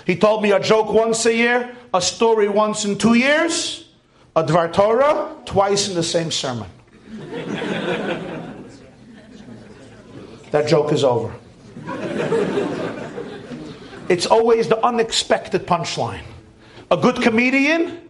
He 0.06 0.16
told 0.16 0.44
me 0.44 0.52
a 0.52 0.60
joke 0.60 0.94
once 0.94 1.26
a 1.26 1.34
year, 1.34 1.76
a 1.94 2.02
story 2.02 2.48
once 2.48 2.86
in 2.86 2.98
two 2.98 3.16
years, 3.16 3.88
a 4.36 4.44
Dvar 4.44 4.72
Torah 4.72 5.36
twice 5.46 5.90
in 5.90 5.96
the 5.96 6.04
same 6.04 6.32
sermon. 6.32 6.70
that 10.52 10.68
joke 10.68 10.92
is 10.92 11.04
over. 11.04 11.34
It's 14.10 14.26
always 14.26 14.68
the 14.68 14.84
unexpected 14.86 15.66
punchline. 15.66 16.24
A 16.90 16.98
good 16.98 17.22
comedian 17.22 18.10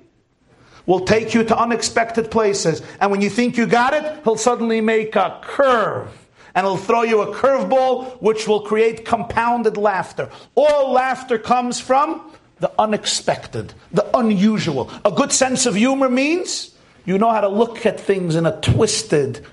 will 0.85 1.01
take 1.01 1.33
you 1.33 1.43
to 1.43 1.57
unexpected 1.57 2.31
places. 2.31 2.81
And 2.99 3.11
when 3.11 3.21
you 3.21 3.29
think 3.29 3.57
you 3.57 3.67
got 3.67 3.93
it, 3.93 4.23
he'll 4.23 4.37
suddenly 4.37 4.81
make 4.81 5.15
a 5.15 5.39
curve. 5.43 6.09
And 6.53 6.65
he'll 6.65 6.77
throw 6.77 7.03
you 7.03 7.21
a 7.21 7.33
curveball 7.33 8.21
which 8.21 8.47
will 8.47 8.61
create 8.61 9.05
compounded 9.05 9.77
laughter. 9.77 10.29
All 10.55 10.91
laughter 10.91 11.37
comes 11.37 11.79
from 11.79 12.31
the 12.61 12.71
unexpected, 12.79 13.73
the 13.91 14.07
unusual. 14.15 14.89
A 15.03 15.11
good 15.11 15.31
sense 15.33 15.65
of 15.65 15.75
humor 15.75 16.07
means 16.07 16.73
you 17.05 17.17
know 17.17 17.31
how 17.31 17.41
to 17.41 17.49
look 17.49 17.85
at 17.85 17.99
things 17.99 18.35
in 18.35 18.45
a 18.45 18.61
twisted, 18.61 19.45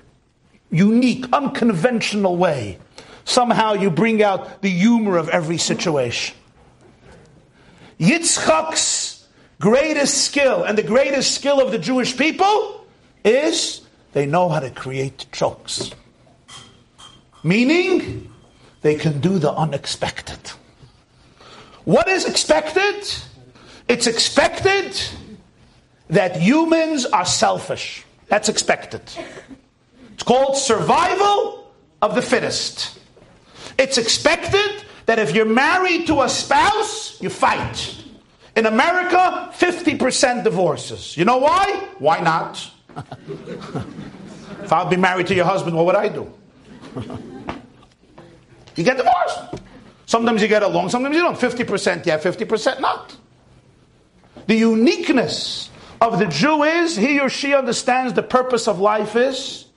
unique, 0.69 1.25
unconventional 1.33 2.37
way. 2.37 2.77
Somehow 3.25 3.73
you 3.73 3.89
bring 3.89 4.21
out 4.23 4.61
the 4.61 4.69
humor 4.69 5.17
of 5.17 5.27
every 5.29 5.57
situation. 5.57 6.35
Yitzchak's 7.99 9.27
greatest 9.59 10.25
skill 10.25 10.63
and 10.63 10.77
the 10.77 10.83
greatest 10.83 11.33
skill 11.33 11.59
of 11.59 11.71
the 11.71 11.79
Jewish 11.79 12.15
people 12.15 12.85
is 13.23 13.81
they 14.13 14.27
know 14.27 14.49
how 14.49 14.59
to 14.59 14.69
create 14.69 15.25
jokes. 15.31 15.91
Meaning, 17.43 18.31
they 18.81 18.95
can 18.95 19.19
do 19.19 19.39
the 19.39 19.51
unexpected. 19.51 20.51
What 21.89 22.07
is 22.07 22.25
expected? 22.25 23.03
It's 23.87 24.05
expected 24.05 24.95
that 26.09 26.35
humans 26.35 27.07
are 27.07 27.25
selfish. 27.25 28.05
That's 28.27 28.47
expected. 28.47 29.01
It's 30.13 30.21
called 30.21 30.55
survival 30.55 31.73
of 32.03 32.13
the 32.13 32.21
fittest. 32.21 32.99
It's 33.79 33.97
expected 33.97 34.83
that 35.07 35.17
if 35.17 35.33
you're 35.33 35.45
married 35.45 36.05
to 36.05 36.21
a 36.21 36.29
spouse, 36.29 37.19
you 37.23 37.31
fight. 37.31 37.95
In 38.55 38.67
America, 38.67 39.51
50% 39.57 40.43
divorces. 40.43 41.17
You 41.17 41.25
know 41.25 41.37
why? 41.37 41.87
Why 41.97 42.19
not? 42.19 42.69
if 44.61 44.71
I'd 44.71 44.91
be 44.91 44.97
married 44.97 45.25
to 45.25 45.33
your 45.33 45.45
husband, 45.45 45.75
what 45.75 45.87
would 45.87 45.95
I 45.95 46.09
do? 46.09 46.31
you 48.75 48.83
get 48.83 48.97
divorced. 48.97 49.59
Sometimes 50.09 50.41
you 50.41 50.47
get 50.47 50.63
along, 50.63 50.89
sometimes 50.89 51.15
you 51.15 51.21
don't. 51.21 51.37
50% 51.37 52.03
yeah, 52.07 52.17
50% 52.17 52.81
not. 52.81 53.15
The 54.47 54.55
uniqueness 54.55 55.69
of 56.01 56.17
the 56.17 56.25
Jew 56.25 56.63
is 56.63 56.95
he 56.95 57.19
or 57.19 57.29
she 57.29 57.53
understands 57.53 58.13
the 58.13 58.23
purpose 58.23 58.67
of 58.67 58.79
life 58.79 59.15
is 59.15 59.67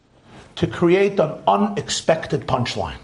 to 0.57 0.67
create 0.67 1.21
an 1.21 1.39
unexpected 1.47 2.47
punchline. 2.47 2.97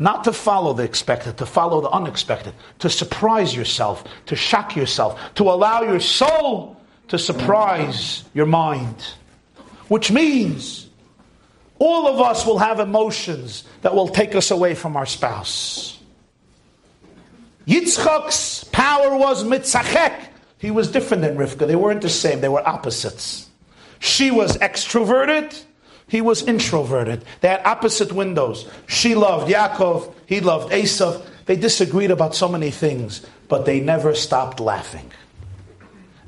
Not 0.00 0.24
to 0.24 0.32
follow 0.32 0.72
the 0.72 0.82
expected, 0.82 1.38
to 1.38 1.46
follow 1.46 1.80
the 1.80 1.90
unexpected, 1.90 2.52
to 2.80 2.90
surprise 2.90 3.54
yourself, 3.54 4.02
to 4.26 4.34
shock 4.34 4.74
yourself, 4.74 5.20
to 5.36 5.44
allow 5.44 5.82
your 5.82 6.00
soul 6.00 6.80
to 7.06 7.16
surprise 7.16 8.24
your 8.34 8.46
mind. 8.46 8.96
Which 9.86 10.10
means 10.10 10.89
all 11.80 12.06
of 12.06 12.20
us 12.20 12.46
will 12.46 12.58
have 12.58 12.78
emotions 12.78 13.64
that 13.80 13.94
will 13.94 14.08
take 14.08 14.36
us 14.36 14.52
away 14.52 14.74
from 14.74 14.96
our 14.96 15.06
spouse. 15.06 15.98
Yitzchak's 17.66 18.64
power 18.64 19.16
was 19.16 19.42
mitzachek. 19.44 20.28
He 20.58 20.70
was 20.70 20.90
different 20.90 21.22
than 21.22 21.36
Rivka. 21.36 21.66
They 21.66 21.76
weren't 21.76 22.02
the 22.02 22.10
same, 22.10 22.42
they 22.42 22.48
were 22.48 22.66
opposites. 22.66 23.48
She 23.98 24.30
was 24.30 24.58
extroverted, 24.58 25.58
he 26.06 26.20
was 26.20 26.42
introverted. 26.42 27.24
They 27.40 27.48
had 27.48 27.62
opposite 27.64 28.12
windows. 28.12 28.68
She 28.86 29.14
loved 29.14 29.50
Yaakov, 29.50 30.12
he 30.26 30.40
loved 30.40 30.72
Esav. 30.72 31.24
They 31.46 31.56
disagreed 31.56 32.10
about 32.10 32.34
so 32.34 32.46
many 32.48 32.70
things, 32.70 33.24
but 33.48 33.64
they 33.64 33.80
never 33.80 34.14
stopped 34.14 34.60
laughing. 34.60 35.10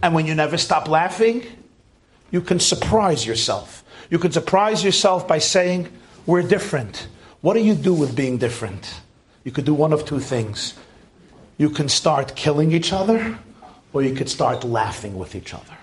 And 0.03 0.15
when 0.15 0.27
you 0.27 0.35
never 0.35 0.57
stop 0.57 0.89
laughing, 0.89 1.45
you 2.31 2.41
can 2.41 2.59
surprise 2.59 3.27
yourself. 3.27 3.85
You 4.11 4.19
can 4.19 4.33
surprise 4.33 4.85
yourself 4.85 5.27
by 5.27 5.39
saying, 5.39 5.89
We're 6.27 6.43
different. 6.43 7.09
What 7.41 7.55
do 7.55 7.61
you 7.61 7.75
do 7.75 7.93
with 7.93 8.15
being 8.15 8.39
different? 8.39 9.01
You 9.45 9.51
could 9.51 9.65
do 9.65 9.75
one 9.75 9.93
of 9.93 10.05
two 10.05 10.21
things. 10.21 10.75
You 11.59 11.71
can 11.71 11.89
start 11.89 12.37
killing 12.37 12.73
each 12.73 12.93
other, 12.93 13.39
or 13.93 14.03
you 14.03 14.15
could 14.15 14.29
start 14.29 14.65
laughing 14.65 15.19
with 15.19 15.35
each 15.35 15.53
other. 15.53 15.77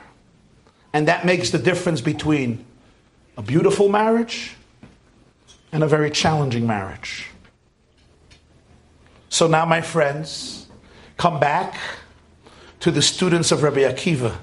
And 0.93 1.07
that 1.07 1.26
makes 1.26 1.51
the 1.51 1.59
difference 1.59 2.01
between 2.01 2.65
a 3.38 3.41
beautiful 3.41 3.89
marriage 3.89 4.55
and 5.72 5.84
a 5.84 5.88
very 5.88 6.09
challenging 6.09 6.65
marriage. 6.65 7.28
So 9.30 9.47
now, 9.47 9.65
my 9.65 9.82
friends, 9.82 10.67
come 11.17 11.39
back 11.39 11.78
to 12.80 12.91
the 12.91 13.01
students 13.01 13.51
of 13.51 13.61
Rabbi 13.61 13.82
Akiva. 13.82 14.36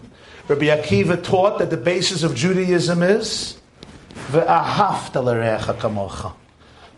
Rabbi 0.48 0.66
Akiva 0.66 1.22
taught 1.22 1.58
that 1.58 1.70
the 1.70 1.76
basis 1.76 2.22
of 2.22 2.34
Judaism 2.34 3.02
is 3.02 3.55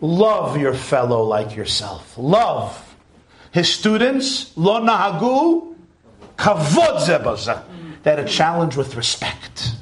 Love 0.01 0.57
your 0.57 0.75
fellow 0.75 1.23
like 1.25 1.57
yourself. 1.57 2.15
Love. 2.17 2.97
His 3.51 3.69
students, 3.73 4.57
lo 4.57 4.81
nahagu 4.81 5.75
kavod. 6.37 7.65
They 8.03 8.11
had 8.11 8.19
a 8.19 8.29
challenge 8.29 8.77
with 8.77 8.95
respect. 8.95 9.73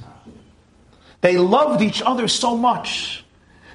They 1.21 1.37
loved 1.37 1.83
each 1.83 2.03
other 2.03 2.29
so 2.29 2.57
much, 2.57 3.25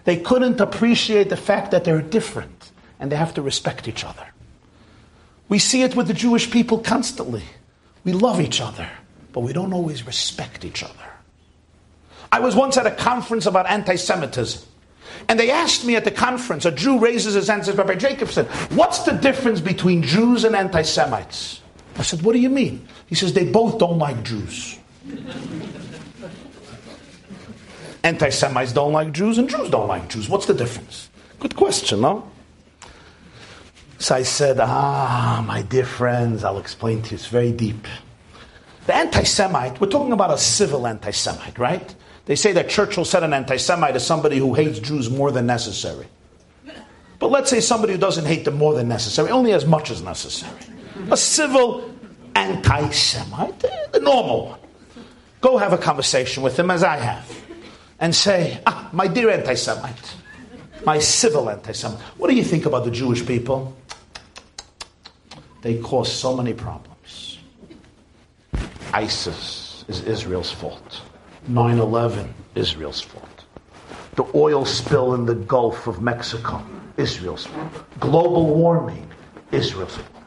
they 0.03 0.17
couldn't 0.17 0.59
appreciate 0.59 1.29
the 1.29 1.37
fact 1.37 1.71
that 1.71 1.83
they're 1.83 2.01
different 2.01 2.71
and 2.99 3.11
they 3.11 3.15
have 3.15 3.33
to 3.35 3.41
respect 3.41 3.87
each 3.87 4.03
other. 4.03 4.25
We 5.49 5.59
see 5.59 5.83
it 5.83 5.95
with 5.95 6.07
the 6.07 6.13
Jewish 6.13 6.49
people 6.49 6.79
constantly. 6.79 7.43
We 8.03 8.13
love 8.13 8.39
each 8.39 8.61
other, 8.61 8.89
but 9.33 9.41
we 9.41 9.53
don't 9.53 9.73
always 9.73 10.07
respect 10.07 10.65
each 10.65 10.83
other. 10.83 11.10
I 12.31 12.39
was 12.39 12.55
once 12.55 12.77
at 12.77 12.87
a 12.87 12.91
conference 12.91 13.45
about 13.45 13.69
anti 13.69 13.95
Semitism. 13.95 14.67
And 15.27 15.39
they 15.39 15.51
asked 15.51 15.85
me 15.85 15.95
at 15.95 16.03
the 16.03 16.11
conference, 16.11 16.65
a 16.65 16.71
Jew 16.71 16.97
raises 16.99 17.33
his 17.35 17.47
hand 17.47 17.59
and 17.59 17.65
says, 17.67 17.77
Rabbi 17.77 17.95
Jacobson, 17.95 18.45
what's 18.71 18.99
the 18.99 19.11
difference 19.11 19.59
between 19.59 20.01
Jews 20.01 20.43
and 20.43 20.55
anti 20.55 20.81
Semites? 20.81 21.61
I 21.97 22.03
said, 22.03 22.21
What 22.21 22.33
do 22.33 22.39
you 22.39 22.49
mean? 22.49 22.87
He 23.07 23.15
says, 23.15 23.33
They 23.33 23.45
both 23.45 23.77
don't 23.77 23.97
like 23.97 24.23
Jews. 24.23 24.79
Anti 28.03 28.29
Semites 28.29 28.71
don't 28.73 28.93
like 28.93 29.11
Jews 29.11 29.37
and 29.37 29.47
Jews 29.47 29.69
don't 29.69 29.87
like 29.87 30.09
Jews. 30.09 30.27
What's 30.27 30.47
the 30.47 30.55
difference? 30.55 31.09
Good 31.39 31.55
question, 31.55 32.01
no? 32.01 32.27
So 33.99 34.15
I 34.15 34.23
said, 34.23 34.59
Ah, 34.59 35.43
my 35.45 35.61
dear 35.61 35.85
friends, 35.85 36.43
I'll 36.43 36.57
explain 36.57 37.03
to 37.03 37.11
you. 37.11 37.15
It's 37.15 37.27
very 37.27 37.51
deep. 37.51 37.87
The 38.87 38.95
anti 38.95 39.23
Semite, 39.23 39.79
we're 39.79 39.89
talking 39.89 40.13
about 40.13 40.31
a 40.31 40.37
civil 40.39 40.87
anti 40.87 41.11
Semite, 41.11 41.59
right? 41.59 41.93
They 42.25 42.35
say 42.35 42.53
that 42.53 42.69
Churchill 42.69 43.05
said 43.05 43.23
an 43.23 43.33
anti 43.33 43.57
Semite 43.57 43.95
is 43.95 44.05
somebody 44.05 44.37
who 44.37 44.53
hates 44.53 44.79
Jews 44.79 45.09
more 45.09 45.31
than 45.31 45.45
necessary. 45.45 46.07
But 47.19 47.29
let's 47.29 47.49
say 47.49 47.59
somebody 47.59 47.93
who 47.93 47.99
doesn't 47.99 48.25
hate 48.25 48.45
them 48.45 48.57
more 48.57 48.73
than 48.73 48.87
necessary, 48.87 49.29
only 49.29 49.53
as 49.53 49.65
much 49.65 49.91
as 49.91 50.01
necessary. 50.01 50.57
A 51.11 51.17
civil 51.17 51.91
anti 52.35 52.89
Semite, 52.89 53.65
the 53.91 53.99
normal 53.99 54.47
one. 54.47 54.59
Go 55.39 55.57
have 55.57 55.73
a 55.73 55.77
conversation 55.77 56.43
with 56.43 56.57
him 56.57 56.69
as 56.71 56.83
I 56.83 56.97
have 56.97 57.41
and 57.99 58.15
say, 58.15 58.59
ah, 58.65 58.89
my 58.91 59.07
dear 59.07 59.29
anti 59.29 59.53
Semite, 59.53 60.15
my 60.85 60.99
civil 60.99 61.49
anti 61.49 61.71
Semite, 61.71 61.99
what 62.17 62.29
do 62.29 62.35
you 62.35 62.43
think 62.43 62.65
about 62.65 62.85
the 62.85 62.91
Jewish 62.91 63.25
people? 63.25 63.75
They 65.61 65.79
cause 65.79 66.11
so 66.11 66.35
many 66.35 66.53
problems. 66.53 67.39
ISIS 68.93 69.85
is 69.87 70.01
Israel's 70.01 70.51
fault. 70.51 71.01
9 71.47 71.79
11, 71.79 72.33
Israel's 72.55 73.01
fault. 73.01 73.45
The 74.15 74.25
oil 74.35 74.65
spill 74.65 75.13
in 75.13 75.25
the 75.25 75.35
Gulf 75.35 75.87
of 75.87 76.01
Mexico, 76.01 76.63
Israel's 76.97 77.45
fault. 77.45 77.71
Global 77.99 78.47
warming, 78.47 79.09
Israel's 79.51 79.95
fault 79.95 80.21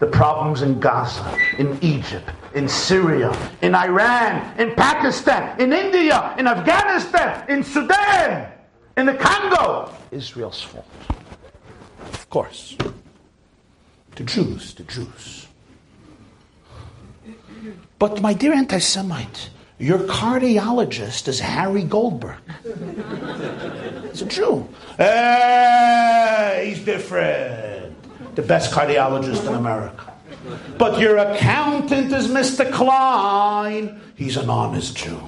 the 0.00 0.06
problems 0.06 0.62
in 0.62 0.80
Gaza, 0.80 1.38
in 1.58 1.78
Egypt, 1.82 2.28
in 2.54 2.66
Syria, 2.66 3.36
in 3.60 3.74
Iran, 3.74 4.58
in 4.58 4.74
Pakistan, 4.74 5.60
in 5.60 5.72
India, 5.74 6.34
in 6.38 6.46
Afghanistan, 6.48 7.44
in 7.50 7.62
Sudan, 7.62 8.50
in 8.96 9.04
the 9.06 9.14
Congo. 9.14 9.92
Israel's 10.10 10.62
fault. 10.62 10.88
Of 12.00 12.28
course. 12.30 12.76
The 14.16 14.24
Jews, 14.24 14.74
the 14.74 14.84
Jews. 14.84 15.46
But 17.98 18.22
my 18.22 18.32
dear 18.32 18.54
anti 18.54 18.78
Semite, 18.78 19.50
your 19.80 19.98
cardiologist 19.98 21.26
is 21.26 21.40
Harry 21.40 21.82
Goldberg. 21.82 22.36
He's 24.10 24.22
a 24.22 24.26
Jew. 24.26 24.68
Hey, 24.96 26.66
he's 26.68 26.84
different 26.84 27.80
the 28.34 28.42
best 28.42 28.72
cardiologist 28.72 29.46
in 29.46 29.54
America. 29.54 30.12
But 30.78 31.00
your 31.00 31.18
accountant 31.18 32.12
is 32.12 32.28
Mr. 32.28 32.70
Klein. 32.72 34.00
He's 34.14 34.36
an 34.36 34.48
honest 34.48 34.96
Jew. 34.96 35.20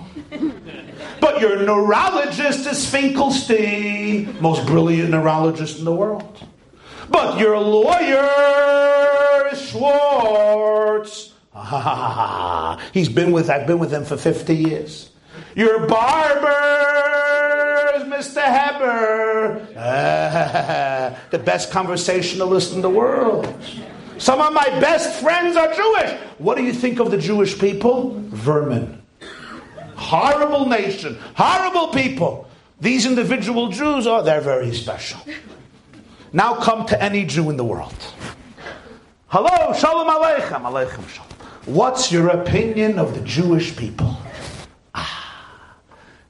But 1.21 1.41
your 1.41 1.65
neurologist 1.65 2.67
is 2.67 2.89
Finkelstein, 2.89 4.41
most 4.41 4.67
brilliant 4.67 5.11
neurologist 5.11 5.79
in 5.79 5.85
the 5.85 5.93
world. 5.93 6.43
But 7.11 7.39
your 7.39 7.59
lawyer 7.59 8.29
is 9.53 9.61
Schwartz. 9.61 11.32
He's 12.93 13.09
been 13.09 13.33
with 13.33 13.49
I've 13.51 13.67
been 13.67 13.79
with 13.79 13.93
him 13.93 14.05
for 14.05 14.17
50 14.17 14.55
years. 14.55 15.11
Your 15.55 15.87
barber 15.87 16.49
is 17.97 18.03
Mr. 18.05 18.43
Heber. 18.43 19.67
the 21.31 21.39
best 21.39 21.71
conversationalist 21.71 22.73
in 22.73 22.81
the 22.81 22.91
world. 22.91 23.55
Some 24.19 24.41
of 24.41 24.53
my 24.53 24.65
best 24.81 25.21
friends 25.21 25.57
are 25.57 25.73
Jewish. 25.73 26.13
What 26.39 26.57
do 26.57 26.65
you 26.65 26.73
think 26.73 27.01
of 27.01 27.11
the 27.11 27.19
Jewish 27.19 27.59
people? 27.59 28.17
Vermin. 28.29 29.03
Horrible 29.95 30.67
nation. 30.67 31.19
Horrible 31.35 31.89
people. 31.89 32.49
These 32.81 33.07
individual 33.07 33.69
Jews, 33.69 34.07
oh, 34.07 34.23
they're 34.23 34.41
very 34.41 34.75
special. 34.75 35.21
Now 36.33 36.55
come 36.55 36.87
to 36.87 37.01
any 37.01 37.25
Jew 37.25 37.51
in 37.51 37.57
the 37.57 37.65
world. 37.65 37.95
Hello, 39.29 39.73
shalom 39.73 40.09
aleichem, 40.09 40.63
aleichem 40.63 41.09
shalom. 41.09 41.32
What's 41.67 42.11
your 42.11 42.29
opinion 42.29 42.99
of 42.99 43.15
the 43.15 43.21
Jewish 43.21 43.77
people? 43.77 44.17
Ah, 44.95 45.77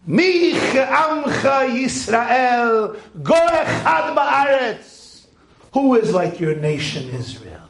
mich 0.06 0.54
amcha 0.54 1.68
Yisrael, 1.72 2.96
ba'aretz. 3.16 5.24
Who 5.72 5.94
is 5.94 6.12
like 6.12 6.38
your 6.38 6.54
nation 6.56 7.08
Israel? 7.14 7.62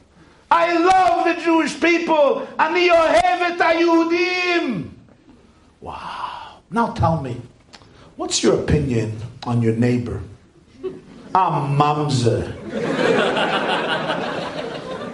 I 0.51 0.77
love 0.77 1.25
the 1.25 1.41
Jewish 1.41 1.81
people. 1.81 2.49
Ani 2.59 2.89
ohevet 2.89 3.59
ayudim. 3.59 4.91
Wow. 5.81 6.63
Now 6.69 6.93
tell 6.95 7.23
me, 7.23 7.41
what's 8.17 8.43
your 8.43 8.61
opinion 8.61 9.17
on 9.45 9.63
your 9.63 9.77
neighbor? 9.77 10.21
I'm 11.33 11.79
mamzer. 11.79 12.59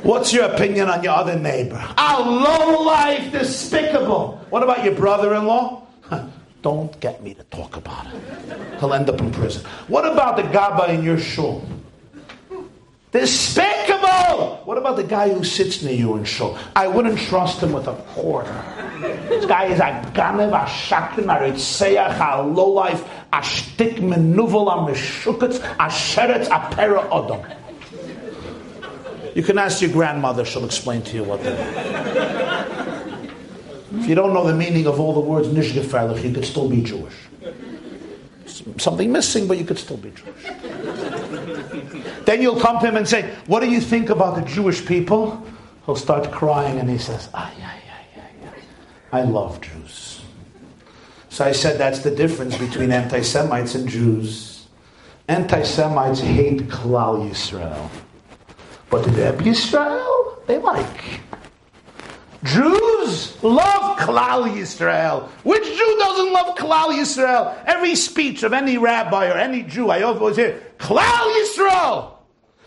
What's 0.08 0.32
your 0.32 0.44
opinion 0.46 0.88
on 0.88 1.04
your 1.04 1.12
other 1.12 1.38
neighbor? 1.38 1.84
A 1.98 2.18
low 2.18 2.80
life, 2.82 3.30
despicable. 3.30 4.42
What 4.48 4.62
about 4.62 4.82
your 4.82 4.94
brother 4.94 5.34
in 5.34 5.44
law? 5.44 5.86
Don't 6.62 6.98
get 6.98 7.22
me 7.22 7.34
to 7.34 7.44
talk 7.44 7.76
about 7.76 8.06
it. 8.06 8.80
He'll 8.80 8.94
end 8.94 9.10
up 9.10 9.20
in 9.20 9.30
prison. 9.30 9.66
What 9.86 10.10
about 10.10 10.36
the 10.36 10.44
Gabbai 10.44 10.94
in 10.94 11.04
your 11.04 11.18
shul? 11.18 11.62
Despicable! 13.12 14.62
What 14.64 14.78
about 14.78 14.96
the 14.96 15.04
guy 15.04 15.28
who 15.28 15.44
sits 15.44 15.82
near 15.82 15.94
you 15.94 16.16
in 16.16 16.24
show? 16.24 16.56
I 16.74 16.88
wouldn't 16.88 17.18
trust 17.18 17.62
him 17.62 17.72
with 17.72 17.86
a 17.86 17.94
quarter. 18.14 18.64
This 19.28 19.44
guy 19.44 19.66
is 19.66 19.78
a 19.78 19.92
ganev, 20.14 20.54
a 20.54 20.64
shakrin, 20.64 21.24
a 21.24 21.52
ritzeach, 21.52 22.18
a 22.18 22.46
lowlife, 22.46 23.06
a 23.30 23.42
shtik 23.42 23.96
menuvel, 23.96 24.72
a 24.72 24.90
meshuketz, 24.90 25.58
a 25.58 25.90
sheretz, 25.90 26.46
a 26.46 26.74
pera 26.74 27.02
odom. 27.10 27.44
You 29.38 29.44
can 29.44 29.56
ask 29.56 29.80
your 29.80 29.92
grandmother, 29.92 30.44
she'll 30.44 30.64
explain 30.64 31.00
to 31.02 31.14
you 31.14 31.22
what 31.22 31.40
they 31.44 31.52
are. 31.52 33.16
If 33.92 34.08
you 34.08 34.16
don't 34.16 34.34
know 34.34 34.44
the 34.44 34.52
meaning 34.52 34.88
of 34.88 34.98
all 34.98 35.14
the 35.14 35.20
words 35.20 35.46
nishgefreilich, 35.46 36.24
you 36.24 36.34
could 36.34 36.44
still 36.44 36.68
be 36.68 36.82
Jewish. 36.82 37.14
Something 38.78 39.12
missing, 39.12 39.46
but 39.46 39.56
you 39.56 39.64
could 39.64 39.78
still 39.78 39.96
be 39.96 40.10
Jewish. 40.10 40.42
Then 42.24 42.42
you'll 42.42 42.58
come 42.58 42.80
to 42.80 42.88
him 42.88 42.96
and 42.96 43.08
say, 43.08 43.32
What 43.46 43.60
do 43.60 43.70
you 43.70 43.80
think 43.80 44.10
about 44.10 44.34
the 44.34 44.42
Jewish 44.42 44.84
people? 44.84 45.40
He'll 45.86 45.94
start 45.94 46.32
crying 46.32 46.80
and 46.80 46.90
he 46.90 46.98
says, 46.98 47.28
Ay, 47.32 47.52
ay, 47.60 47.62
ay, 47.62 48.06
ay, 48.16 48.48
ay. 49.12 49.20
I 49.20 49.22
love 49.22 49.60
Jews. 49.60 50.20
So 51.28 51.44
I 51.44 51.52
said 51.52 51.78
that's 51.78 52.00
the 52.00 52.10
difference 52.10 52.58
between 52.58 52.90
anti 52.90 53.22
Semites 53.22 53.76
and 53.76 53.88
Jews. 53.88 54.66
Anti 55.28 55.62
Semites 55.62 56.18
hate 56.18 56.62
Klal 56.62 57.30
Yisrael. 57.30 57.88
But 58.90 59.04
the 59.04 59.10
Reb 59.10 59.40
Yisrael, 59.40 60.46
they 60.46 60.58
like. 60.58 61.20
Jews 62.44 63.42
love 63.42 63.98
Klal 63.98 64.48
Yisrael. 64.50 65.28
Which 65.42 65.64
Jew 65.64 65.96
doesn't 65.98 66.32
love 66.32 66.56
Klal 66.56 66.96
Yisrael? 66.96 67.62
Every 67.66 67.94
speech 67.96 68.42
of 68.44 68.52
any 68.52 68.78
rabbi 68.78 69.28
or 69.28 69.34
any 69.34 69.62
Jew, 69.64 69.90
I 69.90 70.02
always 70.02 70.36
hear, 70.36 70.62
Klal 70.78 71.02
Yisrael! 71.42 72.12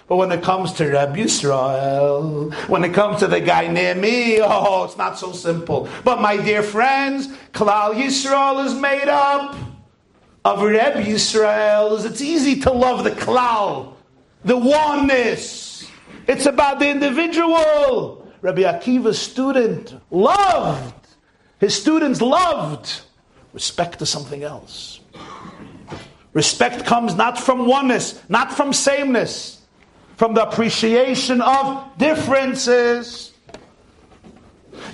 But 0.07 0.17
when 0.17 0.31
it 0.33 0.43
comes 0.43 0.73
to 0.73 0.87
Reb 0.87 1.15
Yisrael, 1.15 2.53
when 2.67 2.83
it 2.83 2.93
comes 2.93 3.19
to 3.19 3.27
the 3.27 3.39
guy 3.39 3.67
near 3.67 3.95
me, 3.95 4.41
oh, 4.41 4.83
it's 4.83 4.97
not 4.97 5.17
so 5.17 5.31
simple. 5.31 5.87
But 6.03 6.19
my 6.19 6.35
dear 6.35 6.63
friends, 6.63 7.29
Klal 7.53 7.93
Yisrael 7.93 8.65
is 8.65 8.73
made 8.73 9.07
up 9.07 9.55
of 10.43 10.61
Reb 10.61 10.95
Yisrael. 11.05 12.03
It's 12.05 12.19
easy 12.19 12.59
to 12.61 12.73
love 12.73 13.05
the 13.05 13.11
Klal, 13.11 13.93
the 14.43 14.57
oneness. 14.57 15.60
It's 16.31 16.45
about 16.45 16.79
the 16.79 16.89
individual. 16.89 18.25
Rabbi 18.41 18.61
Akiva's 18.61 19.19
student 19.19 19.99
loved. 20.09 20.93
His 21.59 21.75
students 21.75 22.21
loved. 22.21 23.01
Respect 23.51 23.99
to 23.99 24.05
something 24.05 24.41
else. 24.41 25.01
Respect 26.31 26.85
comes 26.85 27.15
not 27.15 27.37
from 27.37 27.67
oneness, 27.67 28.17
not 28.29 28.53
from 28.53 28.71
sameness 28.71 29.61
from 30.15 30.35
the 30.35 30.47
appreciation 30.47 31.41
of 31.41 31.97
differences. 31.97 33.33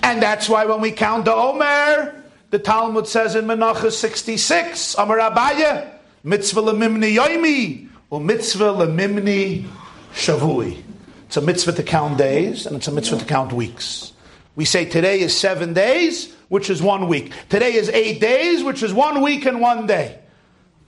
And 0.01 0.19
that's 0.19 0.49
why 0.49 0.65
when 0.65 0.81
we 0.81 0.91
count 0.91 1.25
the 1.25 1.35
Omer, 1.35 2.23
the 2.49 2.57
Talmud 2.57 3.07
says 3.07 3.35
in 3.35 3.45
Menachah 3.45 3.91
66, 3.91 4.95
Amar 4.97 5.19
Abaye, 5.19 5.87
mitzvah 6.23 6.61
lemimni 6.61 7.15
yoimi, 7.15 7.89
or 8.09 8.21
mitzvah 8.21 8.73
lemimni 8.73 9.67
shavui. 10.13 10.86
It's 11.27 11.35
a 11.35 11.41
mitzvah 11.41 11.73
to 11.73 11.83
count 11.83 12.17
days, 12.17 12.65
and 12.65 12.77
it's 12.77 12.87
a 12.87 12.91
mitzvah 12.91 13.17
to 13.17 13.25
count 13.25 13.51
weeks. 13.51 14.13
We 14.55 14.63
say 14.63 14.85
today 14.85 15.19
is 15.19 15.35
seven 15.35 15.73
days, 15.73 16.33
which 16.47 16.69
is 16.69 16.81
one 16.81 17.09
week. 17.09 17.33
Today 17.49 17.73
is 17.73 17.89
eight 17.89 18.21
days, 18.21 18.63
which 18.63 18.81
is 18.81 18.93
one 18.93 19.21
week 19.21 19.45
and 19.45 19.59
one 19.59 19.87
day. 19.87 20.19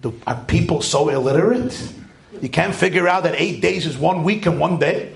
Do, 0.02 0.18
are 0.26 0.42
people 0.48 0.82
so 0.82 1.10
illiterate? 1.10 1.94
You 2.42 2.48
can't 2.48 2.74
figure 2.74 3.06
out 3.06 3.24
that 3.24 3.36
eight 3.36 3.62
days 3.62 3.86
is 3.86 3.98
one 3.98 4.24
week 4.24 4.46
and 4.46 4.62
one 4.62 4.80
day. 4.80 5.14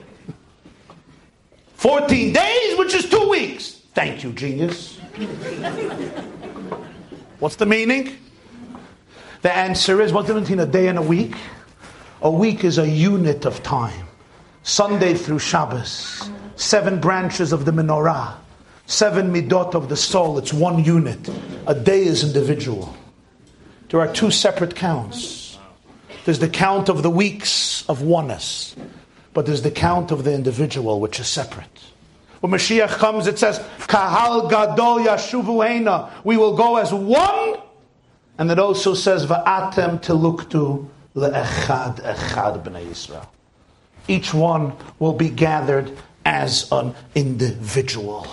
14 1.76 2.34
days, 2.34 2.78
which 2.78 2.94
is 2.94 3.10
two 3.10 3.30
weeks. 3.30 3.80
Thank 3.94 4.26
you, 4.26 4.34
genius. 4.34 4.98
What's 7.40 7.56
the 7.56 7.66
meaning? 7.66 8.18
The 9.42 9.56
answer 9.56 10.02
is 10.02 10.12
what's 10.12 10.28
the 10.28 10.34
difference 10.34 10.50
between 10.50 10.68
a 10.68 10.70
day 10.70 10.90
and 10.90 10.98
a 10.98 11.02
week? 11.02 11.36
A 12.22 12.30
week 12.30 12.66
is 12.66 12.78
a 12.78 12.88
unit 12.88 13.46
of 13.46 13.64
time. 13.64 14.08
Sunday 14.64 15.14
through 15.14 15.40
Shabbos, 15.40 16.30
seven 16.56 17.02
branches 17.02 17.52
of 17.52 17.66
the 17.66 17.72
menorah, 17.72 18.34
seven 18.86 19.34
midot 19.34 19.76
of 19.76 19.90
the 19.90 19.98
soul, 19.98 20.38
it's 20.38 20.54
one 20.54 20.84
unit. 20.84 21.30
A 21.68 21.76
day 21.76 22.06
is 22.06 22.24
individual. 22.24 22.96
There 23.90 24.00
are 24.00 24.12
two 24.12 24.32
separate 24.32 24.74
counts. 24.74 25.60
There's 26.24 26.40
the 26.40 26.48
count 26.48 26.88
of 26.88 27.04
the 27.04 27.10
weeks 27.10 27.84
of 27.90 28.02
oneness, 28.02 28.76
but 29.34 29.46
there's 29.46 29.64
the 29.64 29.72
count 29.72 30.12
of 30.12 30.24
the 30.24 30.34
individual, 30.34 31.02
which 31.02 31.20
is 31.20 31.28
separate. 31.28 31.68
When 32.40 32.54
Mashiach 32.54 32.98
comes, 32.98 33.28
it 33.28 33.38
says, 33.38 33.60
Kahal 33.88 34.48
Gadol 34.50 35.00
Yashuvu. 35.00 36.24
We 36.24 36.38
will 36.38 36.56
go 36.56 36.78
as 36.78 36.94
one. 36.94 37.56
And 38.38 38.50
it 38.50 38.60
also 38.60 38.94
says, 38.94 39.26
Va'atem 39.26 40.02
Teluktu 40.02 40.88
Le'echad 41.16 42.02
Echad 42.02 42.64
B'nai 42.64 42.86
Yisrael. 42.86 43.28
Each 44.08 44.34
one 44.34 44.74
will 45.00 45.14
be 45.14 45.30
gathered 45.30 45.98
as 46.26 46.72
an 46.72 46.96
individual. 47.16 48.28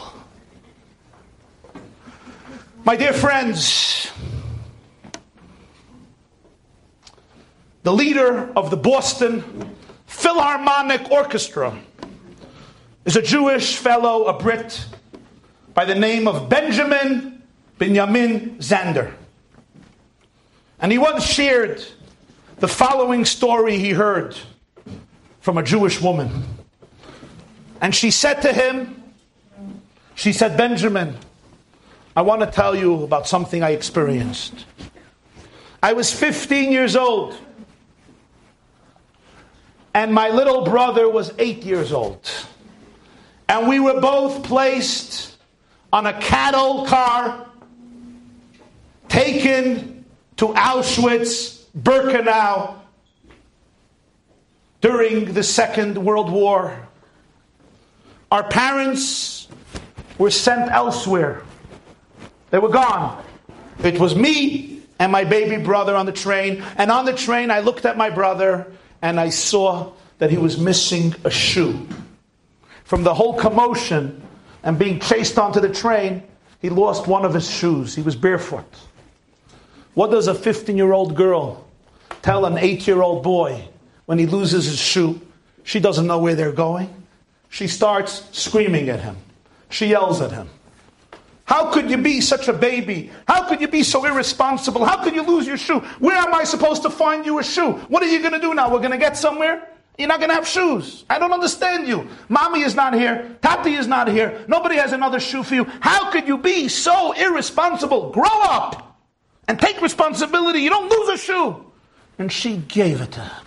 My 2.84 2.96
dear 2.96 3.12
friends, 3.12 4.10
the 7.82 7.92
leader 7.92 8.50
of 8.56 8.70
the 8.70 8.76
Boston 8.76 9.74
Philharmonic 10.06 11.10
Orchestra, 11.10 11.78
is 13.04 13.16
a 13.16 13.22
Jewish 13.22 13.76
fellow, 13.76 14.24
a 14.26 14.38
Brit, 14.38 14.86
by 15.74 15.84
the 15.84 15.94
name 15.94 16.26
of 16.26 16.48
Benjamin 16.48 17.42
Benjamin 17.80 18.56
Zander. 18.58 19.14
And 20.80 20.92
he 20.92 20.98
once 20.98 21.24
shared 21.24 21.82
the 22.58 22.68
following 22.68 23.24
story 23.24 23.78
he 23.78 23.90
heard 23.92 24.36
from 25.40 25.58
a 25.58 25.62
Jewish 25.62 26.00
woman. 26.00 26.44
And 27.80 27.94
she 27.94 28.10
said 28.10 28.42
to 28.42 28.52
him, 28.52 29.02
She 30.14 30.32
said, 30.32 30.56
Benjamin, 30.56 31.16
I 32.14 32.22
want 32.22 32.42
to 32.42 32.46
tell 32.46 32.76
you 32.76 33.02
about 33.02 33.26
something 33.26 33.62
I 33.62 33.70
experienced. 33.70 34.66
I 35.82 35.94
was 35.94 36.12
15 36.12 36.72
years 36.72 36.94
old 36.94 37.36
and 39.94 40.14
my 40.14 40.28
little 40.28 40.64
brother 40.64 41.08
was 41.08 41.32
eight 41.38 41.64
years 41.64 41.92
old. 41.92 42.30
And 43.48 43.68
we 43.68 43.80
were 43.80 44.00
both 44.00 44.44
placed 44.44 45.38
on 45.92 46.06
a 46.06 46.20
cattle 46.20 46.86
car 46.86 47.48
taken 49.08 50.04
to 50.36 50.46
Auschwitz, 50.48 51.64
Birkenau 51.76 52.79
during 54.80 55.32
the 55.32 55.42
Second 55.42 55.98
World 55.98 56.30
War. 56.30 56.88
Our 58.30 58.44
parents 58.44 59.48
were 60.18 60.30
sent 60.30 60.70
elsewhere, 60.70 61.42
they 62.50 62.58
were 62.58 62.68
gone. 62.68 63.24
It 63.82 63.98
was 63.98 64.14
me 64.14 64.82
and 64.98 65.10
my 65.10 65.24
baby 65.24 65.62
brother 65.62 65.96
on 65.96 66.04
the 66.04 66.12
train. 66.12 66.62
And 66.76 66.90
on 66.90 67.06
the 67.06 67.14
train, 67.14 67.50
I 67.50 67.60
looked 67.60 67.86
at 67.86 67.96
my 67.96 68.10
brother 68.10 68.70
and 69.00 69.18
I 69.18 69.30
saw 69.30 69.92
that 70.18 70.30
he 70.30 70.36
was 70.36 70.58
missing 70.58 71.14
a 71.24 71.30
shoe. 71.30 71.88
From 72.84 73.02
the 73.02 73.14
whole 73.14 73.34
commotion 73.34 74.20
and 74.62 74.78
being 74.78 75.00
chased 75.00 75.38
onto 75.38 75.60
the 75.60 75.70
train, 75.70 76.22
he 76.60 76.68
lost 76.68 77.06
one 77.06 77.24
of 77.24 77.32
his 77.32 77.50
shoes. 77.50 77.94
He 77.94 78.02
was 78.02 78.14
barefoot. 78.14 78.66
What 79.94 80.10
does 80.10 80.28
a 80.28 80.34
15 80.34 80.76
year 80.76 80.92
old 80.92 81.16
girl 81.16 81.66
tell 82.20 82.44
an 82.44 82.58
8 82.58 82.86
year 82.86 83.00
old 83.00 83.22
boy 83.22 83.69
when 84.10 84.18
he 84.18 84.26
loses 84.26 84.64
his 84.64 84.76
shoe? 84.76 85.20
She 85.62 85.78
doesn't 85.78 86.04
know 86.04 86.18
where 86.18 86.34
they're 86.34 86.50
going. 86.50 86.92
She 87.48 87.68
starts 87.68 88.26
screaming 88.32 88.88
at 88.88 88.98
him. 88.98 89.16
She 89.68 89.86
yells 89.86 90.20
at 90.20 90.32
him. 90.32 90.48
How 91.44 91.70
could 91.70 91.88
you 91.88 91.96
be 91.96 92.20
such 92.20 92.48
a 92.48 92.52
baby? 92.52 93.12
How 93.28 93.48
could 93.48 93.60
you 93.60 93.68
be 93.68 93.84
so 93.84 94.04
irresponsible? 94.04 94.84
How 94.84 95.00
could 95.04 95.14
you 95.14 95.22
lose 95.22 95.46
your 95.46 95.56
shoe? 95.56 95.78
Where 96.00 96.16
am 96.16 96.34
I 96.34 96.42
supposed 96.42 96.82
to 96.82 96.90
find 96.90 97.24
you 97.24 97.38
a 97.38 97.44
shoe? 97.44 97.74
What 97.86 98.02
are 98.02 98.08
you 98.08 98.18
going 98.18 98.32
to 98.32 98.40
do 98.40 98.52
now? 98.52 98.68
We're 98.72 98.80
going 98.80 98.90
to 98.90 98.98
get 98.98 99.16
somewhere? 99.16 99.68
You're 99.96 100.08
not 100.08 100.18
going 100.18 100.30
to 100.30 100.34
have 100.34 100.48
shoes. 100.48 101.04
I 101.08 101.20
don't 101.20 101.32
understand 101.32 101.86
you. 101.86 102.08
Mommy 102.28 102.62
is 102.62 102.74
not 102.74 102.94
here. 102.94 103.36
Tati 103.42 103.74
is 103.74 103.86
not 103.86 104.08
here. 104.08 104.44
Nobody 104.48 104.74
has 104.74 104.90
another 104.92 105.20
shoe 105.20 105.44
for 105.44 105.54
you. 105.54 105.66
How 105.78 106.10
could 106.10 106.26
you 106.26 106.36
be 106.36 106.66
so 106.66 107.12
irresponsible? 107.12 108.10
Grow 108.10 108.42
up 108.42 108.98
and 109.46 109.56
take 109.56 109.80
responsibility. 109.80 110.62
You 110.62 110.70
don't 110.70 110.90
lose 110.90 111.10
a 111.10 111.16
shoe. 111.16 111.64
And 112.18 112.32
she 112.32 112.56
gave 112.56 113.00
it 113.00 113.12
to 113.12 113.20
him. 113.20 113.46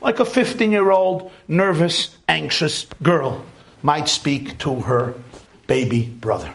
Like 0.00 0.20
a 0.20 0.24
15 0.24 0.70
year 0.72 0.90
old, 0.90 1.30
nervous, 1.48 2.16
anxious 2.28 2.86
girl 3.02 3.44
might 3.82 4.08
speak 4.08 4.58
to 4.58 4.80
her 4.80 5.14
baby 5.66 6.06
brother. 6.06 6.52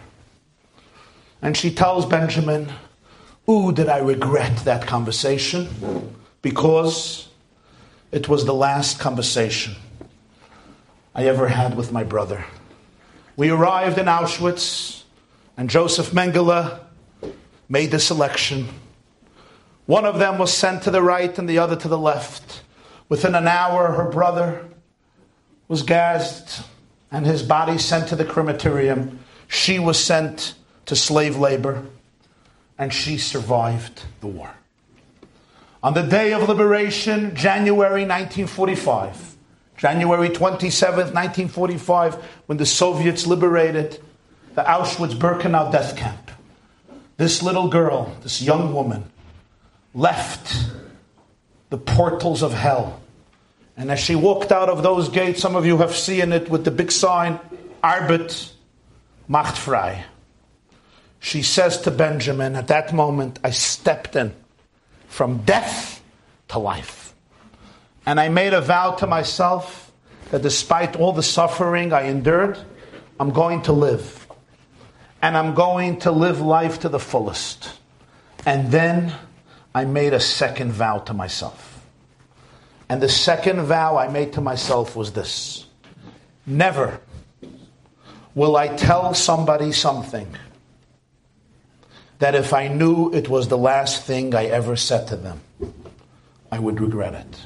And 1.41 1.57
she 1.57 1.71
tells 1.71 2.05
Benjamin, 2.05 2.71
Ooh, 3.49 3.71
did 3.71 3.89
I 3.89 3.97
regret 3.97 4.57
that 4.65 4.85
conversation? 4.85 5.67
Because 6.41 7.27
it 8.11 8.29
was 8.29 8.45
the 8.45 8.53
last 8.53 8.99
conversation 8.99 9.75
I 11.15 11.25
ever 11.25 11.47
had 11.47 11.75
with 11.75 11.91
my 11.91 12.03
brother. 12.03 12.45
We 13.35 13.49
arrived 13.49 13.97
in 13.97 14.05
Auschwitz, 14.05 15.03
and 15.57 15.69
Joseph 15.69 16.11
Mengele 16.11 16.79
made 17.67 17.91
the 17.91 17.99
selection. 17.99 18.67
One 19.85 20.05
of 20.05 20.19
them 20.19 20.37
was 20.37 20.53
sent 20.53 20.83
to 20.83 20.91
the 20.91 21.01
right 21.01 21.37
and 21.37 21.49
the 21.49 21.57
other 21.57 21.75
to 21.75 21.87
the 21.87 21.97
left. 21.97 22.61
Within 23.11 23.35
an 23.35 23.45
hour, 23.45 23.91
her 23.91 24.09
brother 24.09 24.65
was 25.67 25.83
gassed 25.83 26.63
and 27.11 27.25
his 27.25 27.43
body 27.43 27.77
sent 27.77 28.07
to 28.07 28.15
the 28.15 28.23
crematorium. 28.23 29.19
She 29.49 29.79
was 29.79 30.01
sent 30.01 30.53
to 30.85 30.95
slave 30.95 31.35
labor, 31.35 31.83
and 32.77 32.93
she 32.93 33.17
survived 33.17 34.03
the 34.21 34.27
war. 34.27 34.51
On 35.83 35.93
the 35.93 36.03
day 36.03 36.31
of 36.31 36.47
liberation, 36.47 37.35
January 37.35 38.05
1945, 38.05 39.35
January 39.75 40.29
27th, 40.29 41.13
1945, 41.13 42.15
when 42.45 42.57
the 42.57 42.65
Soviets 42.65 43.27
liberated 43.27 43.99
the 44.55 44.63
Auschwitz 44.63 45.15
Birkenau 45.15 45.69
death 45.69 45.97
camp, 45.97 46.31
this 47.17 47.43
little 47.43 47.67
girl, 47.67 48.15
this 48.23 48.41
young 48.41 48.73
woman, 48.73 49.03
left 49.93 50.71
the 51.71 51.77
portals 51.77 52.41
of 52.41 52.53
hell. 52.53 53.00
And 53.81 53.89
as 53.89 53.99
she 53.99 54.13
walked 54.13 54.51
out 54.51 54.69
of 54.69 54.83
those 54.83 55.09
gates, 55.09 55.41
some 55.41 55.55
of 55.55 55.65
you 55.65 55.79
have 55.79 55.95
seen 55.95 56.33
it 56.33 56.51
with 56.51 56.65
the 56.65 56.69
big 56.69 56.91
sign, 56.91 57.39
Arbeit 57.83 58.51
macht 59.27 59.57
frei. 59.57 60.03
She 61.19 61.41
says 61.41 61.81
to 61.81 61.89
Benjamin, 61.89 62.55
at 62.55 62.67
that 62.67 62.93
moment, 62.93 63.39
I 63.43 63.49
stepped 63.49 64.15
in 64.15 64.35
from 65.07 65.39
death 65.45 65.99
to 66.49 66.59
life. 66.59 67.15
And 68.05 68.19
I 68.19 68.29
made 68.29 68.53
a 68.53 68.61
vow 68.61 68.91
to 68.91 69.07
myself 69.07 69.91
that 70.29 70.43
despite 70.43 70.95
all 70.95 71.11
the 71.11 71.23
suffering 71.23 71.91
I 71.91 72.03
endured, 72.03 72.59
I'm 73.19 73.31
going 73.31 73.63
to 73.63 73.73
live. 73.73 74.27
And 75.23 75.35
I'm 75.35 75.55
going 75.55 75.97
to 76.01 76.11
live 76.11 76.39
life 76.39 76.81
to 76.81 76.89
the 76.89 76.99
fullest. 76.99 77.79
And 78.45 78.71
then 78.71 79.11
I 79.73 79.85
made 79.85 80.13
a 80.13 80.19
second 80.19 80.71
vow 80.71 80.99
to 80.99 81.15
myself. 81.15 81.70
And 82.91 82.99
the 82.99 83.07
second 83.07 83.61
vow 83.61 83.95
I 83.95 84.09
made 84.09 84.33
to 84.33 84.41
myself 84.41 84.97
was 84.97 85.13
this 85.13 85.65
Never 86.45 86.99
will 88.35 88.57
I 88.57 88.67
tell 88.67 89.13
somebody 89.13 89.71
something 89.71 90.27
that 92.19 92.35
if 92.35 92.51
I 92.51 92.67
knew 92.67 93.09
it 93.13 93.29
was 93.29 93.47
the 93.47 93.57
last 93.57 94.03
thing 94.03 94.35
I 94.35 94.47
ever 94.47 94.75
said 94.75 95.07
to 95.07 95.15
them, 95.15 95.39
I 96.51 96.59
would 96.59 96.81
regret 96.81 97.13
it. 97.13 97.39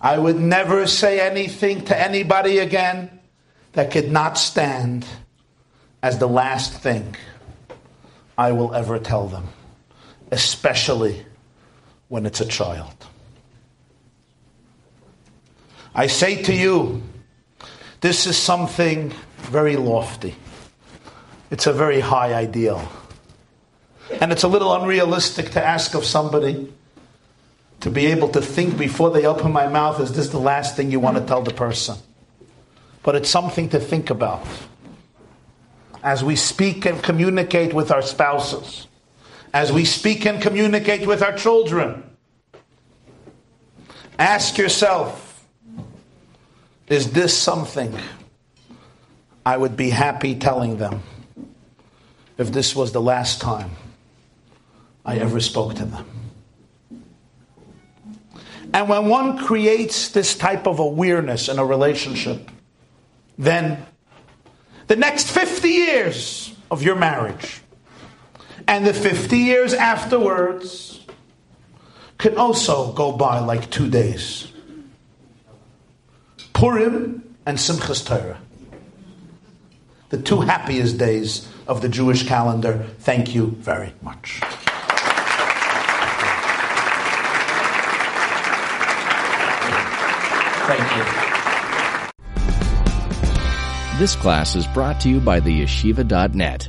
I 0.00 0.16
would 0.16 0.38
never 0.38 0.86
say 0.86 1.18
anything 1.18 1.86
to 1.86 2.00
anybody 2.00 2.58
again 2.58 3.18
that 3.72 3.90
could 3.90 4.12
not 4.12 4.38
stand 4.38 5.04
as 6.04 6.18
the 6.18 6.28
last 6.28 6.72
thing 6.72 7.16
I 8.38 8.52
will 8.52 8.72
ever 8.76 9.00
tell 9.00 9.26
them, 9.26 9.48
especially 10.30 11.26
when 12.08 12.26
it's 12.26 12.40
a 12.40 12.46
child. 12.46 13.06
I 15.94 16.06
say 16.06 16.42
to 16.42 16.54
you, 16.54 17.02
this 18.00 18.26
is 18.26 18.36
something 18.36 19.12
very 19.38 19.76
lofty. 19.76 20.34
It's 21.50 21.66
a 21.66 21.72
very 21.72 22.00
high 22.00 22.34
ideal. 22.34 22.86
And 24.20 24.32
it's 24.32 24.42
a 24.42 24.48
little 24.48 24.72
unrealistic 24.74 25.50
to 25.50 25.64
ask 25.64 25.94
of 25.94 26.04
somebody 26.04 26.72
to 27.80 27.90
be 27.90 28.06
able 28.06 28.28
to 28.28 28.40
think 28.40 28.76
before 28.76 29.10
they 29.10 29.24
open 29.24 29.52
my 29.52 29.68
mouth, 29.68 30.00
is 30.00 30.12
this 30.12 30.28
the 30.28 30.38
last 30.38 30.76
thing 30.76 30.90
you 30.90 31.00
want 31.00 31.16
to 31.16 31.24
tell 31.24 31.42
the 31.42 31.52
person? 31.52 31.96
But 33.02 33.14
it's 33.14 33.28
something 33.28 33.68
to 33.70 33.78
think 33.78 34.10
about. 34.10 34.46
As 36.02 36.24
we 36.24 36.36
speak 36.36 36.86
and 36.86 37.02
communicate 37.02 37.72
with 37.72 37.90
our 37.90 38.02
spouses, 38.02 38.86
as 39.52 39.72
we 39.72 39.84
speak 39.84 40.26
and 40.26 40.40
communicate 40.40 41.06
with 41.06 41.22
our 41.22 41.36
children, 41.36 42.02
ask 44.18 44.58
yourself, 44.58 45.46
is 46.88 47.12
this 47.12 47.36
something 47.36 47.94
I 49.44 49.56
would 49.56 49.76
be 49.76 49.90
happy 49.90 50.34
telling 50.34 50.78
them? 50.78 51.02
if 52.38 52.52
this 52.52 52.74
was 52.74 52.92
the 52.92 53.02
last 53.02 53.40
time 53.40 53.70
I 55.04 55.18
ever 55.18 55.40
spoke 55.40 55.74
to 55.74 55.84
them. 55.84 56.06
And 58.72 58.88
when 58.88 59.08
one 59.08 59.38
creates 59.38 60.10
this 60.10 60.36
type 60.36 60.66
of 60.66 60.78
awareness 60.78 61.48
in 61.48 61.58
a 61.58 61.64
relationship, 61.64 62.50
then 63.36 63.84
the 64.86 64.96
next 64.96 65.30
50 65.30 65.68
years 65.68 66.54
of 66.70 66.82
your 66.82 66.94
marriage 66.94 67.60
and 68.68 68.86
the 68.86 68.92
50 68.92 69.36
years 69.38 69.72
afterwards 69.72 71.00
can 72.18 72.36
also 72.36 72.92
go 72.92 73.12
by 73.12 73.40
like 73.40 73.70
two 73.70 73.88
days. 73.88 74.52
Purim 76.52 77.34
and 77.46 77.56
Simchas 77.56 78.06
Torah. 78.06 78.38
The 80.10 80.18
two 80.18 80.42
happiest 80.42 80.98
days 80.98 81.48
of 81.66 81.80
the 81.80 81.88
Jewish 81.88 82.26
calendar. 82.26 82.86
Thank 83.00 83.34
you 83.34 83.56
very 83.58 83.94
much. 84.02 84.40
Thank 90.68 90.96
you. 90.96 91.04
This 93.98 94.14
class 94.14 94.54
is 94.54 94.66
brought 94.68 95.00
to 95.00 95.08
you 95.08 95.20
by 95.20 95.40
the 95.40 95.62
yeshiva.net. 95.62 96.68